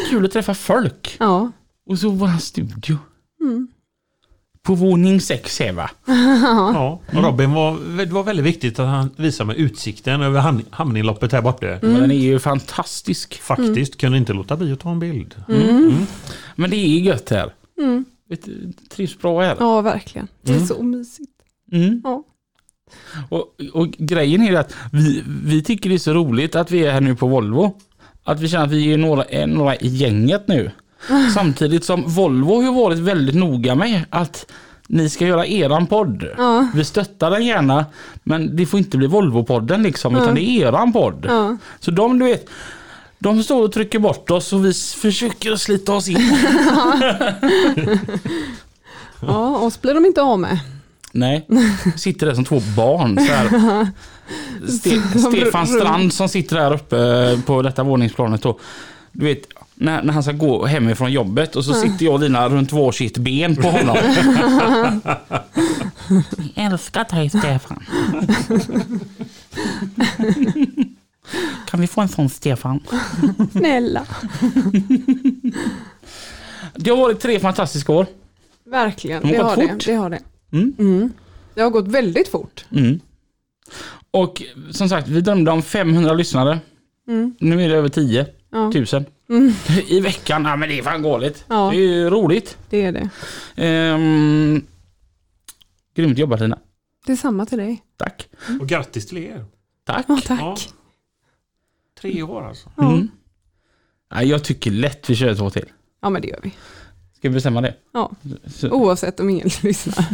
Kul 0.10 0.26
att 0.26 0.32
träffa 0.32 0.54
folk. 0.54 1.16
Ja. 1.20 1.52
Och 1.90 2.00
så 2.00 2.10
våran 2.10 2.40
studio. 2.40 2.98
Mm. 3.42 3.68
På 4.64 4.76
våning 4.76 5.22
sex 5.22 5.60
här 5.60 5.72
va? 5.72 5.90
Ja. 6.74 7.00
Och 7.14 7.24
Robin 7.24 7.54
var, 7.54 7.98
det 8.06 8.06
var 8.14 8.24
väldigt 8.24 8.46
viktigt 8.46 8.80
att 8.80 8.88
han 8.88 9.10
visade 9.18 9.48
mig 9.48 9.60
utsikten 9.62 10.22
över 10.22 10.42
ham- 10.42 10.66
hamninloppet 10.70 11.32
här 11.32 11.42
borta. 11.42 11.66
Men 11.82 11.94
Den 11.94 12.12
är 12.12 12.16
ju 12.16 12.40
fantastisk. 12.40 13.42
Faktiskt 13.42 13.98
kunde 13.98 14.18
inte 14.18 14.34
låta 14.34 14.58
bli 14.58 14.72
att 14.74 14.80
ta 14.80 14.92
en 14.92 15.00
bild. 15.00 15.36
Men 16.56 16.70
det 16.70 16.76
är 16.76 17.00
gött 17.00 17.30
här. 17.30 17.54
Mm. 17.82 18.06
Trivs 18.90 19.18
bra 19.20 19.42
här. 19.42 19.56
ja, 19.60 19.82
verkligen. 19.82 20.28
Det 20.42 20.54
är 20.54 20.60
så 20.60 20.84
mysigt. 20.84 21.32
Mm. 21.72 22.02
Ja. 22.04 22.24
Och, 23.30 23.56
och 23.74 23.92
grejen 23.92 24.42
är 24.42 24.54
att 24.56 24.76
vi, 24.92 25.24
vi 25.46 25.64
tycker 25.64 25.90
det 25.90 25.96
är 25.96 26.00
så 26.00 26.14
roligt 26.14 26.56
att 26.56 26.72
vi 26.72 26.86
är 26.86 26.92
här 26.92 27.02
nu 27.02 27.16
på 27.16 27.28
Volvo. 27.28 27.78
Att 28.24 28.40
vi 28.40 28.50
känner 28.50 28.66
att 28.66 28.72
vi 28.72 28.94
är 28.94 28.98
några, 28.98 29.24
är 29.24 29.48
några 29.48 29.76
i 29.76 29.88
gänget 29.88 30.48
nu. 30.48 30.72
Samtidigt 31.34 31.86
som 31.86 32.04
Volvo 32.08 32.62
har 32.62 32.74
varit 32.74 33.00
väldigt 33.00 33.36
noga 33.36 33.76
med 33.76 34.06
att 34.10 34.46
ni 34.88 35.10
ska 35.10 35.28
göra 35.28 35.46
eran 35.46 35.88
podd. 35.88 36.26
Ja. 36.38 36.68
Vi 36.76 36.86
stöttar 36.86 37.32
den 37.32 37.46
gärna 37.46 37.86
men 38.24 38.56
det 38.56 38.66
får 38.66 38.80
inte 38.80 38.98
bli 38.98 39.08
Volvo-podden 39.08 39.84
liksom 39.84 40.16
utan 40.16 40.36
det 40.36 40.42
är 40.42 40.68
eran 40.68 40.94
podd. 40.94 41.26
Ja. 41.30 41.58
Så 41.80 41.92
de 41.92 42.20
du 42.20 42.26
vet, 42.26 42.50
de 43.20 43.44
står 43.44 43.64
och 43.64 43.72
trycker 43.72 44.00
bort 44.00 44.32
oss 44.32 44.54
och 44.54 44.66
vi 44.66 44.74
försöker 44.74 45.56
slita 45.56 45.94
oss 45.94 46.08
in. 46.08 46.18
ja, 49.22 49.58
oss 49.58 49.82
blir 49.82 49.94
de 49.94 50.06
inte 50.06 50.22
av 50.22 50.40
med. 50.40 50.60
Nej, 51.12 51.48
sitter 51.96 52.28
där 52.28 52.34
som 52.34 52.46
två 52.46 52.60
barn. 52.76 53.16
Så 53.28 53.34
här. 53.34 53.48
Ste- 54.62 55.30
Stefan 55.30 55.68
Strand 55.68 56.14
som 56.14 56.30
sitter 56.30 56.56
där 56.56 56.74
uppe 56.74 57.42
på 57.46 57.62
detta 57.62 57.84
våningsplanet. 57.84 58.42
Då. 58.42 58.60
Du 59.12 59.26
vet, 59.26 59.42
när, 59.82 60.04
när 60.04 60.14
han 60.14 60.24
ska 60.24 60.32
gå 60.32 60.66
hemifrån 60.66 61.12
jobbet 61.12 61.56
och 61.56 61.66
så 61.66 61.74
sitter 61.74 62.06
jag 62.06 62.14
och 62.14 62.20
Lina 62.20 62.50
runt 62.50 62.72
varsitt 62.72 63.18
ben 63.18 63.56
på 63.56 63.68
honom. 63.68 63.98
Jag 66.56 66.66
älskar 66.66 67.06
dig 67.10 67.30
Stefan. 67.30 67.84
Kan 71.68 71.82
vi 71.82 71.88
få 71.88 72.02
en 72.02 72.08
sån 72.08 72.30
Stefan? 72.30 72.80
Snälla. 73.52 74.06
Det 76.76 76.90
har 76.90 76.98
varit 76.98 77.20
tre 77.20 77.40
fantastiska 77.40 77.92
år. 77.92 78.06
Verkligen, 78.66 79.22
De 79.22 79.28
har 79.28 79.34
det 79.34 79.38
gått 79.44 79.56
har 79.56 79.68
det. 79.68 79.86
det 79.86 79.96
har 79.96 80.10
det. 80.10 80.20
Mm. 80.52 80.74
Mm. 80.80 81.14
Det 81.54 81.62
har 81.62 81.70
gått 81.70 81.88
väldigt 81.88 82.28
fort. 82.28 82.66
Mm. 82.72 83.00
Och 84.12 84.42
som 84.72 84.90
sagt, 84.90 85.08
vi 85.08 85.22
drömde 85.22 85.52
om 85.52 85.62
500 85.62 86.14
lyssnare. 86.14 86.60
Mm. 87.08 87.36
Nu 87.40 87.64
är 87.64 87.70
det 87.70 87.76
över 87.76 87.90
10 87.90 88.26
Ja, 88.52 88.72
000. 88.94 89.06
I 89.88 90.00
veckan. 90.00 90.46
Ja 90.46 90.56
men 90.56 90.70
det 90.70 90.80
är 90.80 90.84
fan 90.84 91.02
galet. 91.02 91.46
Ja. 91.48 91.70
Det 91.72 91.78
är 91.78 91.82
ju 91.88 92.10
roligt. 92.10 92.58
det 92.70 92.82
är 92.82 92.92
det. 92.92 93.10
Ehm, 93.56 94.66
grymt 95.96 96.18
jobbat 96.18 96.40
Lina. 96.40 96.60
Det 97.06 97.12
är 97.12 97.16
samma 97.16 97.46
till 97.46 97.58
dig. 97.58 97.84
Tack. 97.98 98.28
Och 98.60 98.68
grattis 98.68 99.08
till 99.08 99.18
er. 99.18 99.46
Tack. 99.86 100.06
Ja, 100.08 100.20
tack. 100.26 100.40
Ja. 100.42 100.56
Tre 102.02 102.24
år 102.24 102.48
alltså. 102.48 102.72
Ja. 102.78 102.92
Mm. 102.92 103.12
Ja, 104.10 104.24
jag 104.24 104.44
tycker 104.44 104.72
lätt 104.72 105.10
vi 105.10 105.16
kör 105.16 105.36
två 105.36 105.50
till. 105.50 105.66
ja, 106.02 106.10
men 106.10 106.22
det 106.22 106.28
gör 106.28 106.40
vi. 106.44 106.52
Ska 107.16 107.30
vi 107.30 107.34
bestämma 107.34 107.62
det? 107.62 107.76
Ja. 107.94 108.12
Så, 108.48 108.70
Oavsett 108.70 109.20
om 109.20 109.30
ingen 109.30 109.50
lyssnar. 109.62 110.06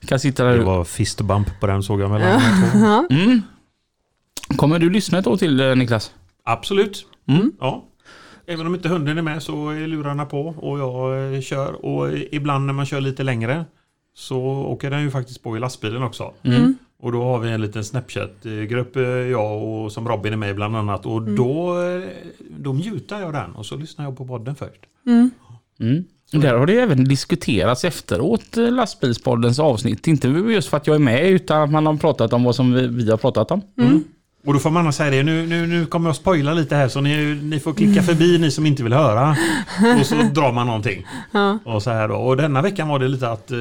kan 0.06 0.20
sitta 0.20 0.44
där 0.44 0.58
Det 0.58 0.64
var 0.64 0.84
fistbump 0.84 1.60
på 1.60 1.66
den 1.66 1.82
såg 1.82 2.00
jag 2.00 2.10
mellan 2.10 2.28
de 2.28 2.38
här 2.38 2.70
två. 2.72 2.78
Ja. 2.86 3.06
Mm. 3.10 3.42
Kommer 4.56 4.78
du 4.78 4.90
lyssna 4.90 5.18
ett 5.18 5.26
år 5.26 5.36
till 5.36 5.60
eh, 5.60 5.76
Niklas? 5.76 6.12
Absolut. 6.44 7.06
Mm. 7.26 7.52
Ja. 7.60 7.84
Även 8.46 8.66
om 8.66 8.74
inte 8.74 8.88
hunden 8.88 9.18
är 9.18 9.22
med 9.22 9.42
så 9.42 9.68
är 9.68 9.86
lurarna 9.86 10.26
på 10.26 10.46
och 10.46 10.78
jag 10.78 11.34
eh, 11.34 11.40
kör. 11.40 11.84
Och 11.84 12.12
ibland 12.12 12.66
när 12.66 12.72
man 12.72 12.86
kör 12.86 13.00
lite 13.00 13.22
längre 13.22 13.64
så 14.14 14.40
åker 14.42 14.90
den 14.90 15.02
ju 15.02 15.10
faktiskt 15.10 15.42
på 15.42 15.56
i 15.56 15.60
lastbilen 15.60 16.02
också. 16.02 16.32
Mm. 16.42 16.74
Och 17.02 17.12
då 17.12 17.22
har 17.22 17.38
vi 17.38 17.50
en 17.50 17.60
liten 17.60 17.84
Snapchat-grupp, 17.84 18.96
eh, 18.96 19.02
jag 19.02 19.62
och 19.62 19.92
som 19.92 20.08
Robin 20.08 20.32
är 20.32 20.36
med 20.36 20.54
bland 20.54 20.76
annat. 20.76 21.06
Och 21.06 21.22
då, 21.22 21.82
eh, 21.82 22.02
då 22.58 22.72
mutar 22.72 23.20
jag 23.20 23.32
den 23.32 23.52
och 23.52 23.66
så 23.66 23.76
lyssnar 23.76 24.04
jag 24.04 24.16
på 24.16 24.26
podden 24.26 24.54
först. 24.54 24.80
Mm. 25.06 25.30
Mm. 25.80 26.04
Där 26.32 26.54
har 26.54 26.66
det 26.66 26.72
ju 26.72 26.78
även 26.78 27.04
diskuterats 27.04 27.84
efteråt 27.84 28.56
lastbilspoddens 28.56 29.58
avsnitt. 29.58 30.06
Inte 30.06 30.28
just 30.28 30.68
för 30.68 30.76
att 30.76 30.86
jag 30.86 30.96
är 30.96 31.00
med 31.00 31.30
utan 31.30 31.62
att 31.62 31.70
man 31.70 31.86
har 31.86 31.96
pratat 31.96 32.32
om 32.32 32.44
vad 32.44 32.54
som 32.54 32.72
vi, 32.72 32.86
vi 32.86 33.10
har 33.10 33.16
pratat 33.16 33.50
om. 33.50 33.62
Och 34.46 34.52
då 34.52 34.58
får 34.58 34.70
man 34.70 34.92
säga 34.92 35.10
det, 35.10 35.22
nu, 35.22 35.46
nu, 35.46 35.66
nu 35.66 35.86
kommer 35.86 36.08
jag 36.08 36.16
spoila 36.16 36.52
lite 36.54 36.76
här 36.76 36.88
så 36.88 37.00
ni, 37.00 37.34
ni 37.42 37.60
får 37.60 37.74
klicka 37.74 38.02
förbi 38.12 38.38
ni 38.38 38.50
som 38.50 38.66
inte 38.66 38.82
vill 38.82 38.92
höra. 38.92 39.36
Och 40.00 40.06
så 40.06 40.14
drar 40.14 40.52
man 40.52 40.66
någonting. 40.66 41.06
Ja. 41.32 41.58
Och 41.64 41.82
så 41.82 41.90
här 41.90 42.08
då. 42.08 42.14
Och 42.14 42.36
denna 42.36 42.62
veckan 42.62 42.88
var 42.88 42.98
det 42.98 43.08
lite 43.08 43.30
att 43.30 43.50
eh, 43.50 43.58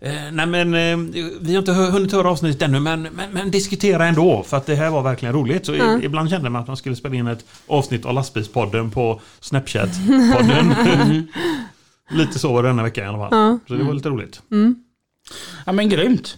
eh, 0.00 0.32
Nej 0.32 0.46
men 0.46 0.74
eh, 0.74 0.96
vi 1.40 1.52
har 1.52 1.58
inte 1.58 1.72
hunnit 1.72 2.12
höra 2.12 2.30
avsnittet 2.30 2.62
ännu 2.62 2.80
men, 2.80 3.02
men, 3.02 3.30
men 3.32 3.50
diskutera 3.50 4.06
ändå 4.06 4.42
för 4.42 4.56
att 4.56 4.66
det 4.66 4.74
här 4.74 4.90
var 4.90 5.02
verkligen 5.02 5.34
roligt. 5.34 5.66
Så 5.66 5.74
Ja. 5.74 5.98
ibland 6.02 6.30
kände 6.30 6.50
man 6.50 6.62
att 6.62 6.68
man 6.68 6.76
skulle 6.76 6.96
spela 6.96 7.14
in 7.14 7.26
ett 7.26 7.44
avsnitt 7.66 8.04
av 8.06 8.14
lastbilspodden 8.14 8.90
på 8.90 9.20
Snapchat-podden. 9.40 11.26
lite 12.10 12.38
så 12.38 12.52
var 12.52 12.62
det 12.62 12.68
denna 12.68 12.82
veckan 12.82 13.04
i 13.04 13.08
alla 13.08 13.18
fall. 13.18 13.28
Ja. 13.38 13.58
Så 13.68 13.74
det 13.74 13.84
var 13.84 13.94
lite 13.94 14.08
roligt. 14.08 14.42
Ja 15.66 15.72
men 15.72 15.88
grymt. 15.88 16.36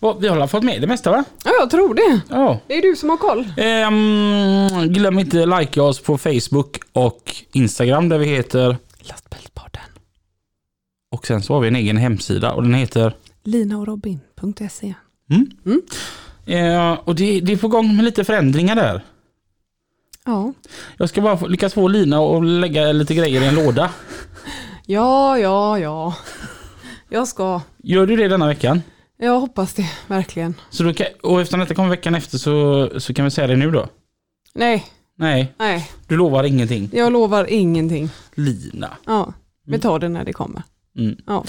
Vad- 0.00 0.20
Vi 0.20 0.28
har 0.28 0.46
fått 0.46 0.62
med 0.62 0.80
det 0.80 0.86
mesta 0.86 1.10
va? 1.10 1.24
ja, 1.44 1.50
jag 1.60 1.70
tror 1.70 1.94
det. 1.94 2.20
Ja. 2.30 2.60
Det 2.66 2.74
är 2.74 2.82
du 2.82 2.96
som 2.96 3.10
har 3.10 3.16
koll. 3.16 3.52
Ehm, 3.56 4.92
glöm 4.92 5.18
inte 5.18 5.42
att 5.42 5.60
likea 5.60 5.82
oss 5.82 6.00
på 6.00 6.18
Facebook 6.18 6.76
och 6.92 7.34
Instagram 7.52 8.08
där 8.08 8.18
vi 8.18 8.26
heter 8.26 8.76
Lastbilspodden. 9.00 9.82
och 11.10 11.26
sen 11.26 11.42
så 11.42 11.54
har 11.54 11.60
vi 11.60 11.68
en 11.68 11.76
egen 11.76 11.96
hemsida 11.96 12.52
och 12.52 12.62
den 12.62 12.74
heter 12.74 13.16
Linaorobin.se 13.44 14.94
Eh, 16.46 16.92
och 16.92 17.14
det, 17.14 17.40
det 17.40 17.52
är 17.52 17.56
på 17.56 17.68
gång 17.68 17.96
med 17.96 18.04
lite 18.04 18.24
förändringar 18.24 18.76
där. 18.76 19.04
Ja. 20.24 20.52
Jag 20.96 21.08
ska 21.08 21.20
bara 21.20 21.36
få, 21.36 21.46
lyckas 21.46 21.74
få 21.74 21.88
Lina 21.88 22.20
och 22.20 22.42
lägga 22.44 22.92
lite 22.92 23.14
grejer 23.14 23.40
i 23.42 23.46
en 23.46 23.54
låda. 23.54 23.90
ja, 24.86 25.38
ja, 25.38 25.78
ja. 25.78 26.14
Jag 27.08 27.28
ska. 27.28 27.60
Gör 27.82 28.06
du 28.06 28.16
det 28.16 28.28
denna 28.28 28.46
veckan? 28.46 28.82
Jag 29.18 29.40
hoppas 29.40 29.74
det, 29.74 29.90
verkligen. 30.06 30.54
Så 30.70 30.82
då 30.82 30.92
kan, 30.92 31.06
och 31.22 31.40
eftersom 31.40 31.60
detta 31.60 31.74
kommer 31.74 31.88
veckan 31.88 32.14
efter 32.14 32.38
så, 32.38 32.90
så 33.00 33.14
kan 33.14 33.24
vi 33.24 33.30
säga 33.30 33.46
det 33.46 33.56
nu 33.56 33.70
då? 33.70 33.86
Nej, 34.54 34.84
Nej, 35.18 35.52
nej. 35.58 35.90
du 36.08 36.16
lovar 36.16 36.44
ingenting. 36.44 36.90
Jag 36.92 37.12
lovar 37.12 37.50
ingenting. 37.50 38.10
Lina. 38.34 38.90
Ja, 39.06 39.32
vi 39.66 39.78
tar 39.78 39.98
det 39.98 40.08
när 40.08 40.24
det 40.24 40.32
kommer. 40.32 40.62
Mm. 40.98 41.16
Ja. 41.26 41.44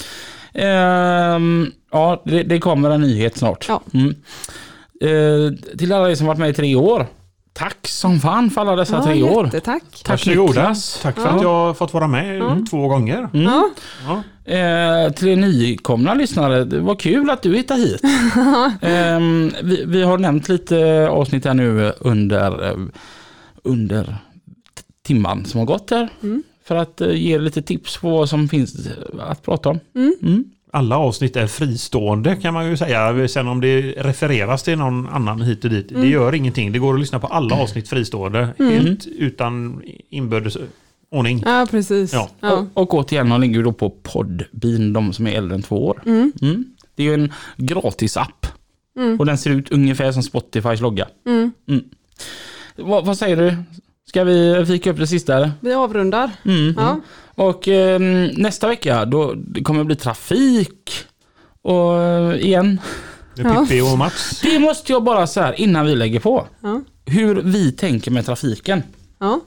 Ehm, 0.54 1.72
ja, 1.92 2.22
det, 2.24 2.42
det 2.42 2.60
kommer 2.60 2.90
en 2.90 3.00
nyhet 3.00 3.36
snart. 3.36 3.66
Ja. 3.68 3.82
Mm. 3.94 4.14
Eh, 5.00 5.58
till 5.78 5.92
alla 5.92 6.10
er 6.10 6.14
som 6.14 6.26
varit 6.26 6.38
med 6.38 6.50
i 6.50 6.54
tre 6.54 6.74
år. 6.74 7.06
Tack 7.58 7.88
som 7.88 8.20
fan 8.20 8.50
för 8.50 8.60
alla 8.60 8.76
dessa 8.76 8.96
ja, 8.96 9.02
tre 9.02 9.22
år. 9.22 9.50
Tack 9.64 9.82
Varsågoda. 10.08 10.74
Tack 11.02 11.14
för 11.14 11.22
Ja. 11.22 11.28
att 11.28 11.42
jag 11.42 11.48
har 11.48 11.74
fått 11.74 11.92
vara 11.94 12.06
med 12.06 12.38
Ja. 12.38 12.58
två 12.70 12.88
gånger. 12.88 13.28
Mm. 13.34 13.44
Ja. 14.06 14.22
Eh, 14.52 15.12
till 15.12 15.28
er 15.28 15.36
nykomna 15.36 16.14
lyssnare, 16.14 16.64
det 16.64 16.80
var 16.80 16.94
kul 16.94 17.30
att 17.30 17.42
du 17.42 17.56
hittade 17.56 17.80
hit. 17.80 18.02
Ehm, 18.82 19.52
vi, 19.62 19.84
vi 19.86 20.02
har 20.02 20.18
nämnt 20.18 20.48
lite 20.48 21.08
avsnitt 21.10 21.44
här 21.44 21.54
nu 21.54 21.92
under, 22.00 22.68
eh, 22.70 22.76
under 23.62 24.16
timman 25.02 25.44
som 25.44 25.58
har 25.58 25.66
gått 25.66 25.90
här. 25.90 26.08
Mm. 26.22 26.42
För 26.64 26.76
att 26.76 27.00
eh, 27.00 27.12
ge 27.14 27.38
lite 27.38 27.62
tips 27.62 27.96
på 27.96 28.10
vad 28.10 28.28
som 28.28 28.48
finns 28.48 28.88
att 29.20 29.42
prata 29.42 29.68
om. 29.68 29.80
Mm. 29.94 30.44
Mm. 30.72 30.84
Alla 30.84 30.98
avsnitt 30.98 31.36
är 31.36 31.46
fristående 31.46 32.36
kan 32.36 32.54
man 32.54 32.70
ju 32.70 32.76
säga. 32.76 33.28
Sen 33.28 33.48
om 33.48 33.60
det 33.60 33.80
refereras 33.80 34.62
till 34.62 34.78
någon 34.78 35.08
annan 35.08 35.42
hit 35.42 35.64
och 35.64 35.70
dit, 35.70 35.88
det 35.88 36.08
gör 36.08 36.34
ingenting. 36.34 36.72
Det 36.72 36.78
går 36.78 36.94
att 36.94 37.00
lyssna 37.00 37.18
på 37.18 37.26
alla 37.26 37.56
avsnitt 37.56 37.88
fristående. 37.88 38.48
Helt 38.58 39.06
utan 39.06 39.82
inbördes 40.10 40.56
ordning. 41.10 41.42
Ja, 41.46 41.66
precis. 41.70 42.12
Ja. 42.12 42.28
Ja. 42.40 42.66
Och, 42.74 42.82
och 42.82 42.94
återigen, 42.94 43.28
de 43.28 43.40
ligger 43.40 43.62
då 43.62 43.72
på 43.72 43.90
Podbean, 43.90 44.92
de 44.92 45.12
som 45.12 45.26
är 45.26 45.32
äldre 45.32 45.54
än 45.54 45.62
två 45.62 45.86
år. 45.86 46.02
Mm. 46.06 46.32
Mm. 46.42 46.64
Det 46.94 47.02
är 47.02 47.06
ju 47.06 47.14
en 47.14 47.32
gratis 47.56 48.16
app. 48.16 48.46
Mm. 48.96 49.20
Och 49.20 49.26
den 49.26 49.38
ser 49.38 49.50
ut 49.50 49.72
ungefär 49.72 50.12
som 50.12 50.22
Spotifys 50.22 50.80
logga. 50.80 51.08
Mm. 51.26 51.52
Vad, 52.76 53.06
vad 53.06 53.18
säger 53.18 53.36
du? 53.36 53.56
Ska 54.08 54.24
vi 54.24 54.66
fika 54.66 54.90
upp 54.90 54.98
det 54.98 55.06
sista? 55.06 55.36
eller? 55.36 55.50
Vi 55.60 55.74
avrundar. 55.74 56.30
Mm. 56.44 56.74
Ja. 56.76 57.00
Och 57.38 57.68
eh, 57.68 58.00
nästa 58.36 58.68
vecka 58.68 59.04
då 59.04 59.34
det 59.34 59.62
kommer 59.62 59.80
det 59.80 59.84
bli 59.84 59.96
trafik. 59.96 60.90
Och 61.62 62.02
eh, 62.02 62.36
igen. 62.36 62.80
Ja. 63.34 63.54
Pippi 63.54 63.80
och 63.80 63.98
Mats. 63.98 64.40
Det 64.40 64.58
måste 64.58 64.92
jag 64.92 65.04
bara 65.04 65.26
så 65.26 65.40
här 65.40 65.60
innan 65.60 65.86
vi 65.86 65.94
lägger 65.94 66.20
på. 66.20 66.46
Ja. 66.60 66.80
Hur 67.06 67.42
vi 67.42 67.72
tänker 67.72 68.10
med 68.10 68.26
trafiken. 68.26 68.82
Ja. 69.18 69.40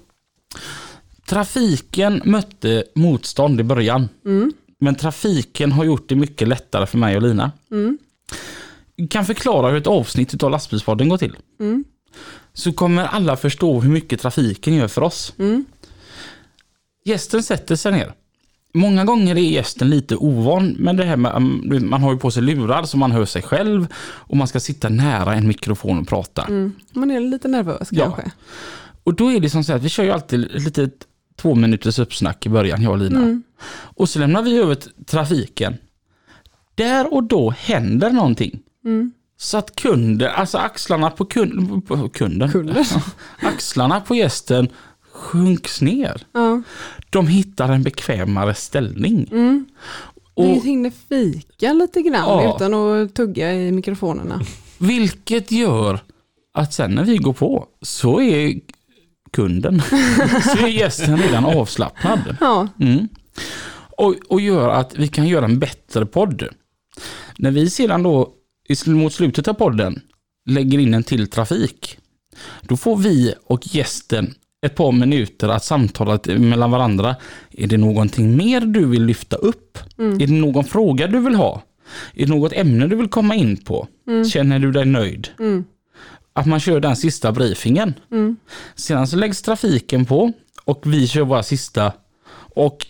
Trafiken 1.25 2.21
mötte 2.25 2.83
motstånd 2.95 3.59
i 3.59 3.63
början. 3.63 4.09
Mm. 4.25 4.53
Men 4.79 4.95
trafiken 4.95 5.71
har 5.71 5.83
gjort 5.83 6.09
det 6.09 6.15
mycket 6.15 6.47
lättare 6.47 6.85
för 6.85 6.97
mig 6.97 7.15
och 7.15 7.21
Lina. 7.21 7.51
Mm. 7.71 7.97
Kan 9.09 9.25
förklara 9.25 9.69
hur 9.69 9.77
ett 9.77 9.87
avsnitt 9.87 10.43
av 10.43 10.51
lastbilspodden 10.51 11.09
går 11.09 11.17
till. 11.17 11.37
Mm. 11.59 11.83
Så 12.53 12.73
kommer 12.73 13.05
alla 13.05 13.37
förstå 13.37 13.79
hur 13.79 13.91
mycket 13.91 14.21
trafiken 14.21 14.75
gör 14.75 14.87
för 14.87 15.01
oss. 15.01 15.33
Gästen 17.03 17.43
sätter 17.43 17.75
sig 17.75 17.91
ner. 17.91 18.13
Många 18.73 19.05
gånger 19.05 19.35
är 19.35 19.39
gästen 19.39 19.89
lite 19.89 20.15
ovan 20.15 20.67
med 20.79 20.97
det 20.97 21.03
här 21.05 21.17
med, 21.17 21.35
um, 21.35 21.89
man 21.89 22.01
har 22.03 22.13
ju 22.13 22.19
på 22.19 22.31
sig 22.31 22.43
lurar 22.43 22.83
så 22.83 22.97
man 22.97 23.11
hör 23.11 23.25
sig 23.25 23.41
själv 23.41 23.87
och 24.03 24.37
man 24.37 24.47
ska 24.47 24.59
sitta 24.59 24.89
nära 24.89 25.35
en 25.35 25.47
mikrofon 25.47 25.99
och 25.99 26.07
prata. 26.07 26.43
Mm. 26.43 26.73
Man 26.93 27.11
är 27.11 27.19
lite 27.19 27.47
nervös 27.47 27.87
Ja. 27.91 28.03
kanske. 28.03 28.31
Och 29.03 29.13
då 29.13 29.31
är 29.31 29.39
det 29.39 29.49
som 29.49 29.63
så 29.63 29.73
att 29.73 29.83
vi 29.83 29.89
kör 29.89 30.03
ju 30.03 30.11
alltid 30.11 30.43
ett 30.55 30.61
litet 30.63 30.93
två 31.35 31.55
minuters 31.55 31.99
uppsnack 31.99 32.45
i 32.45 32.49
början, 32.49 32.81
jag 32.81 32.91
och 32.91 32.97
Lina. 32.97 33.19
Mm. 33.19 33.43
Och 33.71 34.09
så 34.09 34.19
lämnar 34.19 34.41
vi 34.41 34.57
över 34.57 34.77
trafiken. 35.05 35.77
Där 36.75 37.13
och 37.13 37.23
då 37.23 37.49
händer 37.49 38.09
någonting. 38.09 38.59
Mm. 38.85 39.11
Så 39.37 39.57
att 39.57 39.75
kunden, 39.75 40.31
alltså 40.35 40.57
axlarna 40.57 41.09
på, 41.09 41.25
kund, 41.25 41.87
på 41.87 42.09
kunden, 42.09 42.51
Kunden. 42.51 42.85
axlarna 43.41 44.01
på 44.01 44.15
gästen 44.15 44.67
sjunks 45.21 45.81
ner. 45.81 46.21
Ja. 46.31 46.61
De 47.09 47.27
hittar 47.27 47.69
en 47.71 47.83
bekvämare 47.83 48.53
ställning. 48.53 49.27
Mm. 49.31 49.65
Och 50.33 50.45
Vi 50.45 50.59
hinner 50.59 50.91
fika 51.09 51.73
lite 51.73 52.01
grann 52.01 52.25
Ja. 52.27 52.55
utan 52.55 52.73
att 52.73 53.13
tugga 53.13 53.53
i 53.53 53.71
mikrofonerna. 53.71 54.41
vilket 54.77 55.51
gör 55.51 55.99
att 56.53 56.73
sen 56.73 56.91
när 56.95 57.03
vi 57.03 57.17
går 57.17 57.33
på 57.33 57.65
så 57.81 58.21
är 58.21 58.59
kunden, 59.31 59.81
så 60.43 60.57
är 60.65 60.67
gästen 60.67 61.17
redan 61.17 61.45
avslappnad. 61.45 62.37
Ja. 62.39 62.67
Mm. 62.79 63.07
Och, 63.97 64.15
och 64.29 64.41
gör 64.41 64.69
att 64.69 64.95
vi 64.95 65.07
kan 65.07 65.27
göra 65.27 65.45
en 65.45 65.59
bättre 65.59 66.05
podd. 66.05 66.47
När 67.37 67.51
vi 67.51 67.69
sedan 67.69 68.03
då 68.03 68.33
mot 68.85 69.13
slutet 69.13 69.47
av 69.47 69.53
podden 69.53 70.01
lägger 70.45 70.79
in 70.79 70.93
en 70.93 71.03
till 71.03 71.29
trafik, 71.29 71.97
då 72.61 72.77
får 72.77 72.97
vi 72.97 73.33
och 73.45 73.75
gästen 73.75 74.33
ett 74.61 74.75
par 74.75 74.91
minuter 74.91 75.49
att 75.49 75.63
samtala 75.63 76.19
mellan 76.25 76.71
varandra. 76.71 77.15
Är 77.51 77.67
det 77.67 77.77
någonting 77.77 78.37
mer 78.37 78.61
du 78.61 78.85
vill 78.85 79.03
lyfta 79.05 79.35
upp? 79.35 79.77
Är 80.21 80.27
det 80.27 80.33
någon 80.33 80.63
fråga 80.63 81.07
du 81.07 81.19
vill 81.19 81.35
ha? 81.35 81.61
Är 82.13 82.25
det 82.25 82.31
något 82.31 82.53
ämne 82.53 82.87
du 82.87 82.95
vill 82.95 83.07
komma 83.09 83.35
in 83.35 83.57
på? 83.57 83.87
Känner 84.31 84.59
du 84.59 84.71
dig 84.71 84.85
nöjd? 84.85 85.29
Mm. 85.39 85.65
Att 86.33 86.45
man 86.45 86.59
kör 86.59 86.79
den 86.79 86.95
sista 86.95 87.31
briefingen. 87.31 87.93
Mm. 88.11 88.37
Sedan 88.75 89.07
så 89.07 89.17
läggs 89.17 89.41
trafiken 89.41 90.05
på 90.05 90.31
och 90.65 90.81
vi 90.85 91.07
kör 91.07 91.21
våra 91.21 91.43
sista. 91.43 91.91
Och 92.53 92.85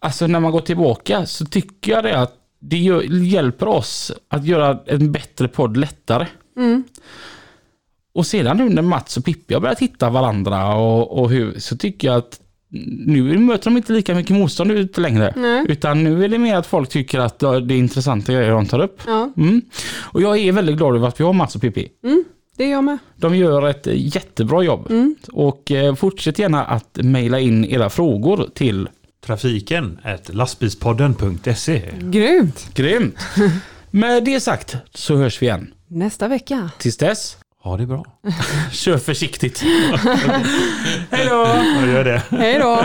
alltså 0.00 0.26
när 0.26 0.40
man 0.40 0.52
går 0.52 0.60
tillbaka 0.60 1.26
så 1.26 1.46
tycker 1.46 1.92
jag 1.92 2.04
det 2.04 2.18
att 2.18 2.34
det 2.60 2.76
hjälper 3.22 3.68
oss 3.68 4.12
att 4.28 4.44
göra 4.44 4.78
en 4.86 5.12
bättre 5.12 5.48
podd 5.48 5.76
lättare. 5.76 6.26
Mm. 8.14 8.20
Och 8.20 8.26
sedan 8.26 8.56
nu 8.56 8.68
när 8.68 8.82
Mats 8.82 9.16
och 9.16 9.24
Pippi 9.24 9.54
har 9.54 9.60
börjat 9.60 9.78
hitta 9.78 10.10
varandra 10.10 10.74
och, 10.74 11.18
och 11.18 11.30
hur, 11.30 11.58
så 11.58 11.76
tycker 11.76 12.08
jag 12.08 12.16
att 12.16 12.40
nu 13.06 13.38
möter 13.38 13.64
de 13.64 13.76
inte 13.76 13.92
lika 13.92 14.14
mycket 14.14 14.36
motstånd 14.36 14.72
ute 14.72 15.00
längre. 15.00 15.34
Nej. 15.36 15.66
Utan 15.68 16.04
nu 16.04 16.24
är 16.24 16.28
det 16.28 16.38
mer 16.38 16.56
att 16.56 16.66
folk 16.66 16.88
tycker 16.88 17.18
att 17.18 17.38
det 17.38 17.46
är 17.46 17.72
intressanta 17.72 18.32
grejer 18.32 18.50
de 18.50 18.66
tar 18.66 18.80
upp. 18.80 19.00
Ja. 19.06 19.32
Mm. 19.36 19.62
Och 20.00 20.22
jag 20.22 20.38
är 20.38 20.52
väldigt 20.52 20.76
glad 20.76 20.96
över 20.96 21.08
att 21.08 21.20
vi 21.20 21.24
har 21.24 21.32
Mats 21.32 21.54
och 21.54 21.60
Pippi. 21.60 21.88
Det 22.56 22.64
är 22.64 22.70
jag 22.70 22.84
med. 22.84 22.98
De 23.16 23.36
gör 23.36 23.68
ett 23.68 23.86
jättebra 23.86 24.62
jobb. 24.62 24.92
Och 25.32 25.70
eh, 25.70 25.94
fortsätt 25.94 26.38
gärna 26.38 26.64
att 26.64 26.98
mejla 27.02 27.40
in 27.40 27.64
era 27.64 27.90
frågor 27.90 28.48
till 28.54 28.88
Trafiken 29.26 29.98
lastbilspodden.se. 30.26 31.82
Grymt. 32.00 32.70
Grymt! 32.74 33.16
Med 33.90 34.24
det 34.24 34.40
sagt 34.40 34.76
så 34.94 35.16
hörs 35.16 35.42
vi 35.42 35.46
igen. 35.46 35.74
Nästa 35.88 36.28
vecka. 36.28 36.70
Tills 36.78 36.96
dess, 36.96 37.36
Ja, 37.64 37.76
det 37.76 37.82
är 37.82 37.86
bra. 37.86 38.04
Kör 38.72 38.98
försiktigt. 38.98 39.60
Hej 41.10 41.26
då! 41.28 41.44
Hej 42.30 42.58
då! 42.58 42.84